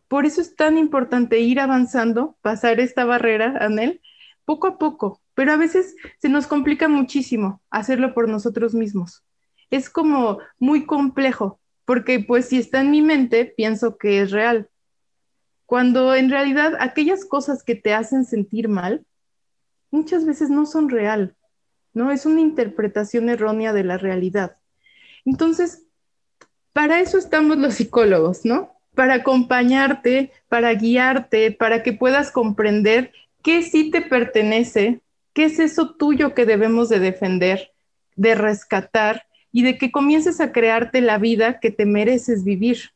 Por 0.09 0.25
eso 0.25 0.41
es 0.41 0.55
tan 0.55 0.77
importante 0.77 1.39
ir 1.39 1.59
avanzando, 1.59 2.35
pasar 2.41 2.79
esta 2.79 3.05
barrera, 3.05 3.55
Anel, 3.61 4.01
poco 4.43 4.65
a 4.65 4.79
poco, 4.79 5.21
pero 5.35 5.53
a 5.53 5.57
veces 5.57 5.95
se 6.17 6.27
nos 6.27 6.47
complica 6.47 6.87
muchísimo 6.87 7.61
hacerlo 7.69 8.15
por 8.15 8.27
nosotros 8.27 8.73
mismos. 8.73 9.23
Es 9.69 9.87
como 9.87 10.39
muy 10.57 10.87
complejo, 10.87 11.59
porque 11.85 12.19
pues 12.19 12.47
si 12.47 12.57
está 12.57 12.81
en 12.81 12.89
mi 12.89 13.03
mente, 13.03 13.45
pienso 13.45 13.99
que 13.99 14.21
es 14.21 14.31
real. 14.31 14.67
Cuando 15.67 16.15
en 16.15 16.31
realidad 16.31 16.73
aquellas 16.79 17.23
cosas 17.23 17.63
que 17.63 17.75
te 17.75 17.93
hacen 17.93 18.25
sentir 18.25 18.67
mal, 18.67 19.05
muchas 19.91 20.25
veces 20.25 20.49
no 20.49 20.65
son 20.65 20.89
real, 20.89 21.35
¿no? 21.93 22.11
Es 22.11 22.25
una 22.25 22.41
interpretación 22.41 23.29
errónea 23.29 23.73
de 23.73 23.83
la 23.83 23.99
realidad. 23.99 24.57
Entonces, 25.23 25.83
para 26.73 26.99
eso 26.99 27.19
estamos 27.19 27.57
los 27.57 27.75
psicólogos, 27.75 28.43
¿no? 28.43 28.78
Para 28.99 29.13
acompañarte, 29.13 30.29
para 30.49 30.73
guiarte, 30.73 31.53
para 31.53 31.83
que 31.83 31.93
puedas 31.93 32.31
comprender 32.31 33.13
qué 33.41 33.63
sí 33.63 33.91
te 33.91 34.01
pertenece, 34.01 34.99
qué 35.31 35.45
es 35.45 35.57
eso 35.59 35.91
tuyo 35.95 36.33
que 36.33 36.45
debemos 36.45 36.89
de 36.89 36.99
defender, 36.99 37.71
de 38.17 38.35
rescatar 38.35 39.25
y 39.53 39.63
de 39.63 39.77
que 39.77 39.89
comiences 39.89 40.41
a 40.41 40.51
crearte 40.51 40.99
la 40.99 41.17
vida 41.17 41.61
que 41.61 41.71
te 41.71 41.85
mereces 41.85 42.43
vivir. 42.43 42.91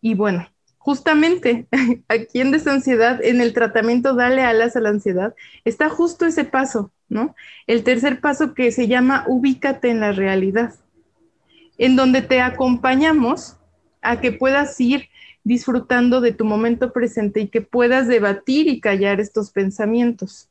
Y 0.00 0.14
bueno, 0.14 0.48
justamente 0.78 1.66
aquí 2.06 2.40
en 2.40 2.52
Desansiedad, 2.52 3.24
en 3.24 3.40
el 3.40 3.54
tratamiento 3.54 4.14
Dale 4.14 4.42
alas 4.42 4.76
a 4.76 4.80
la 4.80 4.90
ansiedad, 4.90 5.34
está 5.64 5.88
justo 5.88 6.26
ese 6.26 6.44
paso, 6.44 6.92
¿no? 7.08 7.34
El 7.66 7.82
tercer 7.82 8.20
paso 8.20 8.54
que 8.54 8.70
se 8.70 8.86
llama 8.86 9.24
Ubícate 9.26 9.90
en 9.90 9.98
la 9.98 10.12
realidad, 10.12 10.74
en 11.76 11.96
donde 11.96 12.22
te 12.22 12.40
acompañamos 12.40 13.56
a 14.02 14.20
que 14.20 14.32
puedas 14.32 14.78
ir 14.80 15.08
disfrutando 15.44 16.20
de 16.20 16.32
tu 16.32 16.44
momento 16.44 16.92
presente 16.92 17.40
y 17.40 17.48
que 17.48 17.62
puedas 17.62 18.06
debatir 18.08 18.68
y 18.68 18.80
callar 18.80 19.20
estos 19.20 19.50
pensamientos. 19.50 20.48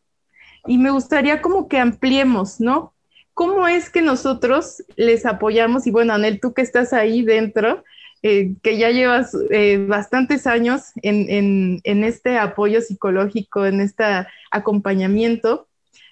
Y 0.65 0.77
me 0.77 0.91
gustaría 0.91 1.41
como 1.41 1.67
que 1.67 1.79
ampliemos, 1.79 2.59
¿no? 2.59 2.93
¿Cómo 3.33 3.67
es 3.67 3.89
que 3.89 4.01
nosotros 4.01 4.83
les 4.95 5.25
apoyamos? 5.25 5.87
Y 5.87 5.91
bueno, 5.91 6.13
Anel, 6.13 6.39
tú 6.39 6.53
que 6.53 6.61
estás 6.61 6.93
ahí 6.93 7.23
dentro, 7.23 7.83
eh, 8.21 8.53
que 8.61 8.77
ya 8.77 8.91
llevas 8.91 9.35
eh, 9.49 9.83
bastantes 9.87 10.45
años 10.45 10.91
en, 11.01 11.79
en 11.83 12.03
este 12.03 12.37
apoyo 12.37 12.81
psicológico, 12.81 13.65
en 13.65 13.81
este 13.81 14.03
acompañamiento, 14.51 15.67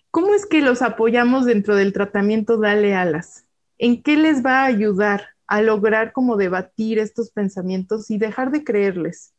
¿cómo 0.09 0.33
es 0.33 0.45
que 0.45 0.61
los 0.61 0.81
apoyamos 0.81 1.45
dentro 1.45 1.75
del 1.75 1.93
tratamiento 1.93 2.57
Dale 2.57 2.95
Alas? 2.95 3.45
¿En 3.77 4.01
qué 4.01 4.17
les 4.17 4.43
va 4.43 4.61
a 4.61 4.65
ayudar? 4.65 5.27
A 5.49 5.61
lograr 5.61 6.13
como 6.13 6.37
debatir 6.37 6.99
estos 6.99 7.31
pensamientos 7.31 8.11
y 8.11 8.19
dejar 8.19 8.51
de 8.51 8.63
creerles? 8.63 9.33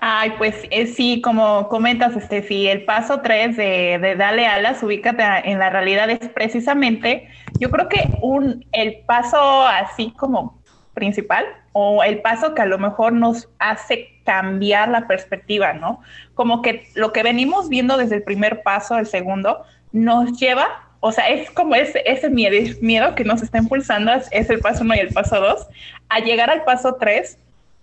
Ay, 0.00 0.32
pues 0.38 0.56
eh, 0.70 0.86
sí, 0.86 1.20
como 1.20 1.68
comentas, 1.68 2.14
Steffi, 2.14 2.66
el 2.66 2.84
paso 2.84 3.20
tres 3.20 3.56
de, 3.56 3.98
de 4.00 4.16
Dale 4.16 4.46
alas, 4.46 4.82
ubícate 4.82 5.22
en 5.44 5.58
la 5.58 5.70
realidad 5.70 6.10
es 6.10 6.28
precisamente, 6.30 7.28
yo 7.60 7.70
creo 7.70 7.88
que 7.88 8.08
un, 8.22 8.64
el 8.72 9.04
paso 9.06 9.64
así 9.66 10.12
como 10.16 10.60
principal 10.94 11.44
o 11.72 12.02
el 12.02 12.20
paso 12.22 12.54
que 12.54 12.62
a 12.62 12.66
lo 12.66 12.78
mejor 12.78 13.12
nos 13.12 13.50
hace 13.58 14.20
cambiar 14.24 14.88
la 14.88 15.06
perspectiva, 15.06 15.74
¿no? 15.74 16.00
Como 16.34 16.62
que 16.62 16.88
lo 16.94 17.12
que 17.12 17.22
venimos 17.22 17.68
viendo 17.68 17.96
desde 17.98 18.16
el 18.16 18.22
primer 18.22 18.62
paso 18.62 18.94
al 18.94 19.06
segundo 19.06 19.62
nos 19.92 20.38
lleva, 20.38 20.91
o 21.04 21.10
sea, 21.10 21.28
es 21.28 21.50
como 21.50 21.74
ese, 21.74 22.30
miedo, 22.30 23.14
que 23.16 23.24
nos 23.24 23.42
está 23.42 23.58
impulsando, 23.58 24.12
es, 24.12 24.50
el 24.50 24.60
paso 24.60 24.84
uno 24.84 24.94
y 24.94 25.00
el 25.00 25.12
paso 25.12 25.40
dos, 25.40 25.66
a 26.08 26.20
llegar 26.20 26.48
al 26.48 26.62
paso 26.62 26.94
tres 26.94 27.38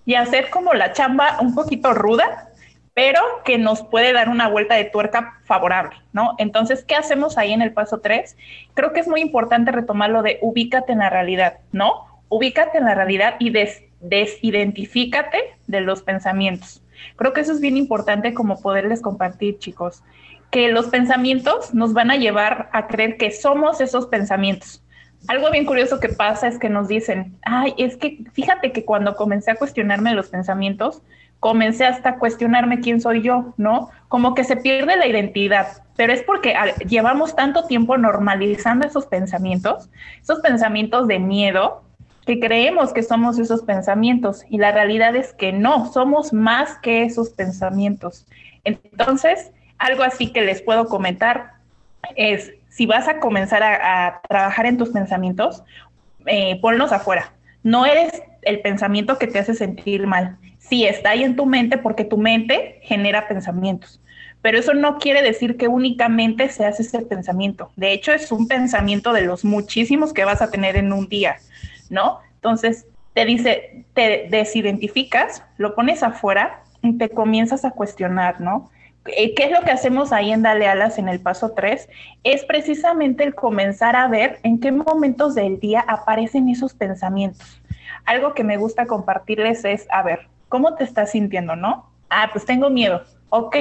y 0.05 0.15
hacer 0.15 0.49
como 0.49 0.73
la 0.73 0.93
chamba 0.93 1.37
un 1.41 1.53
poquito 1.53 1.93
ruda, 1.93 2.47
pero 2.93 3.19
que 3.43 3.57
nos 3.57 3.83
puede 3.83 4.13
dar 4.13 4.29
una 4.29 4.47
vuelta 4.47 4.75
de 4.75 4.85
tuerca 4.85 5.41
favorable, 5.43 5.97
¿no? 6.13 6.35
Entonces, 6.37 6.85
¿qué 6.85 6.95
hacemos 6.95 7.37
ahí 7.37 7.51
en 7.51 7.61
el 7.61 7.73
paso 7.73 7.99
3? 7.99 8.37
Creo 8.73 8.93
que 8.93 9.01
es 9.01 9.07
muy 9.09 9.19
importante 9.19 9.73
retomar 9.73 10.11
lo 10.11 10.21
de 10.21 10.39
ubícate 10.41 10.93
en 10.93 10.99
la 10.99 11.09
realidad, 11.09 11.57
¿no? 11.73 12.21
Ubícate 12.29 12.77
en 12.77 12.85
la 12.85 12.95
realidad 12.95 13.35
y 13.39 13.53
desidentifícate 13.99 15.39
de 15.67 15.81
los 15.81 16.03
pensamientos. 16.03 16.81
Creo 17.17 17.33
que 17.33 17.41
eso 17.41 17.51
es 17.51 17.59
bien 17.59 17.75
importante 17.75 18.33
como 18.33 18.61
poderles 18.61 19.01
compartir, 19.01 19.59
chicos, 19.59 20.03
que 20.51 20.69
los 20.69 20.87
pensamientos 20.87 21.73
nos 21.73 21.93
van 21.93 22.11
a 22.11 22.17
llevar 22.17 22.69
a 22.73 22.87
creer 22.87 23.17
que 23.17 23.31
somos 23.31 23.81
esos 23.81 24.07
pensamientos. 24.07 24.83
Algo 25.27 25.51
bien 25.51 25.65
curioso 25.65 25.99
que 25.99 26.09
pasa 26.09 26.47
es 26.47 26.57
que 26.57 26.69
nos 26.69 26.87
dicen, 26.87 27.37
ay, 27.43 27.73
es 27.77 27.97
que 27.97 28.23
fíjate 28.33 28.71
que 28.71 28.85
cuando 28.85 29.15
comencé 29.15 29.51
a 29.51 29.55
cuestionarme 29.55 30.13
los 30.13 30.29
pensamientos, 30.29 31.01
comencé 31.39 31.85
hasta 31.85 32.09
a 32.09 32.19
cuestionarme 32.19 32.79
quién 32.79 33.01
soy 33.01 33.21
yo, 33.21 33.53
¿no? 33.57 33.89
Como 34.07 34.33
que 34.33 34.43
se 34.43 34.57
pierde 34.57 34.97
la 34.97 35.07
identidad, 35.07 35.83
pero 35.95 36.13
es 36.13 36.23
porque 36.23 36.55
llevamos 36.87 37.35
tanto 37.35 37.65
tiempo 37.65 37.97
normalizando 37.97 38.87
esos 38.87 39.05
pensamientos, 39.05 39.89
esos 40.21 40.39
pensamientos 40.39 41.07
de 41.07 41.19
miedo, 41.19 41.83
que 42.25 42.39
creemos 42.39 42.93
que 42.93 43.03
somos 43.03 43.39
esos 43.39 43.63
pensamientos 43.63 44.43
y 44.49 44.57
la 44.57 44.71
realidad 44.71 45.15
es 45.15 45.33
que 45.33 45.51
no, 45.51 45.91
somos 45.91 46.31
más 46.31 46.77
que 46.79 47.03
esos 47.03 47.29
pensamientos. 47.31 48.25
Entonces, 48.63 49.51
algo 49.79 50.03
así 50.03 50.31
que 50.31 50.41
les 50.41 50.61
puedo 50.61 50.85
comentar 50.85 51.53
es, 52.15 52.53
si 52.69 52.85
vas 52.85 53.07
a 53.07 53.19
comenzar 53.19 53.63
a, 53.63 54.21
trabajar 54.27 54.65
en 54.65 54.77
tus 54.77 54.89
pensamientos, 54.89 55.63
eh, 56.25 56.59
ponlos 56.61 56.91
afuera. 56.91 57.33
No 57.63 57.85
eres 57.85 58.21
el 58.43 58.61
pensamiento 58.61 59.17
que 59.17 59.27
te 59.27 59.39
hace 59.39 59.53
sentir 59.53 60.05
mal 60.05 60.37
sí 60.69 60.85
está 60.85 61.11
ahí 61.11 61.23
en 61.23 61.35
tu 61.35 61.45
mente 61.45 61.77
porque 61.77 62.05
tu 62.05 62.17
mente 62.17 62.79
genera 62.83 63.27
pensamientos. 63.27 63.99
Pero 64.41 64.57
eso 64.57 64.73
no 64.73 64.99
quiere 64.99 65.21
decir 65.21 65.57
que 65.57 65.67
únicamente 65.67 66.47
se 66.49 66.65
hace 66.65 66.83
ese 66.83 67.01
pensamiento. 67.01 67.71
De 67.75 67.91
hecho, 67.91 68.13
es 68.13 68.31
un 68.31 68.47
pensamiento 68.47 69.11
de 69.11 69.21
los 69.21 69.43
muchísimos 69.43 70.13
que 70.13 70.23
vas 70.23 70.41
a 70.41 70.49
tener 70.49 70.77
en 70.77 70.93
un 70.93 71.09
día, 71.09 71.37
¿no? 71.89 72.19
Entonces, 72.35 72.85
te 73.13 73.25
dice, 73.25 73.83
te 73.93 74.27
desidentificas, 74.29 75.43
lo 75.57 75.75
pones 75.75 76.03
afuera 76.03 76.61
y 76.81 76.97
te 76.97 77.09
comienzas 77.09 77.65
a 77.65 77.71
cuestionar, 77.71 78.39
¿no? 78.39 78.69
Eh, 79.17 79.33
¿Qué 79.35 79.45
es 79.45 79.51
lo 79.51 79.61
que 79.61 79.71
hacemos 79.71 80.11
ahí 80.11 80.31
en 80.31 80.41
Dale 80.41 80.67
Alas 80.67 80.97
en 80.97 81.09
el 81.09 81.19
paso 81.19 81.51
3? 81.51 81.89
Es 82.23 82.45
precisamente 82.45 83.23
el 83.23 83.35
comenzar 83.35 83.95
a 83.95 84.07
ver 84.07 84.39
en 84.43 84.59
qué 84.59 84.71
momentos 84.71 85.35
del 85.35 85.59
día 85.59 85.83
aparecen 85.87 86.49
esos 86.49 86.73
pensamientos. 86.73 87.61
Algo 88.05 88.33
que 88.33 88.43
me 88.43 88.57
gusta 88.57 88.85
compartirles 88.85 89.65
es, 89.65 89.87
a 89.91 90.03
ver, 90.03 90.29
¿Cómo 90.49 90.73
te 90.73 90.83
estás 90.83 91.11
sintiendo, 91.11 91.55
no? 91.55 91.91
Ah, 92.09 92.29
pues 92.31 92.43
tengo 92.43 92.71
miedo. 92.71 93.03
Ok, 93.29 93.55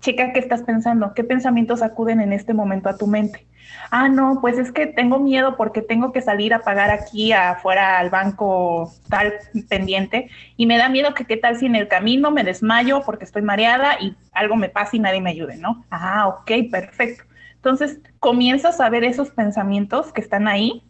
chica, 0.00 0.34
¿qué 0.34 0.38
estás 0.38 0.62
pensando? 0.62 1.14
¿Qué 1.14 1.24
pensamientos 1.24 1.80
acuden 1.80 2.20
en 2.20 2.34
este 2.34 2.52
momento 2.52 2.90
a 2.90 2.98
tu 2.98 3.06
mente? 3.06 3.46
Ah, 3.90 4.08
no, 4.08 4.38
pues 4.40 4.56
es 4.58 4.70
que 4.70 4.86
tengo 4.86 5.18
miedo 5.18 5.56
porque 5.56 5.82
tengo 5.82 6.12
que 6.12 6.22
salir 6.22 6.54
a 6.54 6.60
pagar 6.60 6.90
aquí 6.90 7.32
afuera 7.32 7.98
al 7.98 8.08
banco 8.08 8.92
tal 9.08 9.34
pendiente 9.68 10.30
y 10.56 10.66
me 10.66 10.78
da 10.78 10.88
miedo 10.88 11.14
que 11.14 11.24
qué 11.24 11.36
tal 11.36 11.56
si 11.56 11.66
en 11.66 11.74
el 11.74 11.88
camino 11.88 12.30
me 12.30 12.44
desmayo 12.44 13.02
porque 13.04 13.24
estoy 13.24 13.42
mareada 13.42 14.00
y 14.00 14.14
algo 14.32 14.54
me 14.56 14.68
pasa 14.68 14.96
y 14.96 15.00
nadie 15.00 15.20
me 15.20 15.30
ayude, 15.30 15.56
¿no? 15.56 15.84
Ah, 15.90 16.28
ok, 16.28 16.70
perfecto. 16.70 17.24
Entonces 17.56 17.98
comienzas 18.20 18.80
a 18.80 18.88
ver 18.88 19.04
esos 19.04 19.30
pensamientos 19.30 20.12
que 20.12 20.20
están 20.20 20.46
ahí 20.46 20.82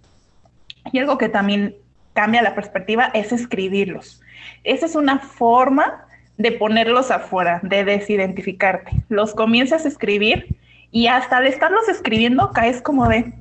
y 0.92 0.98
algo 0.98 1.16
que 1.18 1.28
también 1.28 1.76
cambia 2.12 2.42
la 2.42 2.54
perspectiva 2.54 3.10
es 3.14 3.32
escribirlos. 3.32 4.20
Esa 4.62 4.86
es 4.86 4.94
una 4.94 5.18
forma 5.18 6.04
de 6.36 6.52
ponerlos 6.52 7.10
afuera, 7.10 7.60
de 7.62 7.84
desidentificarte. 7.84 9.04
Los 9.08 9.34
comienzas 9.34 9.84
a 9.84 9.88
escribir 9.88 10.59
y 10.90 11.06
hasta 11.06 11.38
al 11.38 11.46
estarlos 11.46 11.88
escribiendo 11.88 12.50
caes 12.52 12.82
como 12.82 13.08
de, 13.08 13.32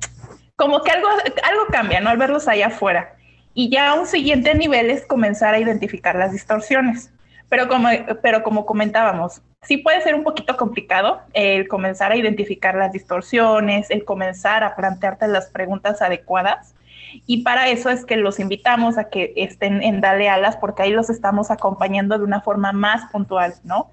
como 0.56 0.82
que 0.82 0.90
algo, 0.90 1.08
algo 1.42 1.66
cambia, 1.70 2.00
¿no? 2.00 2.10
Al 2.10 2.18
verlos 2.18 2.48
allá 2.48 2.68
afuera. 2.68 3.14
Y 3.54 3.70
ya 3.70 3.94
un 3.94 4.06
siguiente 4.06 4.54
nivel 4.54 4.90
es 4.90 5.04
comenzar 5.06 5.54
a 5.54 5.58
identificar 5.58 6.14
las 6.16 6.32
distorsiones. 6.32 7.12
Pero 7.48 7.66
como, 7.66 7.88
pero 8.22 8.44
como 8.44 8.64
comentábamos, 8.64 9.42
sí 9.62 9.78
puede 9.78 10.00
ser 10.02 10.14
un 10.14 10.22
poquito 10.22 10.56
complicado 10.56 11.20
el 11.32 11.66
comenzar 11.66 12.12
a 12.12 12.16
identificar 12.16 12.76
las 12.76 12.92
distorsiones, 12.92 13.90
el 13.90 14.04
comenzar 14.04 14.62
a 14.62 14.76
plantearte 14.76 15.26
las 15.26 15.46
preguntas 15.50 16.00
adecuadas, 16.00 16.74
y 17.26 17.42
para 17.42 17.68
eso 17.68 17.90
es 17.90 18.04
que 18.04 18.16
los 18.16 18.38
invitamos 18.38 18.98
a 18.98 19.08
que 19.08 19.32
estén 19.36 19.82
en 19.82 20.00
Dale 20.00 20.28
Alas, 20.28 20.56
porque 20.56 20.82
ahí 20.82 20.92
los 20.92 21.10
estamos 21.10 21.50
acompañando 21.50 22.18
de 22.18 22.24
una 22.24 22.40
forma 22.40 22.72
más 22.72 23.10
puntual, 23.10 23.54
¿no? 23.64 23.90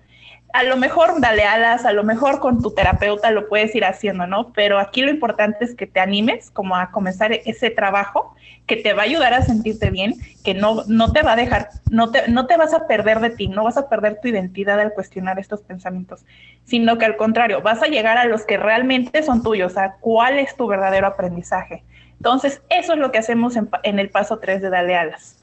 A 0.53 0.63
lo 0.63 0.77
mejor 0.77 1.19
dale 1.19 1.43
alas, 1.43 1.85
a 1.85 1.93
lo 1.93 2.03
mejor 2.03 2.39
con 2.39 2.61
tu 2.61 2.73
terapeuta 2.73 3.31
lo 3.31 3.47
puedes 3.49 3.75
ir 3.75 3.85
haciendo, 3.85 4.27
¿no? 4.27 4.53
Pero 4.53 4.79
aquí 4.79 5.01
lo 5.01 5.11
importante 5.11 5.65
es 5.65 5.75
que 5.75 5.87
te 5.87 5.99
animes 5.99 6.49
como 6.51 6.75
a 6.75 6.91
comenzar 6.91 7.31
ese 7.33 7.69
trabajo 7.69 8.35
que 8.65 8.75
te 8.75 8.93
va 8.93 9.03
a 9.03 9.05
ayudar 9.05 9.33
a 9.33 9.41
sentirte 9.41 9.89
bien, 9.89 10.15
que 10.43 10.53
no, 10.53 10.83
no 10.87 11.13
te 11.13 11.21
va 11.21 11.33
a 11.33 11.35
dejar, 11.35 11.69
no 11.89 12.11
te, 12.11 12.27
no 12.27 12.47
te 12.47 12.57
vas 12.57 12.73
a 12.73 12.85
perder 12.85 13.21
de 13.21 13.29
ti, 13.29 13.47
no 13.47 13.63
vas 13.63 13.77
a 13.77 13.87
perder 13.89 14.19
tu 14.21 14.27
identidad 14.27 14.79
al 14.79 14.93
cuestionar 14.93 15.39
estos 15.39 15.61
pensamientos, 15.61 16.25
sino 16.65 16.97
que 16.97 17.05
al 17.05 17.15
contrario, 17.15 17.61
vas 17.61 17.81
a 17.81 17.87
llegar 17.87 18.17
a 18.17 18.25
los 18.25 18.45
que 18.45 18.57
realmente 18.57 19.23
son 19.23 19.41
tuyos, 19.41 19.77
a 19.77 19.95
cuál 19.99 20.37
es 20.37 20.55
tu 20.55 20.67
verdadero 20.67 21.07
aprendizaje. 21.07 21.83
Entonces, 22.17 22.61
eso 22.69 22.93
es 22.93 22.99
lo 22.99 23.11
que 23.11 23.19
hacemos 23.19 23.55
en, 23.55 23.99
el 23.99 24.09
paso 24.09 24.39
3 24.39 24.61
de 24.61 24.69
Dale 24.69 24.95
Alas. 24.95 25.37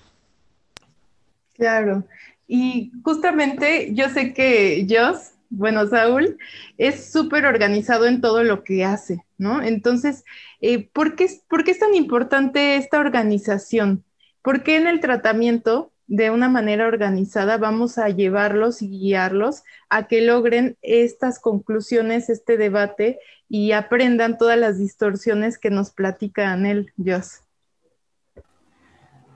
Claro. 1.54 2.04
Y 2.46 2.92
justamente 3.02 3.94
yo 3.94 4.08
sé 4.08 4.34
que 4.34 4.86
Joss, 4.88 5.32
bueno, 5.50 5.86
Saúl, 5.86 6.38
es 6.78 7.10
súper 7.10 7.46
organizado 7.46 8.06
en 8.06 8.20
todo 8.20 8.42
lo 8.42 8.64
que 8.64 8.84
hace, 8.84 9.24
¿no? 9.38 9.62
Entonces, 9.62 10.24
eh, 10.60 10.88
¿por, 10.92 11.16
qué, 11.16 11.28
¿por 11.48 11.64
qué 11.64 11.70
es 11.70 11.78
tan 11.78 11.94
importante 11.94 12.76
esta 12.76 13.00
organización? 13.00 14.04
¿Por 14.42 14.62
qué 14.62 14.76
en 14.76 14.86
el 14.86 15.00
tratamiento 15.00 15.92
de 16.06 16.30
una 16.30 16.48
manera 16.48 16.86
organizada 16.86 17.56
vamos 17.56 17.96
a 17.98 18.08
llevarlos 18.08 18.82
y 18.82 18.88
guiarlos 18.88 19.62
a 19.88 20.06
que 20.06 20.20
logren 20.20 20.76
estas 20.82 21.38
conclusiones, 21.38 22.28
este 22.28 22.56
debate 22.56 23.18
y 23.48 23.72
aprendan 23.72 24.36
todas 24.36 24.58
las 24.58 24.78
distorsiones 24.78 25.58
que 25.58 25.70
nos 25.70 25.90
platica 25.90 26.52
Anel 26.52 26.92
Joss. 27.02 27.40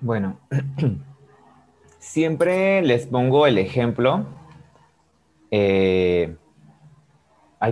Bueno, 0.01 0.39
siempre 2.09 2.81
les 2.83 3.07
pongo 3.07 3.47
el 3.47 3.59
ejemplo 3.59 4.25
eh, 5.51 6.37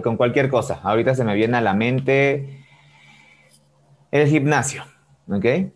con 0.02 0.16
cualquier 0.16 0.50
cosa. 0.50 0.80
Ahorita 0.82 1.14
se 1.14 1.24
me 1.24 1.34
viene 1.34 1.56
a 1.56 1.62
la 1.62 1.72
mente 1.72 2.64
el 4.10 4.28
gimnasio, 4.28 4.84
¿ok? 5.28 5.72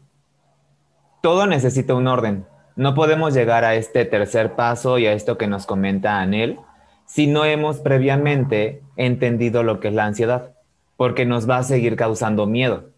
Todo 1.22 1.46
necesita 1.46 1.94
un 1.94 2.06
orden. 2.06 2.46
No 2.76 2.94
podemos 2.94 3.34
llegar 3.34 3.64
a 3.64 3.74
este 3.74 4.04
tercer 4.04 4.54
paso 4.56 4.98
y 4.98 5.06
a 5.06 5.12
esto 5.14 5.38
que 5.38 5.46
nos 5.46 5.66
comenta 5.66 6.20
Anel 6.20 6.58
si 7.06 7.26
no 7.26 7.44
hemos 7.44 7.78
previamente 7.78 8.82
entendido 8.96 9.62
lo 9.62 9.80
que 9.80 9.88
es 9.88 9.94
la 9.94 10.04
ansiedad, 10.04 10.54
porque 10.96 11.26
nos 11.26 11.48
va 11.48 11.56
a 11.56 11.62
seguir 11.64 11.96
causando 11.96 12.46
miedo, 12.46 12.89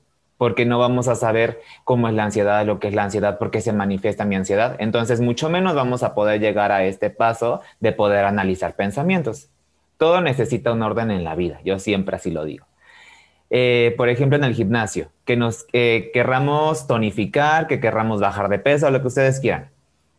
porque 0.42 0.66
no 0.66 0.80
vamos 0.80 1.06
a 1.06 1.14
saber 1.14 1.60
cómo 1.84 2.08
es 2.08 2.14
la 2.14 2.24
ansiedad, 2.24 2.66
lo 2.66 2.80
que 2.80 2.88
es 2.88 2.94
la 2.94 3.04
ansiedad, 3.04 3.38
por 3.38 3.52
qué 3.52 3.60
se 3.60 3.72
manifiesta 3.72 4.24
mi 4.24 4.34
ansiedad. 4.34 4.74
Entonces, 4.80 5.20
mucho 5.20 5.48
menos 5.48 5.76
vamos 5.76 6.02
a 6.02 6.16
poder 6.16 6.40
llegar 6.40 6.72
a 6.72 6.84
este 6.84 7.10
paso 7.10 7.60
de 7.78 7.92
poder 7.92 8.24
analizar 8.24 8.74
pensamientos. 8.74 9.50
Todo 9.98 10.20
necesita 10.20 10.72
un 10.72 10.82
orden 10.82 11.12
en 11.12 11.22
la 11.22 11.36
vida, 11.36 11.60
yo 11.64 11.78
siempre 11.78 12.16
así 12.16 12.32
lo 12.32 12.44
digo. 12.44 12.66
Eh, 13.50 13.94
por 13.96 14.08
ejemplo, 14.08 14.36
en 14.36 14.42
el 14.42 14.54
gimnasio, 14.54 15.10
que 15.24 15.36
nos 15.36 15.66
eh, 15.72 16.10
querramos 16.12 16.88
tonificar, 16.88 17.68
que 17.68 17.78
querramos 17.78 18.20
bajar 18.20 18.48
de 18.48 18.58
peso, 18.58 18.90
lo 18.90 19.00
que 19.00 19.06
ustedes 19.06 19.38
quieran. 19.38 19.70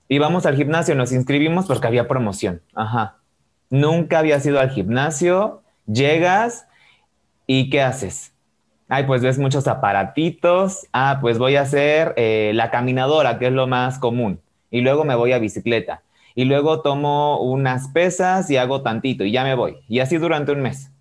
Y 0.08 0.20
vamos 0.20 0.46
al 0.46 0.56
gimnasio, 0.56 0.96
nos 0.96 1.12
inscribimos 1.12 1.66
porque 1.66 1.88
había 1.88 2.08
promoción. 2.08 2.62
Ajá 2.74 3.18
nunca 3.74 4.20
habías 4.20 4.46
ido 4.46 4.60
al 4.60 4.70
gimnasio, 4.70 5.64
llegas 5.88 6.68
y 7.48 7.72
¿qué 7.72 7.82
haces? 7.82 8.33
Ay, 8.96 9.06
pues 9.06 9.24
ves 9.24 9.40
muchos 9.40 9.68
aparatitos. 9.68 10.88
Ah, 10.94 11.18
pues 11.20 11.40
voy 11.40 11.56
a 11.56 11.62
hacer 11.62 12.14
eh, 12.16 12.52
la 12.54 12.70
caminadora, 12.70 13.40
que 13.40 13.48
es 13.48 13.52
lo 13.52 13.66
más 13.66 13.98
común. 13.98 14.40
Y 14.70 14.82
luego 14.82 15.04
me 15.04 15.16
voy 15.16 15.32
a 15.32 15.40
bicicleta. 15.40 16.04
Y 16.36 16.46
luego 16.46 16.82
tomo 16.82 17.42
unas 17.42 17.88
pesas 17.88 18.52
y 18.52 18.58
hago 18.58 18.84
tantito 18.84 19.24
y 19.24 19.32
ya 19.32 19.44
me 19.44 19.56
voy. 19.56 19.78
Y 19.88 19.98
así 19.98 20.18
durante 20.20 20.52
un 20.52 20.62
mes. 20.62 20.92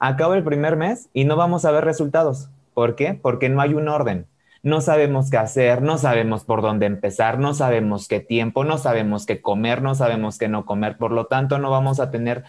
Acabo 0.00 0.32
el 0.32 0.44
primer 0.44 0.76
mes 0.76 1.10
y 1.12 1.26
no 1.26 1.36
vamos 1.36 1.66
a 1.66 1.72
ver 1.72 1.84
resultados. 1.84 2.48
¿Por 2.72 2.96
qué? 2.96 3.12
Porque 3.12 3.50
no 3.50 3.60
hay 3.60 3.74
un 3.74 3.88
orden. 3.88 4.26
no 4.62 4.80
sabemos 4.80 5.30
qué 5.30 5.36
hacer, 5.36 5.82
no 5.82 5.98
sabemos 5.98 6.44
por 6.44 6.62
dónde 6.62 6.86
empezar, 6.86 7.38
no 7.38 7.52
sabemos 7.52 8.08
qué 8.08 8.20
tiempo, 8.20 8.64
no 8.64 8.78
sabemos 8.78 9.26
qué 9.26 9.42
comer, 9.42 9.82
no 9.82 9.94
sabemos 9.94 10.38
qué 10.38 10.48
no 10.48 10.64
comer, 10.64 10.96
por 10.96 11.12
lo 11.12 11.26
tanto 11.26 11.58
no 11.58 11.70
vamos 11.70 12.00
a 12.00 12.10
tener 12.10 12.44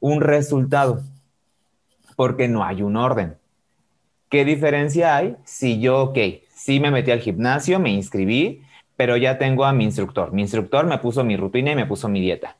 un 0.00 0.20
resultado 0.20 1.02
porque 2.16 2.48
no 2.48 2.64
hay 2.64 2.82
un 2.82 2.96
orden. 2.96 3.38
¿Qué 4.28 4.44
diferencia 4.44 5.16
hay 5.16 5.36
si 5.44 5.80
yo, 5.80 6.02
ok, 6.02 6.18
sí 6.54 6.80
me 6.80 6.90
metí 6.90 7.10
al 7.10 7.20
gimnasio, 7.20 7.78
me 7.78 7.90
inscribí, 7.90 8.62
pero 8.96 9.16
ya 9.16 9.38
tengo 9.38 9.64
a 9.64 9.72
mi 9.72 9.84
instructor. 9.84 10.32
Mi 10.32 10.42
instructor 10.42 10.86
me 10.86 10.98
puso 10.98 11.24
mi 11.24 11.36
rutina 11.36 11.72
y 11.72 11.76
me 11.76 11.86
puso 11.86 12.08
mi 12.08 12.20
dieta. 12.20 12.56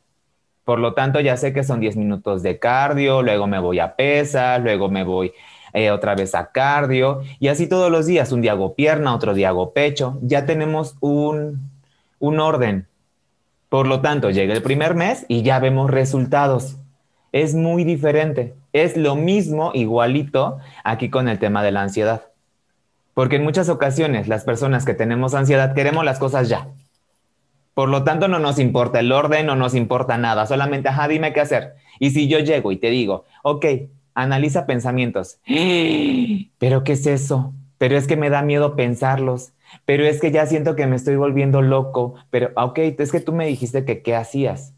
Por 0.65 0.79
lo 0.79 0.95
tanto, 0.95 1.21
ya 1.21 1.37
sé 1.37 1.53
que 1.53 1.63
son 1.63 1.81
10 1.81 1.97
minutos 1.97 2.43
de 2.43 2.59
cardio, 2.59 3.23
luego 3.23 3.47
me 3.47 3.59
voy 3.59 3.79
a 3.81 3.97
pesas, 3.97 4.63
luego 4.63 4.89
me 4.89 5.05
voy 5.05 5.33
eh, 5.75 5.91
otra 5.91 6.15
vez 6.15 6.35
a 6.35 6.53
cardio 6.53 7.23
y 7.39 7.49
así 7.49 7.67
todos 7.69 7.91
los 7.91 8.07
días. 8.07 8.33
Un 8.33 8.41
día 8.41 8.53
hago 8.53 8.75
pierna, 8.75 9.15
otro 9.15 9.35
día 9.35 9.51
hago 9.51 9.73
pecho. 9.73 10.19
Ya 10.23 10.47
tenemos 10.47 10.97
un, 11.01 11.71
un 12.19 12.41
orden. 12.41 12.89
Por 13.69 13.87
lo 13.87 14.01
tanto, 14.01 14.31
llega 14.31 14.55
el 14.55 14.63
primer 14.63 14.95
mes 14.95 15.27
y 15.29 15.43
ya 15.43 15.59
vemos 15.59 15.91
resultados. 15.91 16.77
Es 17.33 17.55
muy 17.55 17.85
diferente. 17.85 18.55
Es 18.75 18.97
lo 18.97 19.15
mismo, 19.15 19.71
igualito, 19.73 20.59
aquí 20.83 21.09
con 21.09 21.29
el 21.29 21.39
tema 21.39 21.63
de 21.63 21.71
la 21.71 21.83
ansiedad. 21.83 22.25
Porque 23.15 23.37
en 23.37 23.45
muchas 23.45 23.69
ocasiones 23.69 24.27
las 24.27 24.43
personas 24.43 24.85
que 24.85 24.95
tenemos 24.95 25.35
ansiedad 25.35 25.75
queremos 25.75 26.05
las 26.05 26.19
cosas 26.19 26.49
ya. 26.49 26.67
Por 27.75 27.89
lo 27.89 28.03
tanto, 28.03 28.27
no 28.27 28.41
nos 28.41 28.59
importa 28.59 28.99
el 28.99 29.13
orden, 29.13 29.47
no 29.47 29.55
nos 29.55 29.77
importa 29.77 30.19
nada, 30.19 30.47
solamente, 30.47 30.89
ajá, 30.89 31.07
dime 31.07 31.33
qué 31.33 31.41
hacer. 31.41 31.75
Y 32.01 32.11
si 32.11 32.27
yo 32.27 32.41
llego 32.41 32.73
y 32.73 32.77
te 32.77 32.91
digo, 32.91 33.25
ok, 33.45 33.65
analiza 34.13 34.67
pensamientos, 34.67 35.39
pero 36.59 36.83
¿qué 36.83 36.93
es 36.93 37.07
eso? 37.07 37.53
Pero 37.79 37.97
es 37.97 38.09
que 38.09 38.17
me 38.17 38.29
da 38.29 38.43
miedo 38.43 38.75
pensarlos, 38.75 39.53
pero 39.85 40.05
es 40.05 40.21
que 40.21 40.33
ya 40.33 40.47
siento 40.47 40.75
que 40.75 40.89
me 40.89 40.97
estoy 40.97 41.15
volviendo 41.15 41.63
loco, 41.63 42.17
pero, 42.31 42.51
ok, 42.57 42.79
es 42.99 43.13
que 43.13 43.21
tú 43.21 43.33
me 43.33 43.47
dijiste 43.47 43.85
que 43.85 44.03
qué 44.03 44.17
hacías. 44.17 44.75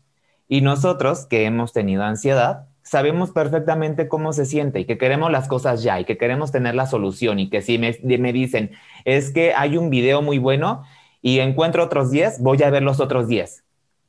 Y 0.49 0.61
nosotros 0.61 1.25
que 1.25 1.47
hemos 1.47 1.73
tenido 1.73 2.03
ansiedad, 2.03 2.67
sabemos 2.87 3.33
perfectamente 3.33 4.07
cómo 4.07 4.33
se 4.33 4.47
siente 4.47 4.79
y 4.81 4.85
que 4.85 4.97
queremos 4.97 5.33
las 5.33 5.49
cosas 5.49 5.83
ya 5.83 5.99
y 5.99 6.05
que 6.05 6.17
queremos 6.17 6.53
tener 6.53 6.77
la 6.77 6.87
solución 6.87 7.41
y 7.41 7.51
que 7.51 7.61
si 7.61 7.79
me, 7.79 7.99
me 8.03 8.33
dicen, 8.33 8.71
es 9.05 9.33
que 9.33 9.55
hay 9.55 9.77
un 9.77 9.91
video 9.91 10.23
muy 10.23 10.39
bueno, 10.39 10.85
y 11.21 11.41
encuentro 11.41 11.83
otros 11.83 12.13
10, 12.13 12.41
voy 12.41 12.63
a 12.63 12.71
ver 12.71 12.85
los 12.85 13.01
otros 13.01 13.27
10. 13.27 13.65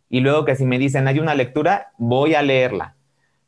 Y 0.09 0.19
luego 0.19 0.45
que 0.45 0.55
si 0.55 0.65
me 0.65 0.77
dicen 0.77 1.07
hay 1.07 1.17
una 1.17 1.33
lectura, 1.33 1.91
voy 1.97 2.35
a 2.35 2.43
leerla. 2.43 2.95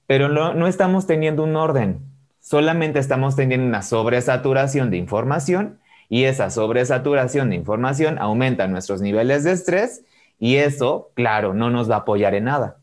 Pero 0.08 0.28
no, 0.28 0.56
no 0.56 0.66
estamos 0.66 1.06
teniendo 1.06 1.44
un 1.44 1.56
orden, 1.56 2.00
solamente 2.40 2.98
estamos 2.98 3.36
teniendo 3.36 3.68
una 3.68 3.84
sobresaturación 3.84 4.90
de 4.90 4.98
información 4.98 5.80
y 6.10 6.24
esa 6.24 6.50
sobresaturación 6.50 7.52
de 7.52 7.58
información 7.58 8.18
aumenta 8.18 8.68
nuestros 8.68 9.02
niveles 9.02 9.44
de 9.44 9.52
estrés 9.52 10.04
y 10.40 10.56
eso, 10.56 11.12
claro, 11.14 11.54
no 11.54 11.70
nos 11.70 11.92
va 11.92 11.96
a 11.96 12.00
apoyar 12.00 12.34
en 12.34 12.46
nada. 12.46 12.79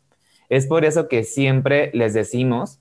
Es 0.48 0.66
por 0.66 0.84
eso 0.84 1.08
que 1.08 1.24
siempre 1.24 1.90
les 1.94 2.14
decimos, 2.14 2.80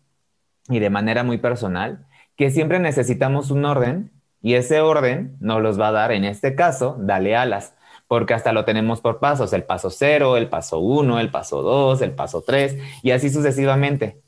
y 0.69 0.79
de 0.79 0.89
manera 0.89 1.23
muy 1.23 1.37
personal, 1.37 2.05
que 2.35 2.51
siempre 2.51 2.79
necesitamos 2.79 3.51
un 3.51 3.65
orden 3.65 4.11
y 4.41 4.55
ese 4.55 4.81
orden 4.81 5.37
nos 5.39 5.61
los 5.61 5.79
va 5.79 5.87
a 5.87 5.93
dar, 5.93 6.11
en 6.11 6.25
este 6.25 6.55
caso, 6.55 6.97
dale 6.99 7.35
alas 7.35 7.73
porque 8.07 8.33
hasta 8.33 8.53
lo 8.53 8.65
tenemos 8.65 9.01
por 9.01 9.19
pasos, 9.19 9.53
el 9.53 9.63
paso 9.63 9.89
0, 9.89 10.37
el 10.37 10.47
paso 10.47 10.79
1, 10.79 11.19
el 11.19 11.31
paso 11.31 11.61
2, 11.61 12.01
el 12.01 12.11
paso 12.11 12.43
3 12.45 12.77
y 13.01 13.11
así 13.11 13.29
sucesivamente. 13.29 14.21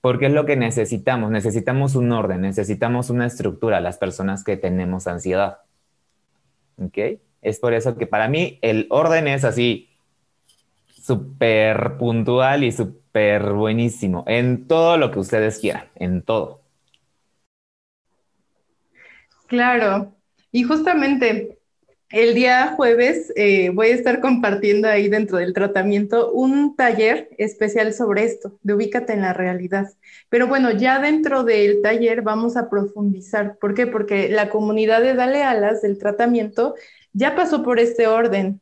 Porque 0.00 0.26
es 0.26 0.32
lo 0.32 0.46
que 0.46 0.56
necesitamos, 0.56 1.30
necesitamos 1.30 1.94
un 1.96 2.12
orden, 2.12 2.40
necesitamos 2.40 3.10
una 3.10 3.26
estructura, 3.26 3.80
las 3.80 3.98
personas 3.98 4.44
que 4.44 4.56
tenemos 4.56 5.06
ansiedad. 5.06 5.58
¿Ok? 6.80 7.20
Es 7.42 7.58
por 7.58 7.74
eso 7.74 7.96
que 7.96 8.06
para 8.06 8.28
mí 8.28 8.58
el 8.62 8.86
orden 8.90 9.28
es 9.28 9.44
así 9.44 9.87
súper 11.08 11.96
puntual 11.96 12.64
y 12.64 12.70
súper 12.70 13.54
buenísimo 13.54 14.24
en 14.26 14.68
todo 14.68 14.98
lo 14.98 15.10
que 15.10 15.18
ustedes 15.18 15.58
quieran, 15.58 15.84
en 15.94 16.20
todo. 16.20 16.60
Claro, 19.46 20.14
y 20.52 20.64
justamente 20.64 21.58
el 22.10 22.34
día 22.34 22.74
jueves 22.76 23.32
eh, 23.36 23.70
voy 23.70 23.88
a 23.88 23.94
estar 23.94 24.20
compartiendo 24.20 24.86
ahí 24.86 25.08
dentro 25.08 25.38
del 25.38 25.54
tratamiento 25.54 26.30
un 26.30 26.76
taller 26.76 27.30
especial 27.38 27.94
sobre 27.94 28.24
esto, 28.24 28.58
de 28.62 28.74
ubícate 28.74 29.14
en 29.14 29.22
la 29.22 29.32
realidad. 29.32 29.88
Pero 30.28 30.46
bueno, 30.46 30.70
ya 30.72 31.00
dentro 31.00 31.42
del 31.42 31.80
taller 31.80 32.20
vamos 32.20 32.58
a 32.58 32.68
profundizar. 32.68 33.56
¿Por 33.58 33.72
qué? 33.72 33.86
Porque 33.86 34.28
la 34.28 34.50
comunidad 34.50 35.00
de 35.00 35.14
Dale 35.14 35.42
Alas 35.42 35.80
del 35.80 35.96
tratamiento 35.96 36.74
ya 37.14 37.34
pasó 37.34 37.62
por 37.62 37.80
este 37.80 38.06
orden, 38.06 38.60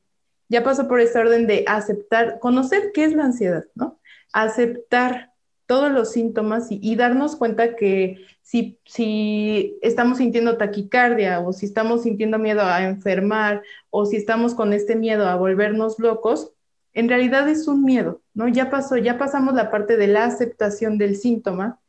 ya 0.48 0.62
pasó 0.62 0.88
por 0.88 1.00
este 1.00 1.18
orden 1.18 1.46
de 1.46 1.64
aceptar, 1.66 2.38
conocer 2.38 2.92
qué 2.94 3.04
es 3.04 3.14
la 3.14 3.24
ansiedad, 3.24 3.64
¿no? 3.74 3.98
Aceptar 4.32 5.32
todos 5.66 5.90
los 5.90 6.12
síntomas 6.12 6.68
y, 6.70 6.94
darnos 6.94 7.34
cuenta 7.34 7.74
que 7.74 8.24
si, 8.40 8.78
si, 8.84 9.78
estamos 9.82 10.18
sintiendo 10.18 10.56
taquicardia 10.56 11.40
o 11.40 11.52
si 11.52 11.66
estamos 11.66 12.04
sintiendo 12.04 12.38
miedo 12.38 12.62
a 12.62 12.84
enfermar 12.84 13.62
o 13.90 14.06
si 14.06 14.16
estamos 14.16 14.54
con 14.54 14.72
este 14.72 14.94
miedo 14.94 15.26
a 15.26 15.34
volvernos 15.34 15.98
locos, 15.98 16.52
en 16.92 17.08
realidad 17.08 17.48
es 17.48 17.66
un 17.66 17.84
miedo, 17.84 18.22
¿no? 18.32 18.48
Ya 18.48 18.70
pasó, 18.70 18.96
ya 18.96 19.18
pasamos 19.18 19.54
la 19.54 19.70
parte 19.70 19.96
de 19.96 20.06
la 20.06 20.24
aceptación 20.24 20.98
del 20.98 21.16
síntoma 21.16 21.80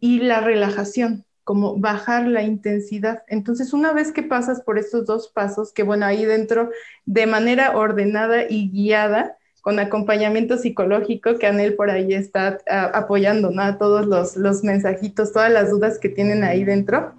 y 0.00 0.18
la 0.18 0.40
relajación, 0.40 1.24
como 1.44 1.76
bajar 1.78 2.26
la 2.26 2.42
intensidad. 2.42 3.22
Entonces, 3.28 3.72
una 3.72 3.92
vez 3.92 4.12
que 4.12 4.22
pasas 4.22 4.62
por 4.62 4.78
estos 4.78 5.06
dos 5.06 5.28
pasos, 5.28 5.72
que 5.72 5.82
bueno, 5.82 6.06
ahí 6.06 6.24
dentro, 6.24 6.70
de 7.04 7.26
manera 7.26 7.76
ordenada 7.76 8.44
y 8.48 8.70
guiada, 8.70 9.36
con 9.62 9.78
acompañamiento 9.78 10.58
psicológico, 10.58 11.38
que 11.38 11.46
Anel 11.46 11.74
por 11.76 11.88
ahí 11.88 12.12
está 12.14 12.58
apoyando 12.92 13.50
¿no? 13.50 13.62
a 13.62 13.78
todos 13.78 14.36
los, 14.36 14.64
mensajitos, 14.64 15.32
todas 15.32 15.52
las 15.52 15.70
dudas 15.70 15.98
que 15.98 16.08
tienen 16.08 16.42
ahí 16.42 16.64
dentro. 16.64 17.14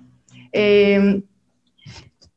Em, 0.52 1.24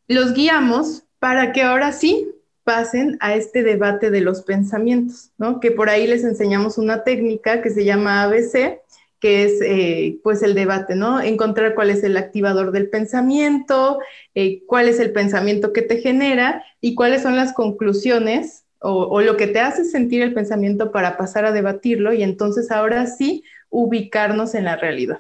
los 0.07 0.33
guiamos 0.33 1.05
para 1.18 1.53
que 1.53 1.62
ahora 1.62 1.90
sí 1.92 2.33
pasen 2.62 3.16
a 3.20 3.35
este 3.35 3.62
debate 3.62 4.11
de 4.11 4.20
los 4.20 4.42
pensamientos, 4.42 5.31
¿no? 5.38 5.61
Que 5.61 5.70
por 5.70 5.88
ahí 5.88 6.07
les 6.07 6.25
enseñamos 6.25 6.79
una 6.79 7.05
técnica 7.05 7.62
que 7.62 7.70
se 7.70 7.85
llama 7.85 8.22
ABC, 8.22 8.81
que 9.20 9.44
es 9.44 9.61
eh, 9.62 10.18
pues 10.22 10.42
el 10.42 10.55
debate, 10.55 10.94
¿no? 10.94 11.20
Encontrar 11.20 11.74
cuál 11.74 11.90
es 11.90 12.05
el 12.05 12.16
activador 12.16 12.72
del 12.72 12.90
pensamiento, 12.90 13.98
eh, 14.35 14.62
cuál 14.66 14.88
es 14.88 15.00
el 15.00 15.12
pensamiento 15.12 15.72
que 15.72 15.83
te 15.83 15.98
genera 15.98 16.64
y 16.81 16.94
cuáles 16.94 17.22
son 17.22 17.37
las 17.37 17.52
conclusiones 17.52 18.64
o, 18.79 19.20
lo 19.20 19.37
que 19.37 19.46
te 19.46 19.59
hace 19.59 19.85
sentir 19.85 20.22
el 20.22 20.35
pensamiento 20.35 20.92
para 20.92 21.16
pasar 21.16 21.44
a 21.44 21.50
debatirlo 21.50 22.12
y 22.12 22.22
entonces 22.22 22.70
ahora 22.70 23.07
sí 23.07 23.42
ubicarnos 23.70 24.55
en 24.55 24.64
la 24.64 24.76
realidad. 24.76 25.18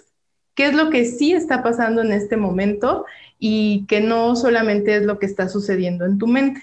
¿Qué 0.54 0.66
es 0.66 0.74
lo 0.74 0.90
que 0.90 1.04
sí 1.04 1.32
está 1.32 1.62
pasando 1.62 2.02
en 2.02 2.12
este 2.12 2.36
momento 2.36 3.06
y 3.38 3.84
que 3.88 4.00
no 4.00 4.36
solamente 4.36 4.96
es 4.96 5.02
lo 5.02 5.18
que 5.18 5.26
está 5.26 5.48
sucediendo 5.48 6.04
en 6.04 6.18
tu 6.18 6.26
mente? 6.26 6.62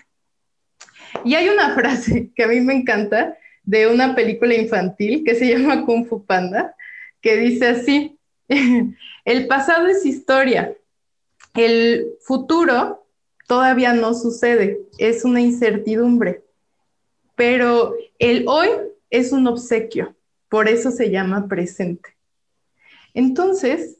Y 1.26 1.36
hay 1.36 1.50
una 1.50 1.70
frase 1.76 2.32
que 2.36 2.44
a 2.44 2.48
mí 2.48 2.62
me 2.62 2.74
encanta 2.74 3.38
de 3.64 3.88
una 3.88 4.16
película 4.16 4.54
infantil 4.56 5.24
que 5.26 5.36
se 5.36 5.48
llama 5.48 5.86
Kung 5.86 6.06
Fu 6.06 6.26
Panda, 6.26 6.76
que 7.24 7.38
dice 7.38 7.68
así, 7.70 8.20
el 9.26 9.48
pasado 9.48 9.88
es 9.88 10.06
historia, 10.06 10.76
el 11.56 12.06
futuro 12.22 13.08
todavía 13.48 13.94
no 13.94 14.14
sucede, 14.14 14.82
es 15.00 15.26
una 15.26 15.42
incertidumbre 15.42 16.44
pero 17.36 17.96
el 18.20 18.46
hoy 18.48 18.70
es 19.10 19.32
un 19.32 19.48
obsequio, 19.48 20.16
por 20.50 20.68
eso 20.68 20.92
se 20.92 21.10
llama 21.10 21.48
presente. 21.48 22.16
Entonces, 23.14 23.98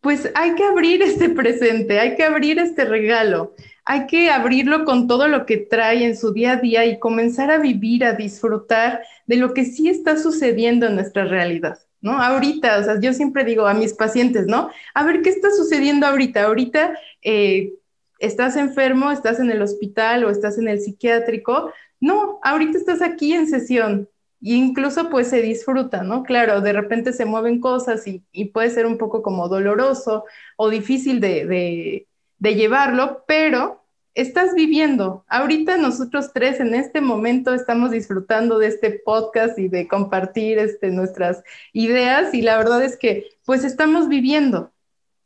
pues 0.00 0.30
hay 0.34 0.54
que 0.54 0.64
abrir 0.64 1.02
este 1.02 1.28
presente, 1.28 1.98
hay 1.98 2.16
que 2.16 2.24
abrir 2.24 2.58
este 2.58 2.84
regalo, 2.84 3.54
hay 3.84 4.06
que 4.06 4.30
abrirlo 4.30 4.84
con 4.84 5.06
todo 5.06 5.28
lo 5.28 5.46
que 5.46 5.56
trae 5.56 6.04
en 6.04 6.16
su 6.16 6.32
día 6.32 6.52
a 6.52 6.56
día 6.56 6.84
y 6.84 6.98
comenzar 6.98 7.50
a 7.50 7.58
vivir, 7.58 8.04
a 8.04 8.14
disfrutar 8.14 9.02
de 9.26 9.36
lo 9.36 9.54
que 9.54 9.64
sí 9.64 9.88
está 9.88 10.16
sucediendo 10.16 10.86
en 10.86 10.96
nuestra 10.96 11.24
realidad, 11.24 11.78
¿no? 12.06 12.22
Ahorita, 12.22 12.78
o 12.78 12.84
sea, 12.84 13.00
yo 13.00 13.12
siempre 13.12 13.42
digo 13.42 13.66
a 13.66 13.74
mis 13.74 13.92
pacientes, 13.92 14.46
¿no? 14.46 14.70
A 14.94 15.02
ver, 15.04 15.22
¿qué 15.22 15.30
está 15.30 15.50
sucediendo 15.50 16.06
ahorita? 16.06 16.44
Ahorita 16.44 16.96
eh, 17.20 17.72
estás 18.20 18.56
enfermo, 18.56 19.10
estás 19.10 19.40
en 19.40 19.50
el 19.50 19.60
hospital 19.60 20.24
o 20.24 20.30
estás 20.30 20.56
en 20.56 20.68
el 20.68 20.80
psiquiátrico, 20.80 21.72
no, 21.98 22.38
ahorita 22.44 22.78
estás 22.78 23.02
aquí 23.02 23.32
en 23.32 23.48
sesión 23.48 24.08
e 24.40 24.52
incluso 24.52 25.10
pues 25.10 25.28
se 25.28 25.42
disfruta, 25.42 26.04
¿no? 26.04 26.22
Claro, 26.22 26.60
de 26.60 26.72
repente 26.72 27.12
se 27.12 27.24
mueven 27.24 27.60
cosas 27.60 28.06
y, 28.06 28.44
puede 28.46 28.70
ser 28.70 28.86
un 28.86 28.98
poco 28.98 29.20
como 29.22 29.48
doloroso 29.48 30.24
o 30.56 30.70
difícil 30.70 31.20
de, 31.20 32.06
llevarlo, 32.40 33.24
pero 33.26 33.82
estás 34.16 34.54
viviendo. 34.54 35.24
Ahorita 35.28 35.76
nosotros 35.76 36.32
tres 36.32 36.58
en 36.58 36.74
este 36.74 37.02
momento 37.02 37.54
estamos 37.54 37.90
disfrutando 37.90 38.58
de 38.58 38.68
este 38.68 38.90
podcast 38.90 39.58
y 39.58 39.68
de 39.68 39.86
compartir 39.86 40.58
este, 40.58 40.90
nuestras 40.90 41.44
ideas 41.74 42.32
y 42.32 42.40
la 42.40 42.56
verdad 42.56 42.82
es 42.82 42.96
que 42.96 43.28
pues 43.44 43.62
estamos 43.62 44.08
viviendo. 44.08 44.72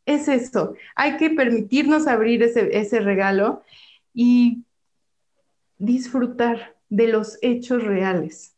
es 0.06 0.26
eso, 0.26 0.74
hay 0.96 1.16
que 1.18 1.30
permitirnos 1.30 2.08
abrir 2.08 2.42
ese, 2.42 3.00
regalo 3.00 3.62
y 4.12 4.64
disfrutar 5.78 6.74
de 6.88 7.06
los 7.06 7.38
hechos 7.42 7.84
reales, 7.84 8.56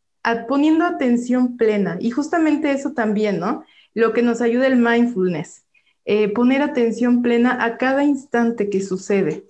poniendo 0.49 0.87
atención 0.87 1.59
plena. 1.59 1.99
Y 2.01 2.11
justamente 2.11 2.73
eso 2.73 2.93
también, 2.93 3.39
¿no? 3.39 3.65
Lo 3.93 4.15
que 4.15 4.23
nos 4.23 4.41
ayuda 4.41 4.67
el 4.67 4.77
mindfulness, 4.77 5.65
eh, 6.07 6.29
poner 6.33 6.63
atención 6.63 7.21
plena 7.21 7.63
a 7.63 7.77
cada 7.77 8.03
instante 8.03 8.71
que 8.71 8.81
sucede. 8.81 9.45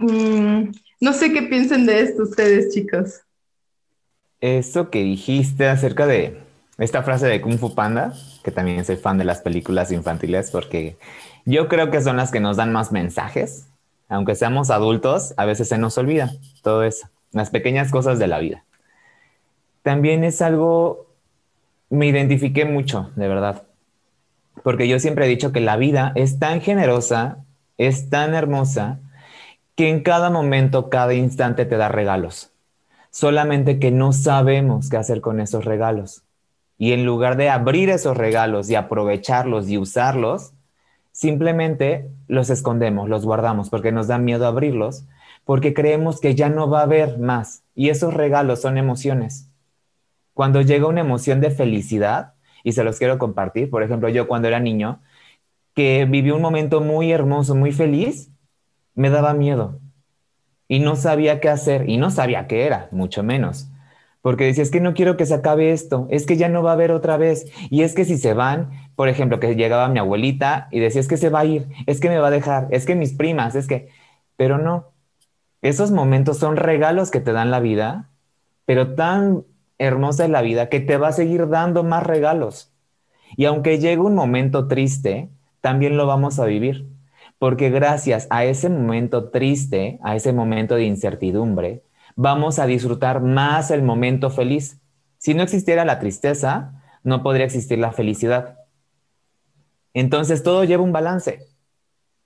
Mm, 0.00 0.70
no 1.00 1.12
sé 1.12 1.32
qué 1.32 1.42
piensen 1.42 1.86
de 1.86 2.00
esto 2.00 2.22
ustedes, 2.22 2.74
chicos. 2.74 3.20
Eso 4.40 4.90
que 4.90 5.02
dijiste 5.02 5.68
acerca 5.68 6.06
de 6.06 6.38
esta 6.78 7.02
frase 7.02 7.26
de 7.26 7.40
Kung 7.40 7.58
Fu 7.58 7.74
Panda, 7.74 8.14
que 8.44 8.52
también 8.52 8.84
soy 8.84 8.96
fan 8.96 9.18
de 9.18 9.24
las 9.24 9.40
películas 9.40 9.90
infantiles 9.90 10.50
porque 10.50 10.96
yo 11.44 11.68
creo 11.68 11.90
que 11.90 12.00
son 12.00 12.16
las 12.16 12.30
que 12.30 12.40
nos 12.40 12.56
dan 12.56 12.72
más 12.72 12.92
mensajes. 12.92 13.66
Aunque 14.08 14.36
seamos 14.36 14.70
adultos, 14.70 15.34
a 15.36 15.44
veces 15.44 15.68
se 15.68 15.76
nos 15.76 15.98
olvida 15.98 16.32
todo 16.62 16.82
eso, 16.84 17.08
las 17.32 17.50
pequeñas 17.50 17.90
cosas 17.90 18.18
de 18.18 18.26
la 18.26 18.38
vida. 18.38 18.64
También 19.82 20.24
es 20.24 20.40
algo, 20.40 21.06
me 21.90 22.06
identifiqué 22.06 22.64
mucho, 22.64 23.10
de 23.16 23.28
verdad, 23.28 23.64
porque 24.62 24.88
yo 24.88 24.98
siempre 24.98 25.26
he 25.26 25.28
dicho 25.28 25.52
que 25.52 25.60
la 25.60 25.76
vida 25.76 26.12
es 26.14 26.38
tan 26.38 26.60
generosa, 26.60 27.38
es 27.76 28.08
tan 28.08 28.34
hermosa, 28.34 29.00
que 29.78 29.88
en 29.88 30.00
cada 30.00 30.28
momento, 30.28 30.90
cada 30.90 31.14
instante 31.14 31.64
te 31.64 31.76
da 31.76 31.88
regalos. 31.88 32.50
Solamente 33.10 33.78
que 33.78 33.92
no 33.92 34.12
sabemos 34.12 34.88
qué 34.90 34.96
hacer 34.96 35.20
con 35.20 35.38
esos 35.38 35.64
regalos. 35.64 36.24
Y 36.78 36.94
en 36.94 37.06
lugar 37.06 37.36
de 37.36 37.48
abrir 37.48 37.88
esos 37.88 38.16
regalos 38.16 38.68
y 38.68 38.74
aprovecharlos 38.74 39.68
y 39.68 39.78
usarlos, 39.78 40.52
simplemente 41.12 42.10
los 42.26 42.50
escondemos, 42.50 43.08
los 43.08 43.24
guardamos 43.24 43.70
porque 43.70 43.92
nos 43.92 44.08
da 44.08 44.18
miedo 44.18 44.48
abrirlos, 44.48 45.04
porque 45.44 45.74
creemos 45.74 46.20
que 46.20 46.34
ya 46.34 46.48
no 46.48 46.68
va 46.68 46.80
a 46.80 46.82
haber 46.82 47.20
más. 47.20 47.62
Y 47.76 47.90
esos 47.90 48.12
regalos 48.14 48.60
son 48.60 48.78
emociones. 48.78 49.48
Cuando 50.34 50.60
llega 50.60 50.88
una 50.88 51.02
emoción 51.02 51.40
de 51.40 51.52
felicidad, 51.52 52.34
y 52.64 52.72
se 52.72 52.82
los 52.82 52.98
quiero 52.98 53.16
compartir, 53.18 53.70
por 53.70 53.84
ejemplo, 53.84 54.08
yo 54.08 54.26
cuando 54.26 54.48
era 54.48 54.58
niño, 54.58 55.00
que 55.72 56.04
viví 56.04 56.32
un 56.32 56.42
momento 56.42 56.80
muy 56.80 57.12
hermoso, 57.12 57.54
muy 57.54 57.70
feliz, 57.70 58.32
me 58.98 59.10
daba 59.10 59.32
miedo. 59.34 59.80
Y 60.68 60.80
no 60.80 60.96
sabía 60.96 61.40
qué 61.40 61.48
hacer, 61.48 61.88
y 61.88 61.96
no 61.96 62.10
sabía 62.10 62.46
qué 62.46 62.66
era, 62.66 62.88
mucho 62.92 63.22
menos 63.22 63.70
porque 64.28 64.44
decía, 64.44 64.62
es 64.62 64.70
que 64.70 64.80
no 64.80 64.94
quiero 64.94 65.16
que 65.16 65.26
se 65.26 65.34
acabe 65.34 65.72
esto, 65.72 66.06
es 66.10 66.26
que 66.26 66.36
ya 66.36 66.48
no 66.48 66.62
va 66.62 66.70
a 66.70 66.74
haber 66.74 66.90
otra 66.90 67.16
vez. 67.16 67.50
Y 67.70 67.82
es 67.82 67.94
que 67.94 68.04
si 68.04 68.18
se 68.18 68.34
van, 68.34 68.90
por 68.96 69.08
ejemplo, 69.08 69.40
que 69.40 69.54
llegaba 69.54 69.88
mi 69.88 69.98
abuelita 69.98 70.68
y 70.70 70.80
decía, 70.80 71.00
es 71.00 71.08
que 71.08 71.16
se 71.16 71.30
va 71.30 71.40
a 71.40 71.44
ir, 71.44 71.68
es 71.86 72.00
que 72.00 72.08
me 72.08 72.18
va 72.18 72.28
a 72.28 72.32
dejar, 72.32 72.68
es 72.70 72.84
que 72.84 72.94
mis 72.94 73.12
primas, 73.14 73.54
es 73.54 73.66
que, 73.66 73.88
pero 74.36 74.58
no, 74.58 74.88
esos 75.62 75.92
momentos 75.92 76.38
son 76.38 76.56
regalos 76.56 77.10
que 77.10 77.20
te 77.20 77.32
dan 77.32 77.50
la 77.50 77.60
vida, 77.60 78.10
pero 78.66 78.94
tan 78.94 79.44
hermosa 79.78 80.24
es 80.24 80.30
la 80.30 80.42
vida 80.42 80.68
que 80.68 80.80
te 80.80 80.98
va 80.98 81.08
a 81.08 81.12
seguir 81.12 81.48
dando 81.48 81.84
más 81.84 82.02
regalos. 82.02 82.72
Y 83.36 83.44
aunque 83.44 83.78
llegue 83.78 84.00
un 84.00 84.14
momento 84.14 84.68
triste, 84.68 85.30
también 85.60 85.96
lo 85.96 86.06
vamos 86.06 86.38
a 86.38 86.44
vivir, 86.44 86.86
porque 87.38 87.70
gracias 87.70 88.26
a 88.30 88.44
ese 88.44 88.68
momento 88.68 89.30
triste, 89.30 89.98
a 90.02 90.16
ese 90.16 90.32
momento 90.32 90.74
de 90.74 90.84
incertidumbre, 90.84 91.82
vamos 92.16 92.58
a 92.58 92.66
disfrutar 92.66 93.20
más 93.20 93.70
el 93.70 93.82
momento 93.82 94.30
feliz. 94.30 94.80
Si 95.18 95.34
no 95.34 95.42
existiera 95.42 95.84
la 95.84 96.00
tristeza, 96.00 96.82
no 97.04 97.22
podría 97.22 97.46
existir 97.46 97.78
la 97.78 97.92
felicidad. 97.92 98.58
Entonces 99.94 100.42
todo 100.42 100.64
lleva 100.64 100.82
un 100.82 100.92
balance. 100.92 101.40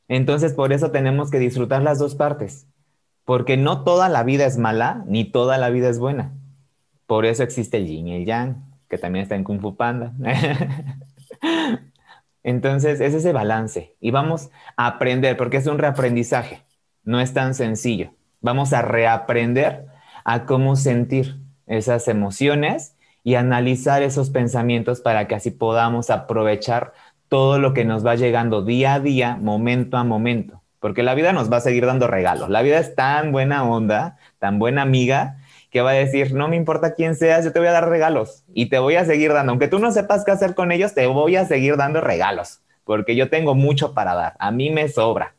Entonces 0.08 0.54
por 0.54 0.72
eso 0.72 0.90
tenemos 0.90 1.30
que 1.30 1.38
disfrutar 1.38 1.82
las 1.82 1.98
dos 1.98 2.14
partes, 2.14 2.66
porque 3.24 3.56
no 3.56 3.84
toda 3.84 4.08
la 4.08 4.24
vida 4.24 4.46
es 4.46 4.58
mala, 4.58 5.04
ni 5.06 5.24
toda 5.24 5.58
la 5.58 5.70
vida 5.70 5.88
es 5.88 5.98
buena. 5.98 6.32
Por 7.06 7.26
eso 7.26 7.42
existe 7.42 7.76
el 7.76 7.86
yin 7.86 8.08
y 8.08 8.16
el 8.16 8.24
yang, 8.24 8.64
que 8.88 8.98
también 8.98 9.24
está 9.24 9.36
en 9.36 9.44
Kung 9.44 9.60
Fu 9.60 9.76
Panda. 9.76 10.12
Entonces 12.44 13.00
es 13.00 13.14
ese 13.14 13.32
balance 13.32 13.96
y 14.00 14.10
vamos 14.10 14.50
a 14.76 14.86
aprender, 14.86 15.36
porque 15.36 15.58
es 15.58 15.66
un 15.66 15.78
reaprendizaje, 15.78 16.64
no 17.04 17.20
es 17.20 17.32
tan 17.32 17.54
sencillo 17.54 18.12
vamos 18.42 18.72
a 18.72 18.82
reaprender 18.82 19.86
a 20.24 20.44
cómo 20.44 20.76
sentir 20.76 21.40
esas 21.66 22.08
emociones 22.08 22.96
y 23.24 23.36
analizar 23.36 24.02
esos 24.02 24.30
pensamientos 24.30 25.00
para 25.00 25.26
que 25.26 25.36
así 25.36 25.50
podamos 25.50 26.10
aprovechar 26.10 26.92
todo 27.28 27.58
lo 27.58 27.72
que 27.72 27.84
nos 27.84 28.04
va 28.04 28.16
llegando 28.16 28.62
día 28.62 28.94
a 28.94 29.00
día, 29.00 29.36
momento 29.36 29.96
a 29.96 30.04
momento. 30.04 30.60
Porque 30.80 31.04
la 31.04 31.14
vida 31.14 31.32
nos 31.32 31.50
va 31.50 31.58
a 31.58 31.60
seguir 31.60 31.86
dando 31.86 32.08
regalos. 32.08 32.50
La 32.50 32.60
vida 32.62 32.78
es 32.78 32.96
tan 32.96 33.30
buena 33.30 33.64
onda, 33.64 34.18
tan 34.40 34.58
buena 34.58 34.82
amiga, 34.82 35.38
que 35.72 35.80
va 35.80 35.90
a 35.90 35.94
decir, 35.94 36.34
no 36.34 36.48
me 36.48 36.56
importa 36.56 36.94
quién 36.94 37.16
seas, 37.16 37.44
yo 37.46 37.52
te 37.52 37.58
voy 37.58 37.66
a 37.68 37.72
dar 37.72 37.88
regalos 37.88 38.44
y 38.52 38.66
te 38.66 38.78
voy 38.78 38.96
a 38.96 39.06
seguir 39.06 39.32
dando. 39.32 39.52
Aunque 39.52 39.68
tú 39.68 39.78
no 39.78 39.90
sepas 39.90 40.22
qué 40.22 40.30
hacer 40.30 40.54
con 40.54 40.70
ellos, 40.70 40.92
te 40.92 41.06
voy 41.06 41.34
a 41.36 41.46
seguir 41.46 41.78
dando 41.78 42.02
regalos, 42.02 42.60
porque 42.84 43.16
yo 43.16 43.30
tengo 43.30 43.54
mucho 43.54 43.94
para 43.94 44.14
dar. 44.14 44.36
A 44.38 44.50
mí 44.50 44.68
me 44.68 44.86
sobra. 44.88 45.34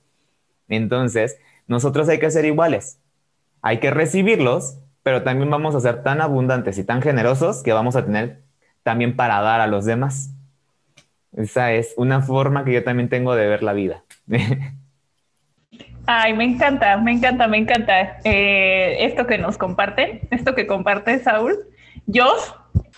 Entonces, 0.67 1.37
nosotros 1.67 2.09
hay 2.09 2.17
que 2.17 2.31
ser 2.31 2.45
iguales. 2.45 2.99
Hay 3.61 3.79
que 3.79 3.91
recibirlos, 3.91 4.79
pero 5.03 5.21
también 5.21 5.51
vamos 5.51 5.75
a 5.75 5.79
ser 5.79 6.01
tan 6.01 6.19
abundantes 6.19 6.79
y 6.79 6.83
tan 6.83 7.03
generosos 7.03 7.61
que 7.61 7.71
vamos 7.71 7.95
a 7.95 8.03
tener 8.03 8.41
también 8.81 9.15
para 9.15 9.39
dar 9.39 9.61
a 9.61 9.67
los 9.67 9.85
demás. 9.85 10.31
Esa 11.37 11.73
es 11.73 11.93
una 11.95 12.21
forma 12.21 12.65
que 12.65 12.73
yo 12.73 12.83
también 12.83 13.07
tengo 13.07 13.35
de 13.35 13.47
ver 13.47 13.61
la 13.61 13.73
vida. 13.73 14.03
Ay, 16.05 16.33
me 16.33 16.43
encanta, 16.43 16.97
me 16.97 17.13
encanta, 17.13 17.47
me 17.47 17.57
encanta 17.57 18.17
eh, 18.25 18.97
esto 18.99 19.25
que 19.25 19.37
nos 19.37 19.57
comparten, 19.57 20.21
esto 20.31 20.53
que 20.53 20.67
comparte 20.67 21.19
Saúl. 21.19 21.57
Yo, 22.07 22.35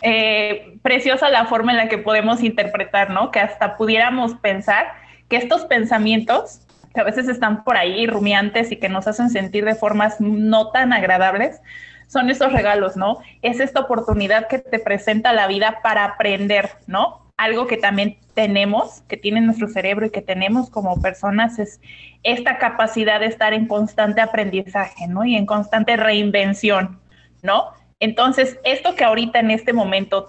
eh, 0.01 0.77
preciosa 0.81 1.29
la 1.29 1.45
forma 1.45 1.71
en 1.71 1.77
la 1.77 1.87
que 1.87 1.99
podemos 1.99 2.41
interpretar, 2.41 3.11
¿no? 3.11 3.29
Que 3.29 3.39
hasta 3.39 3.77
pudiéramos 3.77 4.33
pensar 4.35 4.87
que 5.29 5.37
estos 5.37 5.65
pensamientos 5.65 6.61
que 6.95 7.01
a 7.01 7.03
veces 7.03 7.27
están 7.27 7.63
por 7.63 7.77
ahí 7.77 8.07
rumiantes 8.07 8.71
y 8.71 8.77
que 8.77 8.89
nos 8.89 9.05
hacen 9.05 9.29
sentir 9.29 9.65
de 9.65 9.75
formas 9.75 10.19
no 10.19 10.71
tan 10.71 10.93
agradables, 10.93 11.61
son 12.07 12.29
esos 12.29 12.53
regalos, 12.53 12.95
¿no? 12.95 13.19
Es 13.41 13.59
esta 13.59 13.81
oportunidad 13.81 14.47
que 14.47 14.59
te 14.59 14.79
presenta 14.79 15.33
la 15.33 15.47
vida 15.47 15.79
para 15.83 16.05
aprender, 16.05 16.69
¿no? 16.87 17.24
Algo 17.37 17.67
que 17.67 17.77
también 17.77 18.17
tenemos, 18.33 19.01
que 19.07 19.17
tiene 19.17 19.41
nuestro 19.41 19.67
cerebro 19.67 20.05
y 20.05 20.09
que 20.09 20.21
tenemos 20.21 20.69
como 20.69 21.01
personas 21.01 21.59
es 21.59 21.79
esta 22.23 22.57
capacidad 22.57 23.19
de 23.19 23.27
estar 23.27 23.53
en 23.53 23.67
constante 23.67 24.21
aprendizaje, 24.21 25.07
¿no? 25.07 25.25
Y 25.25 25.35
en 25.35 25.45
constante 25.45 25.97
reinvención, 25.97 26.99
¿no? 27.41 27.71
Entonces, 27.99 28.57
esto 28.63 28.95
que 28.95 29.03
ahorita 29.03 29.39
en 29.39 29.51
este 29.51 29.73
momento, 29.73 30.27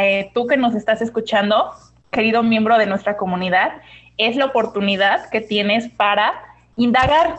eh, 0.00 0.30
tú 0.34 0.46
que 0.46 0.56
nos 0.56 0.74
estás 0.74 1.02
escuchando, 1.02 1.72
querido 2.10 2.42
miembro 2.42 2.78
de 2.78 2.86
nuestra 2.86 3.16
comunidad, 3.16 3.72
es 4.16 4.36
la 4.36 4.46
oportunidad 4.46 5.28
que 5.30 5.40
tienes 5.40 5.88
para 5.88 6.34
indagar 6.76 7.36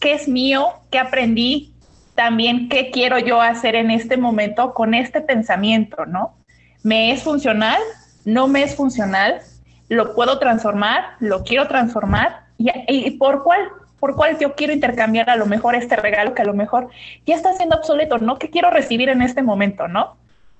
qué 0.00 0.14
es 0.14 0.28
mío, 0.28 0.68
qué 0.90 0.98
aprendí, 0.98 1.72
también 2.14 2.68
qué 2.68 2.90
quiero 2.90 3.18
yo 3.18 3.40
hacer 3.40 3.74
en 3.74 3.90
este 3.90 4.16
momento 4.16 4.74
con 4.74 4.94
este 4.94 5.20
pensamiento, 5.20 6.06
¿no? 6.06 6.34
¿Me 6.82 7.12
es 7.12 7.22
funcional? 7.22 7.80
¿No 8.24 8.48
me 8.48 8.62
es 8.62 8.74
funcional? 8.74 9.40
¿Lo 9.88 10.14
puedo 10.14 10.38
transformar? 10.38 11.14
¿Lo 11.20 11.42
quiero 11.42 11.66
transformar? 11.68 12.44
¿Y, 12.58 13.10
por 13.12 13.42
cuál? 13.42 13.68
¿Por 13.98 14.14
cuál 14.16 14.38
yo 14.38 14.54
quiero 14.54 14.72
intercambiar 14.72 15.30
a 15.30 15.36
lo 15.36 15.46
mejor 15.46 15.74
este 15.74 15.96
regalo 15.96 16.34
que 16.34 16.42
a 16.42 16.46
lo 16.46 16.54
mejor 16.54 16.88
ya 17.26 17.36
está 17.36 17.52
siendo 17.54 17.76
obsoleto, 17.76 18.18
¿no? 18.18 18.38
¿Qué 18.38 18.50
quiero 18.50 18.70
recibir 18.70 19.08
en 19.08 19.22
este 19.22 19.42
momento, 19.42 19.88
¿no? 19.88 20.16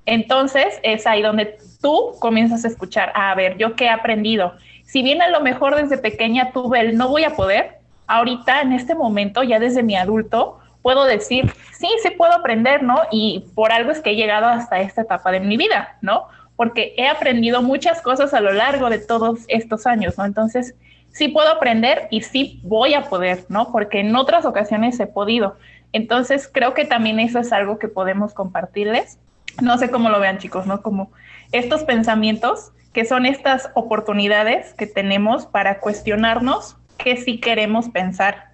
Entonces 0.06 0.80
es 0.82 1.06
ahí 1.06 1.22
donde 1.22 1.58
tú 1.80 2.12
comienzas 2.18 2.64
a 2.64 2.68
escuchar, 2.68 3.12
a 3.14 3.34
ver, 3.34 3.56
yo 3.58 3.76
qué 3.76 3.84
he 3.84 3.90
aprendido, 3.90 4.54
si 4.90 5.02
bien 5.02 5.22
a 5.22 5.28
lo 5.28 5.40
mejor 5.40 5.76
desde 5.76 5.98
pequeña 5.98 6.50
tuve 6.50 6.80
el 6.80 6.96
no 6.96 7.08
voy 7.08 7.22
a 7.22 7.36
poder, 7.36 7.78
ahorita 8.08 8.60
en 8.60 8.72
este 8.72 8.96
momento, 8.96 9.44
ya 9.44 9.60
desde 9.60 9.84
mi 9.84 9.94
adulto, 9.94 10.58
puedo 10.82 11.04
decir, 11.04 11.52
sí, 11.78 11.86
sí 12.02 12.10
puedo 12.10 12.32
aprender, 12.32 12.82
¿no? 12.82 12.98
Y 13.12 13.44
por 13.54 13.70
algo 13.70 13.92
es 13.92 14.00
que 14.00 14.10
he 14.10 14.16
llegado 14.16 14.46
hasta 14.46 14.80
esta 14.80 15.02
etapa 15.02 15.30
de 15.30 15.38
mi 15.38 15.56
vida, 15.56 15.96
¿no? 16.00 16.26
Porque 16.60 16.92
he 16.98 17.06
aprendido 17.06 17.62
muchas 17.62 18.02
cosas 18.02 18.34
a 18.34 18.40
lo 18.42 18.52
largo 18.52 18.90
de 18.90 18.98
todos 18.98 19.46
estos 19.48 19.86
años, 19.86 20.18
¿no? 20.18 20.26
Entonces, 20.26 20.74
sí 21.10 21.28
puedo 21.28 21.48
aprender 21.48 22.06
y 22.10 22.20
sí 22.20 22.60
voy 22.62 22.92
a 22.92 23.04
poder, 23.04 23.46
¿no? 23.48 23.72
Porque 23.72 24.00
en 24.00 24.14
otras 24.14 24.44
ocasiones 24.44 25.00
he 25.00 25.06
podido. 25.06 25.56
Entonces, 25.94 26.50
creo 26.52 26.74
que 26.74 26.84
también 26.84 27.18
eso 27.18 27.38
es 27.38 27.54
algo 27.54 27.78
que 27.78 27.88
podemos 27.88 28.34
compartirles. 28.34 29.18
No 29.62 29.78
sé 29.78 29.90
cómo 29.90 30.10
lo 30.10 30.20
vean, 30.20 30.36
chicos, 30.36 30.66
¿no? 30.66 30.82
Como 30.82 31.10
estos 31.50 31.82
pensamientos 31.84 32.72
que 32.92 33.06
son 33.06 33.24
estas 33.24 33.70
oportunidades 33.72 34.74
que 34.74 34.86
tenemos 34.86 35.46
para 35.46 35.80
cuestionarnos 35.80 36.76
qué 36.98 37.16
sí 37.16 37.40
queremos 37.40 37.88
pensar, 37.88 38.50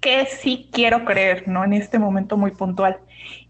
qué 0.00 0.26
sí 0.26 0.70
quiero 0.72 1.04
creer, 1.04 1.48
¿no? 1.48 1.64
En 1.64 1.72
este 1.72 1.98
momento 1.98 2.36
muy 2.36 2.52
puntual. 2.52 2.98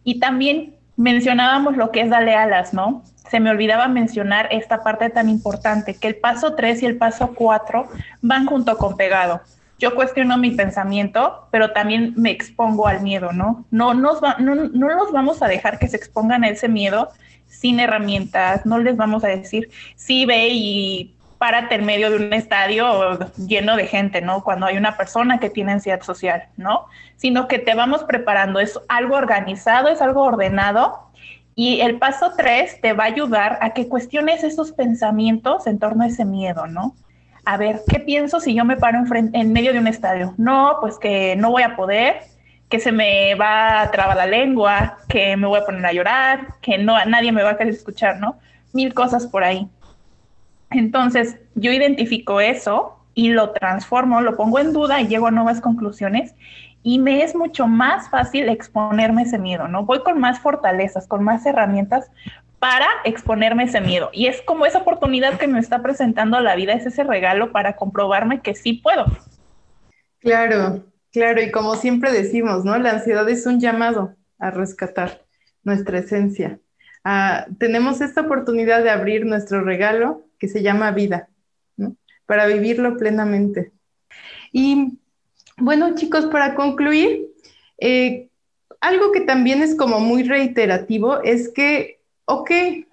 Y 0.05 0.21
también 0.21 0.75
mencionábamos 0.97 1.77
lo 1.77 1.91
que 1.91 2.01
es 2.01 2.11
Dale 2.11 2.35
Alas, 2.35 2.75
¿no? 2.75 3.03
Se 3.29 3.41
me 3.41 3.51
olvidaba 3.51 3.89
mencionar 3.89 4.49
esta 4.51 4.83
parte 4.83 5.11
tan 5.11 5.29
importante, 5.29 5.95
que 5.95 6.09
el 6.09 6.17
paso 6.17 6.55
3 6.55 6.83
y 6.83 6.87
el 6.87 6.97
paso 6.97 7.33
4 7.35 7.89
van 8.23 8.47
junto 8.47 8.77
con 8.77 8.97
pegado. 8.97 9.41
Yo 9.79 9.95
cuestiono 9.95 10.39
mi 10.39 10.53
pensamiento, 10.53 11.49
pero 11.51 11.73
también 11.73 12.15
me 12.17 12.31
expongo 12.31 12.87
al 12.87 13.03
miedo, 13.03 13.33
¿no? 13.33 13.65
No 13.71 13.93
nos, 13.93 14.21
no, 14.39 14.55
no 14.55 14.89
nos 14.89 15.13
vamos 15.13 15.43
a 15.43 15.49
dejar 15.49 15.79
que 15.79 15.89
se 15.89 15.97
expongan 15.97 16.45
a 16.45 16.49
ese 16.49 16.69
miedo 16.69 17.11
sin 17.47 17.81
herramientas, 17.81 18.67
no 18.67 18.79
les 18.79 18.97
vamos 18.97 19.25
a 19.25 19.29
decir, 19.29 19.71
sí, 19.97 20.27
ve 20.27 20.49
y 20.51 21.14
párate 21.45 21.75
en 21.75 21.85
medio 21.85 22.09
de 22.09 22.17
un 22.17 22.33
estadio 22.33 23.19
lleno 23.37 23.77
de 23.77 23.87
gente, 23.87 24.23
¿no? 24.23 24.43
Cuando 24.43 24.65
hay 24.65 24.79
una 24.79 24.97
persona 24.97 25.41
que 25.41 25.51
tiene 25.51 25.73
ansiedad 25.73 26.01
social, 26.01 26.45
¿no? 26.57 26.87
Sino 27.17 27.49
que 27.49 27.59
te 27.59 27.75
vamos 27.75 28.03
preparando, 28.05 28.61
es 28.61 28.81
algo 28.89 29.15
organizado, 29.15 29.89
es 29.89 30.01
algo 30.01 30.23
ordenado. 30.23 31.11
Y 31.55 31.83
el 31.83 31.99
paso 31.99 32.33
tres 32.35 32.81
te 32.81 32.95
va 32.95 33.05
a 33.05 33.09
ayudar 33.09 33.59
a 33.61 33.75
que 33.75 33.89
cuestiones 33.89 34.43
esos 34.43 34.73
pensamientos 34.73 35.67
en 35.67 35.79
torno 35.79 36.05
a 36.05 36.07
ese 36.07 36.25
miedo, 36.25 36.67
¿no? 36.67 36.95
A 37.45 37.59
ver, 37.59 37.83
¿qué 37.89 38.01
pienso 38.01 38.41
si 38.41 38.55
yo 38.55 38.65
me 38.65 38.79
paro 38.79 39.01
en, 39.15 39.31
en 39.35 39.53
medio 39.53 39.75
de 39.75 39.81
un 39.81 39.87
estadio? 39.87 40.33
No, 40.39 40.79
pues 40.81 40.97
que 40.97 41.37
no 41.37 41.51
voy 41.51 41.63
a 41.63 41.77
poder, 41.77 42.23
que 42.71 42.81
se 42.81 42.91
me 42.91 43.35
va 43.35 43.83
a 43.83 43.91
trabar 43.91 44.17
la 44.17 44.27
lengua, 44.27 44.97
que 45.11 45.37
me 45.37 45.47
voy 45.47 45.61
a 45.61 45.67
poner 45.67 45.85
a 45.85 45.93
llorar, 45.93 46.55
que 46.63 46.79
no 46.79 46.97
nadie 47.05 47.33
me 47.33 47.43
va 47.43 47.51
a 47.51 47.59
querer 47.59 47.75
escuchar, 47.75 48.19
¿no? 48.19 48.39
Mil 48.73 48.95
cosas 48.95 49.27
por 49.27 49.45
ahí. 49.45 49.69
Entonces, 50.71 51.37
yo 51.55 51.73
identifico 51.73 52.41
eso 52.41 52.99
y 53.15 53.29
lo 53.31 53.53
transformo, 53.53 54.21
lo 54.21 54.37
pongo 54.37 54.59
en 54.59 54.73
duda 54.73 55.01
y 55.01 55.09
llego 55.09 55.29
a 55.29 55.31
nuevas 55.31 55.61
conclusiones 55.61 56.35
y 56.83 56.99
me 56.99 57.23
es 57.23 57.35
mucho 57.35 57.67
más 57.67 58.11
fácil 58.11 58.49
exponerme 58.49 59.23
ese 59.23 59.39
miedo, 59.39 59.69
¿no? 59.69 59.85
Voy 59.85 60.03
con 60.03 60.21
más 60.21 60.41
fortalezas, 60.41 61.07
con 61.07 61.25
más 61.25 61.47
herramientas 61.47 62.11
para 62.59 62.87
exponerme 63.05 63.65
ese 63.65 63.81
miedo. 63.81 64.11
Y 64.13 64.27
es 64.27 64.43
como 64.43 64.67
esa 64.67 64.79
oportunidad 64.79 65.39
que 65.39 65.49
me 65.49 65.59
está 65.59 65.83
presentando 65.83 66.41
la 66.41 66.57
vida, 66.57 66.75
es 66.75 66.85
ese 66.87 67.05
regalo 67.05 67.53
para 67.53 67.77
comprobarme 67.77 68.41
que 68.41 68.55
sí 68.55 68.75
puedo. 68.75 69.07
Claro, 70.21 70.85
claro, 71.11 71.43
y 71.43 71.51
como 71.51 71.75
siempre 71.77 72.13
decimos, 72.13 72.65
¿no? 72.65 72.79
La 72.79 72.91
ansiedad 72.91 73.29
es 73.29 73.47
un 73.47 73.61
llamado 73.61 74.17
a 74.39 74.51
rescatar 74.51 75.23
nuestra 75.63 75.99
esencia. 75.99 76.59
Ah, 77.03 77.47
tenemos 77.59 78.01
esta 78.01 78.23
oportunidad 78.23 78.83
de 78.83 78.91
abrir 78.91 79.25
nuestro 79.25 79.63
regalo 79.63 80.24
que 80.39 80.49
se 80.49 80.63
llama 80.63 80.91
vida. 80.91 81.29
Para 82.27 82.47
vivirlo 82.47 82.97
plenamente. 82.97 83.73
Y 84.53 84.99
bueno, 85.57 85.95
chicos, 85.95 86.27
para 86.27 86.55
concluir, 86.55 87.27
eh, 87.79 88.29
algo 88.81 89.13
que 89.13 89.21
también 89.23 89.63
es 89.63 89.75
como 89.75 90.01
muy 90.01 90.23
reiterativo 90.23 91.23
es 91.23 91.49
que, 91.49 92.01
ok, 92.27 92.51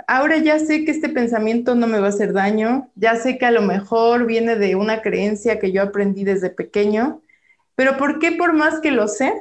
ahora 0.08 0.38
ya 0.38 0.60
sé 0.60 0.86
que 0.86 0.92
este 0.92 1.10
pensamiento 1.10 1.76
no 1.76 1.88
me 1.88 2.00
va 2.00 2.08
a 2.08 2.10
hacer 2.10 2.34
daño, 2.34 2.90
ya 2.96 3.16
sé 3.16 3.38
que 3.38 3.46
a 3.46 3.52
lo 3.52 3.62
mejor 3.62 4.26
viene 4.26 4.56
de 4.56 4.76
una 4.76 5.02
creencia 5.02 5.60
que 5.60 5.72
yo 5.72 5.82
aprendí 5.82 6.24
desde 6.24 6.50
pequeño, 6.50 7.22
pero 7.76 7.98
¿por 7.98 8.20
qué 8.20 8.32
por 8.32 8.54
más 8.54 8.80
que 8.80 8.92
lo 8.92 9.08
sé, 9.08 9.34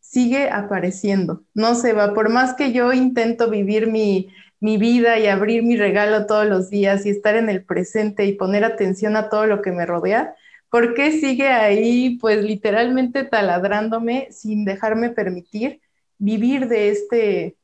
sigue 0.00 0.48
apareciendo? 0.50 1.42
No 1.54 1.74
se 1.74 1.92
va, 1.92 2.14
por 2.14 2.30
más 2.30 2.54
que 2.54 2.72
yo 2.72 2.92
intento 2.92 3.50
vivir 3.50 3.86
mi, 3.86 4.28
mi 4.60 4.76
vida 4.76 5.18
y 5.18 5.26
abrir 5.26 5.62
mi 5.62 5.76
regalo 5.76 6.26
todos 6.26 6.46
los 6.46 6.68
días 6.68 7.06
y 7.06 7.10
estar 7.10 7.34
en 7.34 7.48
el 7.48 7.64
presente 7.64 8.26
y 8.26 8.34
poner 8.34 8.64
atención 8.64 9.16
a 9.16 9.30
todo 9.30 9.46
lo 9.46 9.62
que 9.62 9.72
me 9.72 9.86
rodea, 9.86 10.34
¿por 10.68 10.94
qué 10.94 11.12
sigue 11.12 11.48
ahí 11.48 12.18
pues 12.20 12.44
literalmente 12.44 13.24
taladrándome 13.24 14.28
sin 14.30 14.66
dejarme 14.66 15.10
permitir 15.10 15.80
vivir 16.18 16.68
de 16.68 16.90
este, 16.90 17.56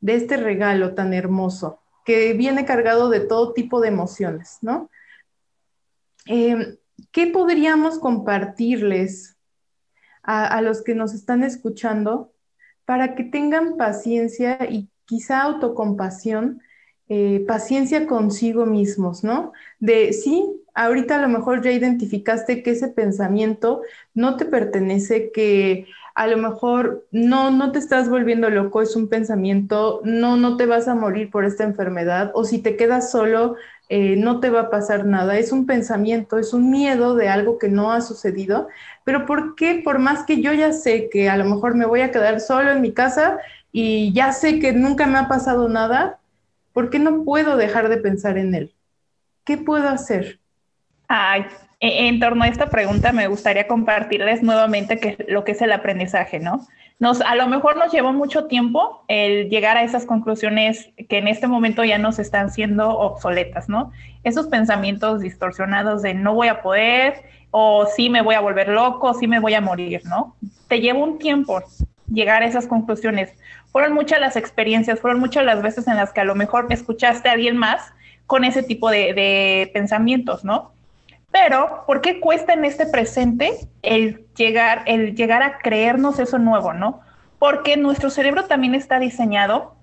de 0.00 0.14
este 0.14 0.38
regalo 0.38 0.94
tan 0.94 1.12
hermoso 1.12 1.80
que 2.06 2.32
viene 2.32 2.64
cargado 2.64 3.10
de 3.10 3.20
todo 3.20 3.52
tipo 3.52 3.80
de 3.80 3.88
emociones, 3.88 4.58
¿no? 4.62 4.90
Em, 6.24 6.76
¿Qué 7.12 7.26
podríamos 7.26 7.98
compartirles 7.98 9.36
a 10.22 10.60
los 10.60 10.82
que 10.82 10.94
nos 10.94 11.12
están 11.14 11.42
escuchando 11.42 12.30
para 12.84 13.14
que 13.14 13.24
tengan 13.24 13.76
paciencia 13.76 14.58
y 14.70 14.90
quizá 15.10 15.42
autocompasión, 15.42 16.62
eh, 17.08 17.44
paciencia 17.48 18.06
consigo 18.06 18.66
mismos, 18.66 19.24
¿no? 19.24 19.52
De 19.80 20.12
sí, 20.12 20.46
ahorita 20.74 21.16
a 21.16 21.22
lo 21.22 21.28
mejor 21.28 21.62
ya 21.62 21.72
identificaste 21.72 22.62
que 22.62 22.70
ese 22.70 22.88
pensamiento 22.88 23.82
no 24.14 24.36
te 24.36 24.44
pertenece, 24.46 25.32
que 25.32 25.86
a 26.14 26.28
lo 26.28 26.36
mejor 26.38 27.06
no, 27.10 27.50
no 27.50 27.72
te 27.72 27.80
estás 27.80 28.08
volviendo 28.08 28.48
loco, 28.50 28.82
es 28.82 28.94
un 28.94 29.08
pensamiento, 29.08 30.00
no, 30.04 30.36
no 30.36 30.56
te 30.56 30.66
vas 30.66 30.86
a 30.88 30.94
morir 30.94 31.30
por 31.30 31.44
esta 31.44 31.64
enfermedad, 31.64 32.30
o 32.34 32.44
si 32.44 32.60
te 32.60 32.76
quedas 32.76 33.10
solo, 33.10 33.56
eh, 33.88 34.14
no 34.16 34.38
te 34.40 34.50
va 34.50 34.60
a 34.62 34.70
pasar 34.70 35.04
nada, 35.06 35.36
es 35.38 35.50
un 35.52 35.66
pensamiento, 35.66 36.38
es 36.38 36.52
un 36.54 36.70
miedo 36.70 37.16
de 37.16 37.28
algo 37.28 37.58
que 37.58 37.68
no 37.68 37.92
ha 37.92 38.00
sucedido, 38.02 38.68
pero 39.04 39.26
¿por 39.26 39.56
qué? 39.56 39.80
Por 39.84 39.98
más 39.98 40.24
que 40.24 40.40
yo 40.42 40.52
ya 40.52 40.72
sé 40.72 41.08
que 41.10 41.28
a 41.28 41.36
lo 41.36 41.44
mejor 41.44 41.74
me 41.74 41.86
voy 41.86 42.02
a 42.02 42.12
quedar 42.12 42.40
solo 42.40 42.70
en 42.70 42.80
mi 42.82 42.92
casa, 42.92 43.38
y 43.72 44.12
ya 44.12 44.32
sé 44.32 44.58
que 44.58 44.72
nunca 44.72 45.06
me 45.06 45.18
ha 45.18 45.28
pasado 45.28 45.68
nada, 45.68 46.18
¿por 46.72 46.90
qué 46.90 46.98
no 46.98 47.24
puedo 47.24 47.56
dejar 47.56 47.88
de 47.88 47.98
pensar 47.98 48.38
en 48.38 48.54
él? 48.54 48.74
¿Qué 49.44 49.56
puedo 49.56 49.88
hacer? 49.88 50.38
Ay, 51.08 51.44
e, 51.80 52.08
en 52.08 52.20
torno 52.20 52.44
a 52.44 52.48
esta 52.48 52.68
pregunta 52.68 53.12
me 53.12 53.26
gustaría 53.26 53.66
compartirles 53.66 54.42
nuevamente 54.42 54.98
que, 54.98 55.24
lo 55.28 55.44
que 55.44 55.52
es 55.52 55.62
el 55.62 55.72
aprendizaje, 55.72 56.38
¿no? 56.38 56.66
Nos, 56.98 57.22
a 57.22 57.34
lo 57.34 57.46
mejor 57.46 57.78
nos 57.78 57.90
llevó 57.92 58.12
mucho 58.12 58.44
tiempo 58.44 59.04
el 59.08 59.48
llegar 59.48 59.78
a 59.78 59.82
esas 59.82 60.04
conclusiones 60.04 60.90
que 61.08 61.16
en 61.16 61.28
este 61.28 61.46
momento 61.46 61.82
ya 61.82 61.96
nos 61.96 62.18
están 62.18 62.50
siendo 62.50 62.90
obsoletas, 62.90 63.70
¿no? 63.70 63.90
Esos 64.22 64.48
pensamientos 64.48 65.20
distorsionados 65.20 66.02
de 66.02 66.12
no 66.12 66.34
voy 66.34 66.48
a 66.48 66.60
poder, 66.60 67.22
o 67.50 67.86
sí 67.86 68.10
me 68.10 68.20
voy 68.20 68.34
a 68.34 68.40
volver 68.40 68.68
loco, 68.68 69.14
sí 69.14 69.26
me 69.26 69.40
voy 69.40 69.54
a 69.54 69.60
morir, 69.62 70.02
¿no? 70.04 70.36
Te 70.68 70.80
lleva 70.80 70.98
un 70.98 71.18
tiempo 71.18 71.62
llegar 72.12 72.42
a 72.42 72.46
esas 72.46 72.66
conclusiones. 72.66 73.32
Fueron 73.72 73.92
muchas 73.92 74.20
las 74.20 74.36
experiencias, 74.36 75.00
fueron 75.00 75.20
muchas 75.20 75.44
las 75.44 75.62
veces 75.62 75.86
en 75.86 75.96
las 75.96 76.12
que 76.12 76.20
a 76.20 76.24
lo 76.24 76.34
mejor 76.34 76.66
escuchaste 76.70 77.28
a 77.28 77.32
alguien 77.32 77.56
más 77.56 77.92
con 78.26 78.44
ese 78.44 78.62
tipo 78.62 78.90
de, 78.90 79.70
pensamientos, 79.72 80.44
¿no? 80.44 80.72
Pero, 81.32 81.84
¿por 81.86 82.00
qué 82.00 82.20
cuesta 82.20 82.52
en 82.52 82.64
este 82.64 82.86
presente 82.86 83.52
el 83.82 84.26
llegar, 84.36 84.82
el 84.86 85.14
llegar 85.14 85.42
a 85.42 85.58
creernos 85.58 86.18
eso 86.18 86.38
nuevo, 86.38 86.72
¿no? 86.72 87.00
Porque 87.38 87.76
nuestro 87.76 88.10
cerebro 88.10 88.44
también 88.44 88.74
está 88.74 88.98
diseñado, 88.98 89.76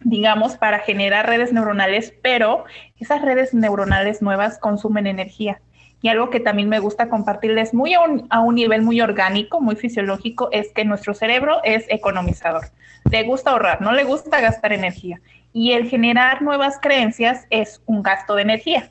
digamos, 0.00 0.56
para 0.56 0.78
generar 0.78 1.26
redes 1.26 1.52
neuronales, 1.52 2.14
pero 2.22 2.64
esas 2.98 3.22
redes 3.22 3.54
neuronales 3.54 4.22
nuevas 4.22 4.58
consumen 4.58 5.06
energía. 5.06 5.60
Y 6.00 6.08
algo 6.08 6.30
que 6.30 6.38
también 6.38 6.68
me 6.68 6.78
gusta 6.78 7.08
compartirles 7.08 7.74
muy 7.74 7.94
a 7.94 8.00
un, 8.00 8.26
a 8.30 8.40
un, 8.40 8.54
nivel 8.54 8.82
muy 8.82 9.00
orgánico, 9.00 9.60
muy 9.60 9.74
fisiológico, 9.74 10.48
es 10.52 10.72
que 10.72 10.84
nuestro 10.84 11.14
cerebro 11.14 11.60
es 11.64 11.84
economizador. 11.88 12.70
Le 13.10 13.22
gusta 13.24 13.50
ahorrar, 13.50 13.80
no 13.80 13.92
le 13.92 14.04
gusta 14.04 14.40
gastar 14.40 14.72
energía. 14.72 15.20
Y 15.52 15.72
el 15.72 15.88
generar 15.88 16.42
nuevas 16.42 16.78
creencias 16.80 17.46
es 17.50 17.82
un 17.86 18.02
gasto 18.02 18.34
de 18.34 18.42
energía. 18.42 18.90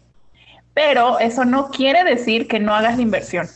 Pero 0.74 1.20
eso 1.20 1.46
no 1.46 1.70
quiere 1.70 2.04
decir 2.04 2.48
que 2.48 2.60
no 2.60 2.76
hagas 2.76 2.98
la 2.98 3.04
inversión. 3.04 3.48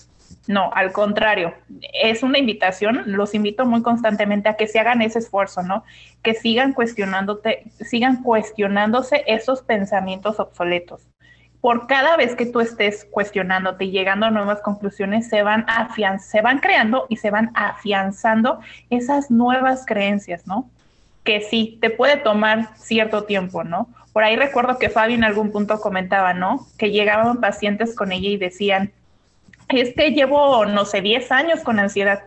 No, 0.47 0.71
al 0.73 0.91
contrario, 0.91 1.53
es 1.93 2.23
una 2.23 2.39
invitación, 2.39 3.03
los 3.05 3.35
invito 3.35 3.65
muy 3.65 3.81
constantemente 3.83 4.49
a 4.49 4.55
que 4.55 4.67
se 4.67 4.79
hagan 4.79 5.01
ese 5.01 5.19
esfuerzo, 5.19 5.61
¿no? 5.61 5.83
Que 6.23 6.33
sigan 6.33 6.73
cuestionándote, 6.73 7.63
sigan 7.79 8.23
cuestionándose 8.23 9.23
esos 9.27 9.61
pensamientos 9.61 10.39
obsoletos 10.39 11.07
por 11.61 11.85
cada 11.85 12.17
vez 12.17 12.35
que 12.35 12.47
tú 12.47 12.59
estés 12.59 13.05
cuestionándote 13.09 13.85
y 13.85 13.91
llegando 13.91 14.25
a 14.25 14.31
nuevas 14.31 14.61
conclusiones, 14.61 15.29
se 15.29 15.43
van, 15.43 15.65
se 16.19 16.41
van 16.41 16.59
creando 16.59 17.05
y 17.07 17.17
se 17.17 17.29
van 17.29 17.51
afianzando 17.53 18.59
esas 18.89 19.29
nuevas 19.29 19.85
creencias, 19.85 20.47
¿no? 20.47 20.67
Que 21.23 21.41
sí, 21.41 21.77
te 21.79 21.91
puede 21.91 22.17
tomar 22.17 22.75
cierto 22.77 23.25
tiempo, 23.25 23.63
¿no? 23.63 23.87
Por 24.11 24.23
ahí 24.23 24.35
recuerdo 24.35 24.79
que 24.79 24.89
Fabi 24.89 25.13
en 25.13 25.23
algún 25.23 25.51
punto 25.51 25.79
comentaba, 25.79 26.33
¿no? 26.33 26.65
Que 26.79 26.89
llegaban 26.89 27.39
pacientes 27.39 27.95
con 27.95 28.11
ella 28.11 28.29
y 28.29 28.37
decían, 28.37 28.91
es 29.69 29.93
que 29.93 30.11
llevo, 30.11 30.65
no 30.65 30.85
sé, 30.85 31.01
10 31.01 31.31
años 31.31 31.59
con 31.61 31.79
ansiedad 31.79 32.23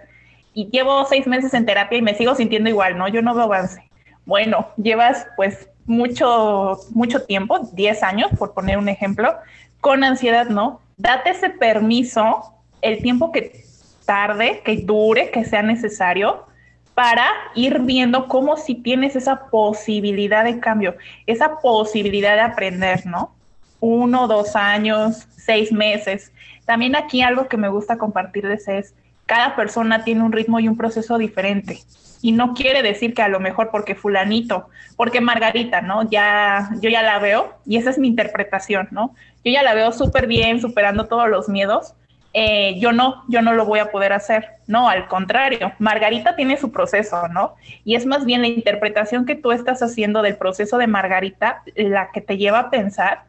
y 0.55 0.71
llevo 0.71 1.05
6 1.05 1.27
meses 1.27 1.53
en 1.55 1.67
terapia 1.67 1.99
y 1.99 2.03
me 2.03 2.15
sigo 2.15 2.37
sintiendo 2.37 2.71
igual, 2.71 2.97
¿no? 2.97 3.09
Yo 3.09 3.21
no 3.21 3.35
veo 3.35 3.45
avance. 3.45 3.83
Bueno, 4.25 4.69
llevas 4.77 5.27
pues 5.37 5.69
mucho, 5.87 6.79
mucho 6.91 7.23
tiempo, 7.25 7.59
10 7.73 8.03
años, 8.03 8.31
por 8.39 8.55
poner 8.55 8.79
un 8.79 8.89
ejemplo, 8.89 9.35
con 9.81 10.05
ansiedad, 10.05 10.49
¿no? 10.49 10.81
Date 10.97 11.31
ese 11.31 11.51
permiso, 11.51 12.55
el 12.81 13.03
tiempo 13.03 13.33
que 13.33 13.65
tarde, 14.05 14.63
que 14.65 14.77
dure, 14.79 15.31
que 15.31 15.45
sea 15.45 15.63
necesario, 15.63 16.47
para 16.95 17.27
ir 17.55 17.81
viendo 17.81 18.29
cómo 18.29 18.57
si 18.57 18.77
tienes 18.77 19.17
esa 19.17 19.47
posibilidad 19.51 20.45
de 20.45 20.61
cambio, 20.61 20.97
esa 21.27 21.59
posibilidad 21.61 22.35
de 22.35 22.43
aprender, 22.43 23.05
¿no? 23.05 23.35
Uno, 23.81 24.29
dos 24.29 24.55
años, 24.55 25.27
seis 25.37 25.73
meses. 25.73 26.33
También 26.65 26.97
aquí 26.97 27.21
algo 27.21 27.49
que 27.49 27.57
me 27.57 27.69
gusta 27.69 27.99
compartirles 27.99 28.69
es 28.69 28.95
Cada 29.27 29.57
persona 29.57 30.05
tiene 30.05 30.23
un 30.23 30.33
ritmo 30.33 30.61
y 30.61 30.69
un 30.69 30.77
proceso 30.77 31.17
diferente. 31.17 31.81
Y 32.25 32.33
no 32.33 32.55
quiere 32.55 32.83
decir 32.83 33.13
que 33.13 33.21
a 33.21 33.29
lo 33.29 33.39
mejor 33.39 33.69
porque 33.71 33.95
fulanito, 33.95 34.71
porque 34.97 35.21
Margarita, 35.21 35.83
¿no? 35.83 36.09
Ya, 36.09 36.71
yo 36.81 36.89
ya 36.89 37.03
la 37.03 37.19
veo 37.19 37.59
y 37.67 37.77
esa 37.77 37.91
es 37.91 37.99
mi 37.99 38.09
interpretación, 38.09 38.89
¿no? 38.93 39.15
Yo 39.45 39.53
ya 39.53 39.63
la 39.63 39.75
veo 39.75 39.93
súper 39.93 40.27
bien, 40.27 40.59
superando 40.59 41.05
todos 41.05 41.29
los 41.29 41.51
miedos. 41.51 41.93
Eh, 42.33 42.79
yo 42.81 42.93
no, 42.93 43.25
yo 43.29 43.43
no 43.43 43.53
lo 43.53 43.67
voy 43.67 43.79
a 43.81 43.91
poder 43.91 44.15
hacer. 44.15 44.47
No, 44.67 44.89
al 44.89 45.07
contrario, 45.07 45.75
Margarita 45.79 46.35
tiene 46.35 46.57
su 46.57 46.73
proceso, 46.73 47.29
¿no? 47.29 47.57
Y 47.85 47.95
es 47.95 48.07
más 48.07 48.25
bien 48.25 48.41
la 48.41 48.49
interpretación 48.49 49.27
que 49.27 49.35
tú 49.35 49.53
estás 49.53 49.83
haciendo 49.83 50.23
del 50.23 50.39
proceso 50.39 50.79
de 50.79 50.87
Margarita 50.87 51.63
la 51.77 52.09
que 52.11 52.23
te 52.23 52.39
lleva 52.39 52.59
a 52.59 52.71
pensar 52.71 53.25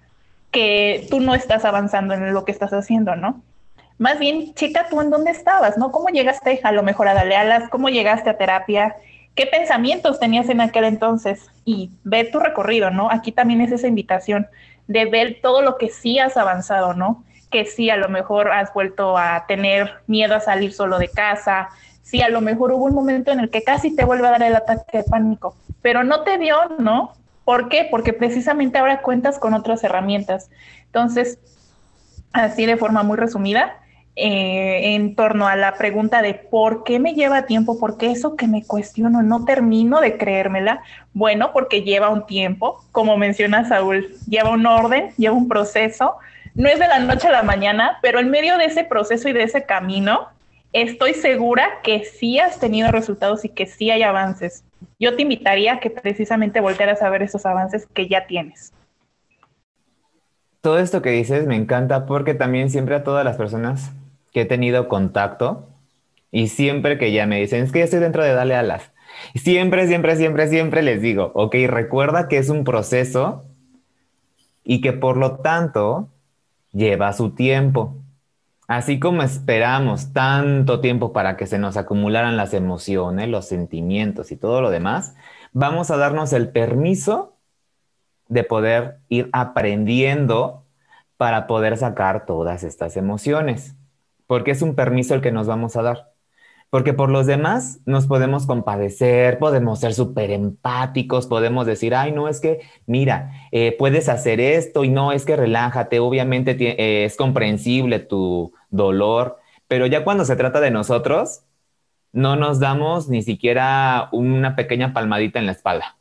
que 0.52 1.06
tú 1.10 1.20
no 1.20 1.36
estás 1.36 1.66
avanzando 1.66 2.14
en 2.14 2.34
lo 2.34 2.46
que 2.46 2.54
estás 2.54 2.72
haciendo, 2.72 3.18
¿no? 3.18 3.44
Más 3.98 4.20
bien, 4.20 4.54
chica, 4.54 4.88
tú 4.90 5.00
en 5.02 5.10
dónde 5.10 5.32
estabas, 5.32 5.78
¿no? 5.78 5.92
¿Cómo 5.92 6.10
llegaste 6.10 6.60
a 6.64 6.72
lo 6.72 6.84
mejor 6.84 7.08
a 7.08 7.14
darle 7.14 7.36
alas? 7.36 7.70
¿Cómo 7.70 7.90
llegaste 7.90 8.30
a 8.30 8.38
terapia? 8.38 8.96
¿Qué 9.36 9.46
pensamientos 9.46 10.20
tenías 10.20 10.50
en 10.50 10.62
aquel 10.62 10.84
entonces? 10.86 11.50
Y 11.64 11.92
ve 12.04 12.26
tu 12.26 12.40
recorrido, 12.40 12.90
¿no? 12.90 13.10
Aquí 13.10 13.32
también 13.32 13.62
es 13.62 13.72
esa 13.72 13.88
invitación 13.88 14.48
de 14.88 15.06
ver 15.06 15.40
todo 15.42 15.62
lo 15.62 15.78
que 15.78 15.90
sí 15.90 16.20
has 16.20 16.38
avanzado, 16.38 16.94
¿no? 16.94 17.24
Que 17.50 17.66
sí, 17.66 17.90
a 17.90 17.98
lo 17.98 18.10
mejor 18.10 18.52
has 18.52 18.74
vuelto 18.74 19.18
a 19.18 19.46
tener 19.48 19.94
miedo 20.08 20.36
a 20.36 20.40
salir 20.40 20.74
solo 20.74 21.00
de 21.00 21.08
casa, 21.08 21.70
sí, 22.02 22.22
a 22.22 22.30
lo 22.30 22.40
mejor 22.40 22.72
hubo 22.72 22.86
un 22.86 22.94
momento 22.94 23.32
en 23.32 23.40
el 23.40 23.50
que 23.50 23.64
casi 23.64 23.96
te 23.96 24.06
vuelve 24.06 24.28
a 24.28 24.32
dar 24.32 24.44
el 24.44 24.56
ataque 24.56 25.00
de 25.00 25.04
pánico, 25.04 25.56
pero 25.82 26.04
no 26.04 26.22
te 26.22 26.38
dio, 26.38 26.56
¿no? 26.78 27.14
¿Por 27.44 27.70
qué? 27.70 27.88
Porque 27.90 28.14
precisamente 28.14 28.78
ahora 28.78 29.02
cuentas 29.02 29.40
con 29.40 29.54
otras 29.54 29.84
herramientas. 29.84 30.50
Entonces, 30.86 31.40
así 32.32 32.66
de 32.66 32.78
forma 32.78 33.04
muy 33.04 33.18
resumida, 33.18 33.78
eh, 34.18 34.96
en 34.96 35.14
torno 35.14 35.46
a 35.46 35.58
la 35.58 35.74
pregunta 35.74 36.22
de 36.22 36.36
por 36.36 36.86
qué 36.86 37.00
me 37.00 37.16
lleva 37.16 37.46
tiempo, 37.46 37.78
por 37.78 37.98
qué 37.98 38.12
eso 38.12 38.38
que 38.38 38.48
me 38.48 38.64
cuestiono 38.64 39.22
no 39.22 39.44
termino 39.44 40.00
de 40.00 40.18
creérmela. 40.18 40.82
Bueno, 41.14 41.52
porque 41.52 41.82
lleva 41.82 42.10
un 42.10 42.26
tiempo, 42.26 42.82
como 42.94 43.18
menciona 43.18 43.68
Saúl, 43.68 44.16
lleva 44.30 44.52
un 44.52 44.66
orden, 44.66 45.12
lleva 45.18 45.36
un 45.36 45.50
proceso. 45.50 46.16
No 46.54 46.70
es 46.70 46.80
de 46.80 46.88
la 46.88 47.00
noche 47.00 47.28
a 47.28 47.32
la 47.32 47.44
mañana, 47.44 48.00
pero 48.02 48.20
en 48.20 48.32
medio 48.32 48.58
de 48.58 48.66
ese 48.66 48.86
proceso 48.86 49.28
y 49.28 49.34
de 49.34 49.44
ese 49.44 49.66
camino, 49.66 50.30
estoy 50.72 51.14
segura 51.14 51.68
que 51.84 52.06
sí 52.06 52.40
has 52.40 52.58
tenido 52.58 52.92
resultados 52.92 53.44
y 53.44 53.50
que 53.50 53.66
sí 53.66 53.92
hay 53.92 54.04
avances. 54.04 54.64
Yo 54.98 55.18
te 55.18 55.24
invitaría 55.24 55.74
a 55.74 55.80
que 55.82 55.90
precisamente 55.90 56.62
voltearas 56.62 57.02
a 57.02 57.10
ver 57.10 57.22
esos 57.22 57.46
avances 57.46 57.86
que 57.94 58.08
ya 58.08 58.28
tienes 58.28 58.72
todo 60.62 60.80
esto 60.80 61.04
que 61.04 61.12
dices 61.12 61.46
me 61.46 61.56
encanta 61.56 62.08
porque 62.08 62.34
también 62.34 62.72
siempre 62.72 62.96
a 62.96 63.04
todas 63.04 63.24
las 63.24 63.38
personas 63.38 63.92
que 64.36 64.42
he 64.42 64.46
tenido 64.46 64.90
contacto 64.90 65.70
y 66.30 66.50
siempre 66.50 66.98
que 66.98 67.14
ya 67.14 67.26
me 67.26 67.40
dicen, 67.40 67.64
es 67.64 67.72
que 67.72 67.80
ya 67.80 67.86
estoy 67.86 68.02
dentro 68.02 68.22
de 68.22 68.34
Dale 68.34 68.54
Alas, 68.54 68.92
siempre, 69.34 69.88
siempre, 69.88 70.18
siempre, 70.18 70.50
siempre 70.50 70.82
les 70.82 71.02
digo, 71.02 71.32
ok, 71.36 71.56
recuerda 71.68 72.28
que 72.28 72.38
es 72.38 72.50
un 72.50 72.66
proceso 72.66 73.46
y 74.66 74.82
que 74.82 74.92
por 74.92 75.16
lo 75.16 75.38
tanto 75.38 76.10
lleva 76.74 77.14
su 77.14 77.30
tiempo. 77.30 77.96
Así 78.68 79.00
como 79.00 79.24
esperamos 79.24 80.12
tanto 80.12 80.82
tiempo 80.82 81.14
para 81.14 81.38
que 81.38 81.48
se 81.48 81.58
nos 81.58 81.78
acumularan 81.78 82.36
las 82.36 82.54
emociones, 82.54 83.30
los 83.30 83.48
sentimientos 83.48 84.34
y 84.34 84.36
todo 84.36 84.60
lo 84.60 84.70
demás, 84.70 85.16
vamos 85.54 85.92
a 85.92 85.96
darnos 85.96 86.34
el 86.34 86.50
permiso 86.50 87.38
de 88.28 88.44
poder 88.44 88.98
ir 89.08 89.30
aprendiendo 89.32 90.66
para 91.16 91.48
poder 91.48 91.78
sacar 91.78 92.26
todas 92.26 92.66
estas 92.66 92.98
emociones 92.98 93.78
porque 94.28 94.52
es 94.52 94.62
un 94.62 94.76
permiso 94.76 95.16
el 95.16 95.22
que 95.22 95.32
nos 95.32 95.48
vamos 95.48 95.76
a 95.76 95.82
dar. 95.82 96.12
Porque 96.70 96.94
por 96.94 97.10
los 97.10 97.26
demás 97.26 97.80
nos 97.86 98.08
podemos 98.08 98.48
compadecer, 98.48 99.38
podemos 99.40 99.80
ser 99.80 99.94
súper 99.94 100.32
empáticos, 100.32 101.28
podemos 101.28 101.66
decir, 101.66 101.96
ay, 101.96 102.12
no, 102.12 102.28
es 102.28 102.42
que, 102.42 102.62
mira, 102.86 103.32
eh, 103.52 103.76
puedes 103.78 104.10
hacer 104.10 104.40
esto 104.42 104.84
y 104.84 104.90
no, 104.90 105.12
es 105.12 105.26
que 105.26 105.36
relájate, 105.36 106.00
obviamente 106.00 106.58
eh, 106.60 107.06
es 107.06 107.16
comprensible 107.16 108.00
tu 108.00 108.54
dolor, 108.70 109.38
pero 109.68 109.86
ya 109.86 110.04
cuando 110.04 110.26
se 110.26 110.36
trata 110.36 110.60
de 110.60 110.72
nosotros, 110.72 111.44
no 112.16 112.36
nos 112.38 112.60
damos 112.60 113.10
ni 113.10 113.22
siquiera 113.22 114.10
una 114.14 114.56
pequeña 114.56 114.94
palmadita 114.94 115.38
en 115.38 115.46
la 115.46 115.52
espalda, 115.52 115.98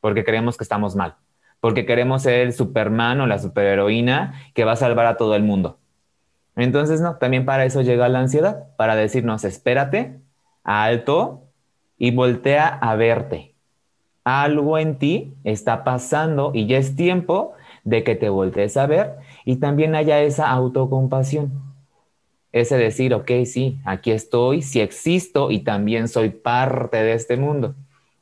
porque 0.00 0.24
creemos 0.24 0.56
que 0.56 0.64
estamos 0.64 0.96
mal, 0.96 1.16
porque 1.60 1.86
queremos 1.86 2.22
ser 2.22 2.40
el 2.40 2.52
Superman 2.52 3.20
o 3.20 3.26
la 3.26 3.38
superheroína 3.38 4.34
que 4.54 4.64
va 4.64 4.72
a 4.72 4.76
salvar 4.76 5.06
a 5.06 5.16
todo 5.16 5.34
el 5.34 5.42
mundo. 5.42 5.79
Entonces, 6.56 7.00
no, 7.00 7.16
también 7.16 7.44
para 7.44 7.64
eso 7.64 7.82
llega 7.82 8.08
la 8.08 8.20
ansiedad, 8.20 8.66
para 8.76 8.96
decirnos, 8.96 9.44
espérate, 9.44 10.20
alto 10.64 11.44
y 11.98 12.10
voltea 12.10 12.68
a 12.68 12.94
verte. 12.96 13.54
Algo 14.24 14.78
en 14.78 14.98
ti 14.98 15.34
está 15.44 15.84
pasando 15.84 16.52
y 16.54 16.66
ya 16.66 16.78
es 16.78 16.96
tiempo 16.96 17.54
de 17.84 18.04
que 18.04 18.14
te 18.14 18.28
voltees 18.28 18.76
a 18.76 18.86
ver 18.86 19.16
y 19.44 19.56
también 19.56 19.94
haya 19.94 20.20
esa 20.20 20.50
autocompasión. 20.50 21.70
Ese 22.52 22.76
decir, 22.76 23.14
ok, 23.14 23.30
sí, 23.46 23.78
aquí 23.84 24.10
estoy, 24.10 24.62
sí 24.62 24.80
existo 24.80 25.50
y 25.50 25.60
también 25.60 26.08
soy 26.08 26.30
parte 26.30 26.96
de 26.96 27.14
este 27.14 27.36
mundo. 27.36 27.74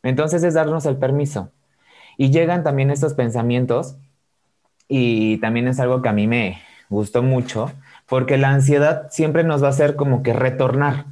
Entonces 0.03 0.43
es 0.45 0.55
darnos 0.55 0.87
el 0.87 0.97
permiso. 0.97 1.51
Y 2.16 2.31
llegan 2.31 2.62
también 2.62 2.91
estos 2.91 3.14
pensamientos 3.14 3.97
y 4.89 5.39
también 5.39 5.68
es 5.68 5.81
algo 5.81 6.03
que 6.03 6.09
a 6.09 6.12
mí 6.12 6.26
me 6.26 6.61
gustó 6.89 7.22
mucho, 7.22 7.70
porque 8.09 8.39
la 8.39 8.51
ansiedad 8.51 9.09
siempre 9.11 9.45
nos 9.45 9.63
va 9.63 9.69
a 9.69 9.71
hacer 9.71 9.95
como 9.95 10.23
que 10.23 10.33
retornar. 10.33 11.07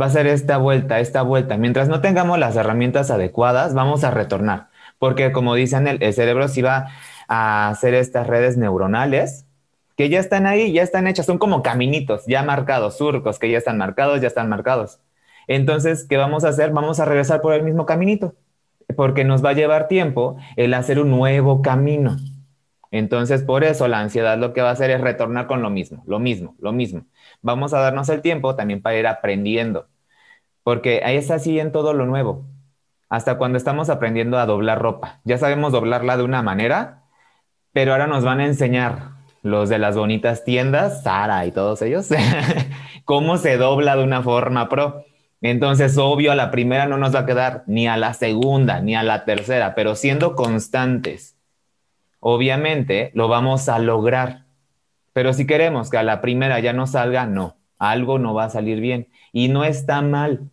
Va 0.00 0.06
a 0.06 0.10
ser 0.10 0.26
esta 0.26 0.58
vuelta, 0.58 1.00
esta 1.00 1.22
vuelta. 1.22 1.56
Mientras 1.56 1.88
no 1.88 2.00
tengamos 2.00 2.38
las 2.38 2.56
herramientas 2.56 3.10
adecuadas, 3.10 3.74
vamos 3.74 4.04
a 4.04 4.10
retornar. 4.10 4.68
Porque 4.98 5.32
como 5.32 5.54
dicen, 5.54 5.88
el, 5.88 6.14
cerebro 6.14 6.48
sí 6.48 6.62
va 6.62 6.88
a 7.28 7.68
hacer 7.68 7.94
estas 7.94 8.26
redes 8.26 8.56
neuronales 8.56 9.44
que 9.96 10.08
ya 10.08 10.20
están 10.20 10.46
ahí, 10.46 10.72
ya 10.72 10.82
están 10.82 11.06
hechas, 11.06 11.26
son 11.26 11.38
como 11.38 11.62
caminitos 11.62 12.24
ya 12.26 12.42
marcados, 12.42 12.98
surcos 12.98 13.38
que 13.38 13.50
ya 13.50 13.58
están 13.58 13.78
marcados, 13.78 14.20
ya 14.20 14.28
están 14.28 14.48
marcados. 14.48 15.00
Entonces, 15.48 16.06
¿qué 16.08 16.16
vamos 16.16 16.44
a 16.44 16.50
hacer? 16.50 16.70
Vamos 16.70 17.00
a 17.00 17.06
regresar 17.06 17.40
por 17.40 17.54
el 17.54 17.62
mismo 17.62 17.86
caminito, 17.86 18.34
porque 18.96 19.24
nos 19.24 19.44
va 19.44 19.50
a 19.50 19.54
llevar 19.54 19.88
tiempo 19.88 20.36
el 20.56 20.74
hacer 20.74 21.00
un 21.00 21.10
nuevo 21.10 21.62
camino. 21.62 22.16
Entonces, 22.90 23.42
por 23.42 23.64
eso 23.64 23.88
la 23.88 24.00
ansiedad 24.00 24.38
lo 24.38 24.52
que 24.52 24.62
va 24.62 24.70
a 24.70 24.72
hacer 24.72 24.90
es 24.90 25.00
retornar 25.00 25.46
con 25.46 25.62
lo 25.62 25.70
mismo, 25.70 26.04
lo 26.06 26.18
mismo, 26.18 26.54
lo 26.58 26.72
mismo. 26.72 27.06
Vamos 27.42 27.74
a 27.74 27.80
darnos 27.80 28.08
el 28.08 28.22
tiempo 28.22 28.56
también 28.56 28.82
para 28.82 28.96
ir 28.96 29.06
aprendiendo, 29.06 29.88
porque 30.62 31.02
ahí 31.04 31.16
está 31.16 31.34
así 31.34 31.58
en 31.60 31.72
todo 31.72 31.92
lo 31.92 32.06
nuevo. 32.06 32.46
Hasta 33.08 33.38
cuando 33.38 33.58
estamos 33.58 33.88
aprendiendo 33.88 34.38
a 34.38 34.46
doblar 34.46 34.80
ropa. 34.80 35.20
Ya 35.24 35.38
sabemos 35.38 35.72
doblarla 35.72 36.16
de 36.16 36.24
una 36.24 36.42
manera, 36.42 37.04
pero 37.72 37.92
ahora 37.92 38.06
nos 38.06 38.24
van 38.24 38.40
a 38.40 38.46
enseñar 38.46 39.16
los 39.42 39.68
de 39.68 39.78
las 39.78 39.96
bonitas 39.96 40.44
tiendas, 40.44 41.02
Sara 41.04 41.46
y 41.46 41.52
todos 41.52 41.80
ellos, 41.82 42.08
cómo 43.04 43.36
se 43.38 43.56
dobla 43.56 43.96
de 43.96 44.04
una 44.04 44.22
forma 44.22 44.68
pro. 44.68 45.04
Entonces, 45.40 45.96
obvio, 45.98 46.32
a 46.32 46.34
la 46.34 46.50
primera 46.50 46.86
no 46.86 46.96
nos 46.96 47.14
va 47.14 47.20
a 47.20 47.26
quedar, 47.26 47.62
ni 47.66 47.86
a 47.86 47.96
la 47.96 48.14
segunda, 48.14 48.80
ni 48.80 48.96
a 48.96 49.02
la 49.02 49.24
tercera, 49.24 49.74
pero 49.74 49.94
siendo 49.94 50.34
constantes 50.34 51.35
obviamente 52.28 53.12
lo 53.14 53.28
vamos 53.28 53.68
a 53.68 53.78
lograr. 53.78 54.46
Pero 55.12 55.32
si 55.32 55.46
queremos 55.46 55.90
que 55.90 55.98
a 55.98 56.02
la 56.02 56.20
primera 56.20 56.58
ya 56.58 56.72
no 56.72 56.88
salga, 56.88 57.24
no, 57.24 57.54
algo 57.78 58.18
no 58.18 58.34
va 58.34 58.46
a 58.46 58.50
salir 58.50 58.80
bien. 58.80 59.06
Y 59.32 59.46
no 59.46 59.62
está 59.62 60.02
mal, 60.02 60.50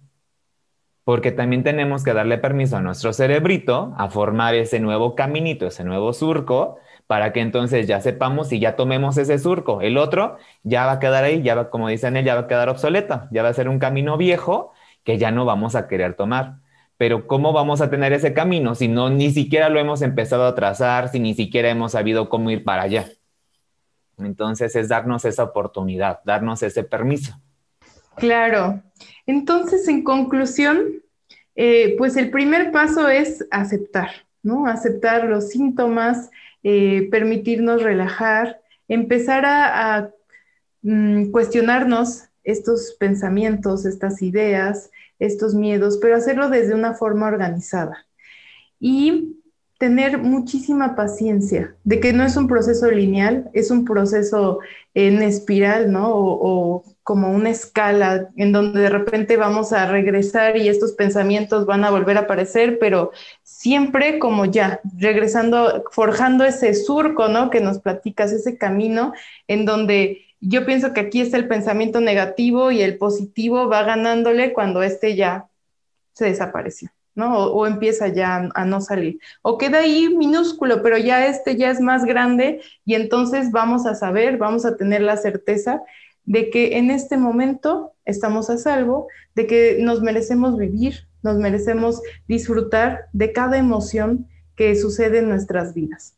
porque 1.03 1.31
también 1.31 1.63
tenemos 1.63 2.03
que 2.03 2.13
darle 2.13 2.37
permiso 2.37 2.77
a 2.77 2.81
nuestro 2.81 3.11
cerebrito 3.11 3.95
a 3.97 4.07
formar 4.09 4.53
ese 4.53 4.79
nuevo 4.79 5.15
caminito, 5.15 5.65
ese 5.65 5.83
nuevo 5.83 6.13
surco, 6.13 6.77
para 7.07 7.33
que 7.33 7.41
entonces 7.41 7.87
ya 7.87 8.01
sepamos 8.01 8.53
y 8.53 8.59
ya 8.59 8.75
tomemos 8.75 9.17
ese 9.17 9.39
surco. 9.39 9.81
El 9.81 9.97
otro 9.97 10.37
ya 10.61 10.85
va 10.85 10.91
a 10.93 10.99
quedar 10.99 11.23
ahí, 11.23 11.41
ya 11.41 11.55
va, 11.55 11.71
como 11.71 11.87
dicen 11.87 12.17
él, 12.17 12.25
ya 12.25 12.35
va 12.35 12.41
a 12.41 12.47
quedar 12.47 12.69
obsoleto, 12.69 13.23
ya 13.31 13.41
va 13.41 13.49
a 13.49 13.53
ser 13.53 13.67
un 13.67 13.79
camino 13.79 14.15
viejo 14.15 14.73
que 15.03 15.17
ya 15.17 15.31
no 15.31 15.43
vamos 15.43 15.73
a 15.73 15.87
querer 15.87 16.13
tomar 16.13 16.57
pero 17.03 17.27
¿cómo 17.27 17.51
vamos 17.51 17.81
a 17.81 17.89
tener 17.89 18.13
ese 18.13 18.33
camino 18.33 18.75
si 18.75 18.87
no 18.87 19.09
ni 19.09 19.29
siquiera 19.29 19.67
lo 19.67 19.77
hemos 19.77 20.01
empezado 20.01 20.45
a 20.45 20.55
trazar, 20.55 21.09
si 21.09 21.19
ni 21.19 21.33
siquiera 21.33 21.69
hemos 21.69 21.91
sabido 21.91 22.29
cómo 22.29 22.49
ir 22.49 22.63
para 22.63 22.83
allá? 22.83 23.09
Entonces 24.17 24.73
es 24.77 24.87
darnos 24.87 25.25
esa 25.25 25.43
oportunidad, 25.43 26.21
darnos 26.23 26.63
ese 26.63 26.85
permiso. 26.85 27.37
Claro. 28.15 28.81
Entonces, 29.25 29.85
en 29.89 30.05
conclusión, 30.05 31.03
eh, 31.57 31.93
pues 31.97 32.15
el 32.15 32.29
primer 32.29 32.71
paso 32.71 33.09
es 33.09 33.45
aceptar, 33.51 34.11
¿no? 34.41 34.65
Aceptar 34.65 35.25
los 35.25 35.49
síntomas, 35.49 36.31
eh, 36.63 37.09
permitirnos 37.11 37.83
relajar, 37.83 38.61
empezar 38.87 39.43
a, 39.45 40.09
mm, 40.83 41.31
cuestionarnos 41.31 42.29
estos 42.45 42.95
pensamientos, 42.97 43.85
estas 43.85 44.21
ideas, 44.21 44.89
estos 45.25 45.55
miedos, 45.55 45.97
pero 46.01 46.15
hacerlo 46.15 46.49
desde 46.49 46.73
una 46.73 46.93
forma 46.93 47.27
organizada. 47.27 48.05
Y 48.79 49.37
tener 49.83 50.17
muchísima 50.17 50.95
paciencia, 50.95 51.75
de 51.83 51.99
que 51.99 52.13
no 52.13 52.23
es 52.23 52.37
un 52.37 52.47
proceso 52.47 52.89
lineal, 52.89 53.49
es 53.51 53.69
un 53.69 53.83
proceso 53.83 54.59
en 54.93 55.21
espiral, 55.21 55.91
¿no? 55.91 56.09
O, 56.13 56.83
como 57.03 57.31
una 57.31 57.49
escala 57.49 58.29
en 58.37 58.53
donde 58.53 58.79
de 58.79 58.89
repente 58.89 59.35
vamos 59.35 59.73
a 59.73 59.85
regresar 59.87 60.55
y 60.55 60.69
estos 60.69 60.93
pensamientos 60.93 61.65
van 61.65 61.83
a 61.83 61.89
volver 61.91 62.15
a 62.15 62.21
aparecer, 62.21 62.79
pero 62.79 63.11
siempre 63.43 64.19
como 64.19 64.45
ya, 64.45 64.79
regresando, 64.97 65.83
forjando 65.91 66.45
ese 66.45 66.73
surco, 66.73 67.27
¿no? 67.27 67.49
Que 67.49 67.59
nos 67.59 67.79
platicas, 67.79 68.31
ese 68.31 68.57
camino 68.57 69.11
en 69.49 69.65
donde 69.65 70.21
yo 70.45 70.65
pienso 70.65 70.93
que 70.93 71.01
aquí 71.01 71.21
está 71.21 71.37
el 71.37 71.47
pensamiento 71.47 72.01
negativo 72.01 72.71
y 72.71 72.81
el 72.81 72.97
positivo 72.97 73.67
va 73.69 73.83
ganándole 73.83 74.53
cuando 74.53 74.83
este 74.83 75.15
ya 75.15 75.47
se 76.13 76.25
desapareció. 76.25 76.89
¿no? 77.15 77.45
O, 77.45 77.67
empieza 77.67 78.07
ya 78.07 78.49
a, 78.53 78.65
no 78.65 78.81
salir. 78.81 79.19
O 79.41 79.57
queda 79.57 79.79
ahí 79.79 80.09
minúsculo, 80.09 80.81
pero 80.81 80.97
ya 80.97 81.27
este 81.27 81.55
ya 81.55 81.69
es 81.69 81.79
más 81.79 82.05
grande 82.05 82.61
y 82.85 82.95
entonces 82.95 83.51
vamos 83.51 83.85
a 83.85 83.95
saber, 83.95 84.37
vamos 84.37 84.65
a 84.65 84.77
tener 84.77 85.01
la 85.01 85.17
certeza 85.17 85.83
de 86.25 86.49
que 86.49 86.77
en 86.77 86.89
este 86.89 87.17
momento 87.17 87.93
estamos 88.05 88.49
a 88.49 88.57
salvo, 88.57 89.07
de 89.35 89.45
que 89.45 89.77
nos 89.79 90.01
merecemos 90.01 90.57
vivir, 90.57 91.07
nos 91.21 91.37
merecemos 91.37 92.01
disfrutar 92.27 93.05
de 93.13 93.31
cada 93.31 93.57
emoción 93.57 94.27
que 94.55 94.75
sucede 94.75 95.19
en 95.19 95.29
nuestras 95.29 95.73
vidas. 95.73 96.15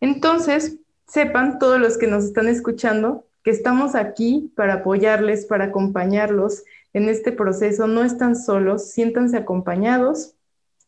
Entonces, 0.00 0.78
sepan 1.06 1.58
todos 1.58 1.78
los 1.78 1.98
que 1.98 2.06
nos 2.06 2.24
están 2.24 2.48
escuchando 2.48 3.26
que 3.44 3.50
estamos 3.50 3.94
aquí 3.94 4.50
para 4.56 4.74
apoyarles, 4.74 5.44
para 5.44 5.66
acompañarlos 5.66 6.64
en 6.94 7.08
este 7.08 7.30
proceso. 7.30 7.86
No 7.86 8.02
están 8.02 8.34
solos, 8.34 8.90
siéntanse 8.90 9.36
acompañados 9.36 10.32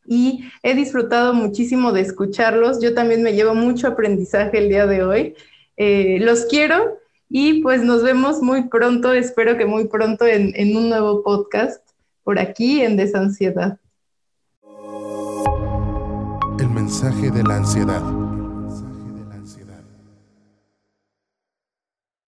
y 0.07 0.45
he 0.63 0.75
disfrutado 0.75 1.35
muchísimo 1.35 1.93
de 1.93 2.01
escucharlos. 2.01 2.81
Yo 2.81 2.95
también 2.95 3.23
me 3.23 3.35
llevo 3.35 3.55
mucho 3.55 3.89
aprendizaje 3.89 4.59
el 4.59 4.71
día 4.71 4.87
de 4.87 5.05
hoy. 5.05 5.35
Eh, 5.77 6.19
los 6.21 6.47
quiero 6.47 6.99
y 7.29 7.61
pues 7.63 7.83
nos 7.83 8.03
vemos 8.03 8.41
muy 8.41 8.69
pronto, 8.69 9.13
espero 9.13 9.59
que 9.59 9.67
muy 9.67 9.89
pronto 9.89 10.27
en, 10.27 10.53
en 10.57 10.77
un 10.77 10.89
nuevo 10.89 11.23
podcast 11.23 11.87
por 12.25 12.39
aquí 12.39 12.81
en 12.81 12.97
Desansiedad. 12.97 13.79
El 16.59 16.71
mensaje 16.71 17.31
de 17.31 17.43
la 17.43 17.57
ansiedad. 17.57 18.26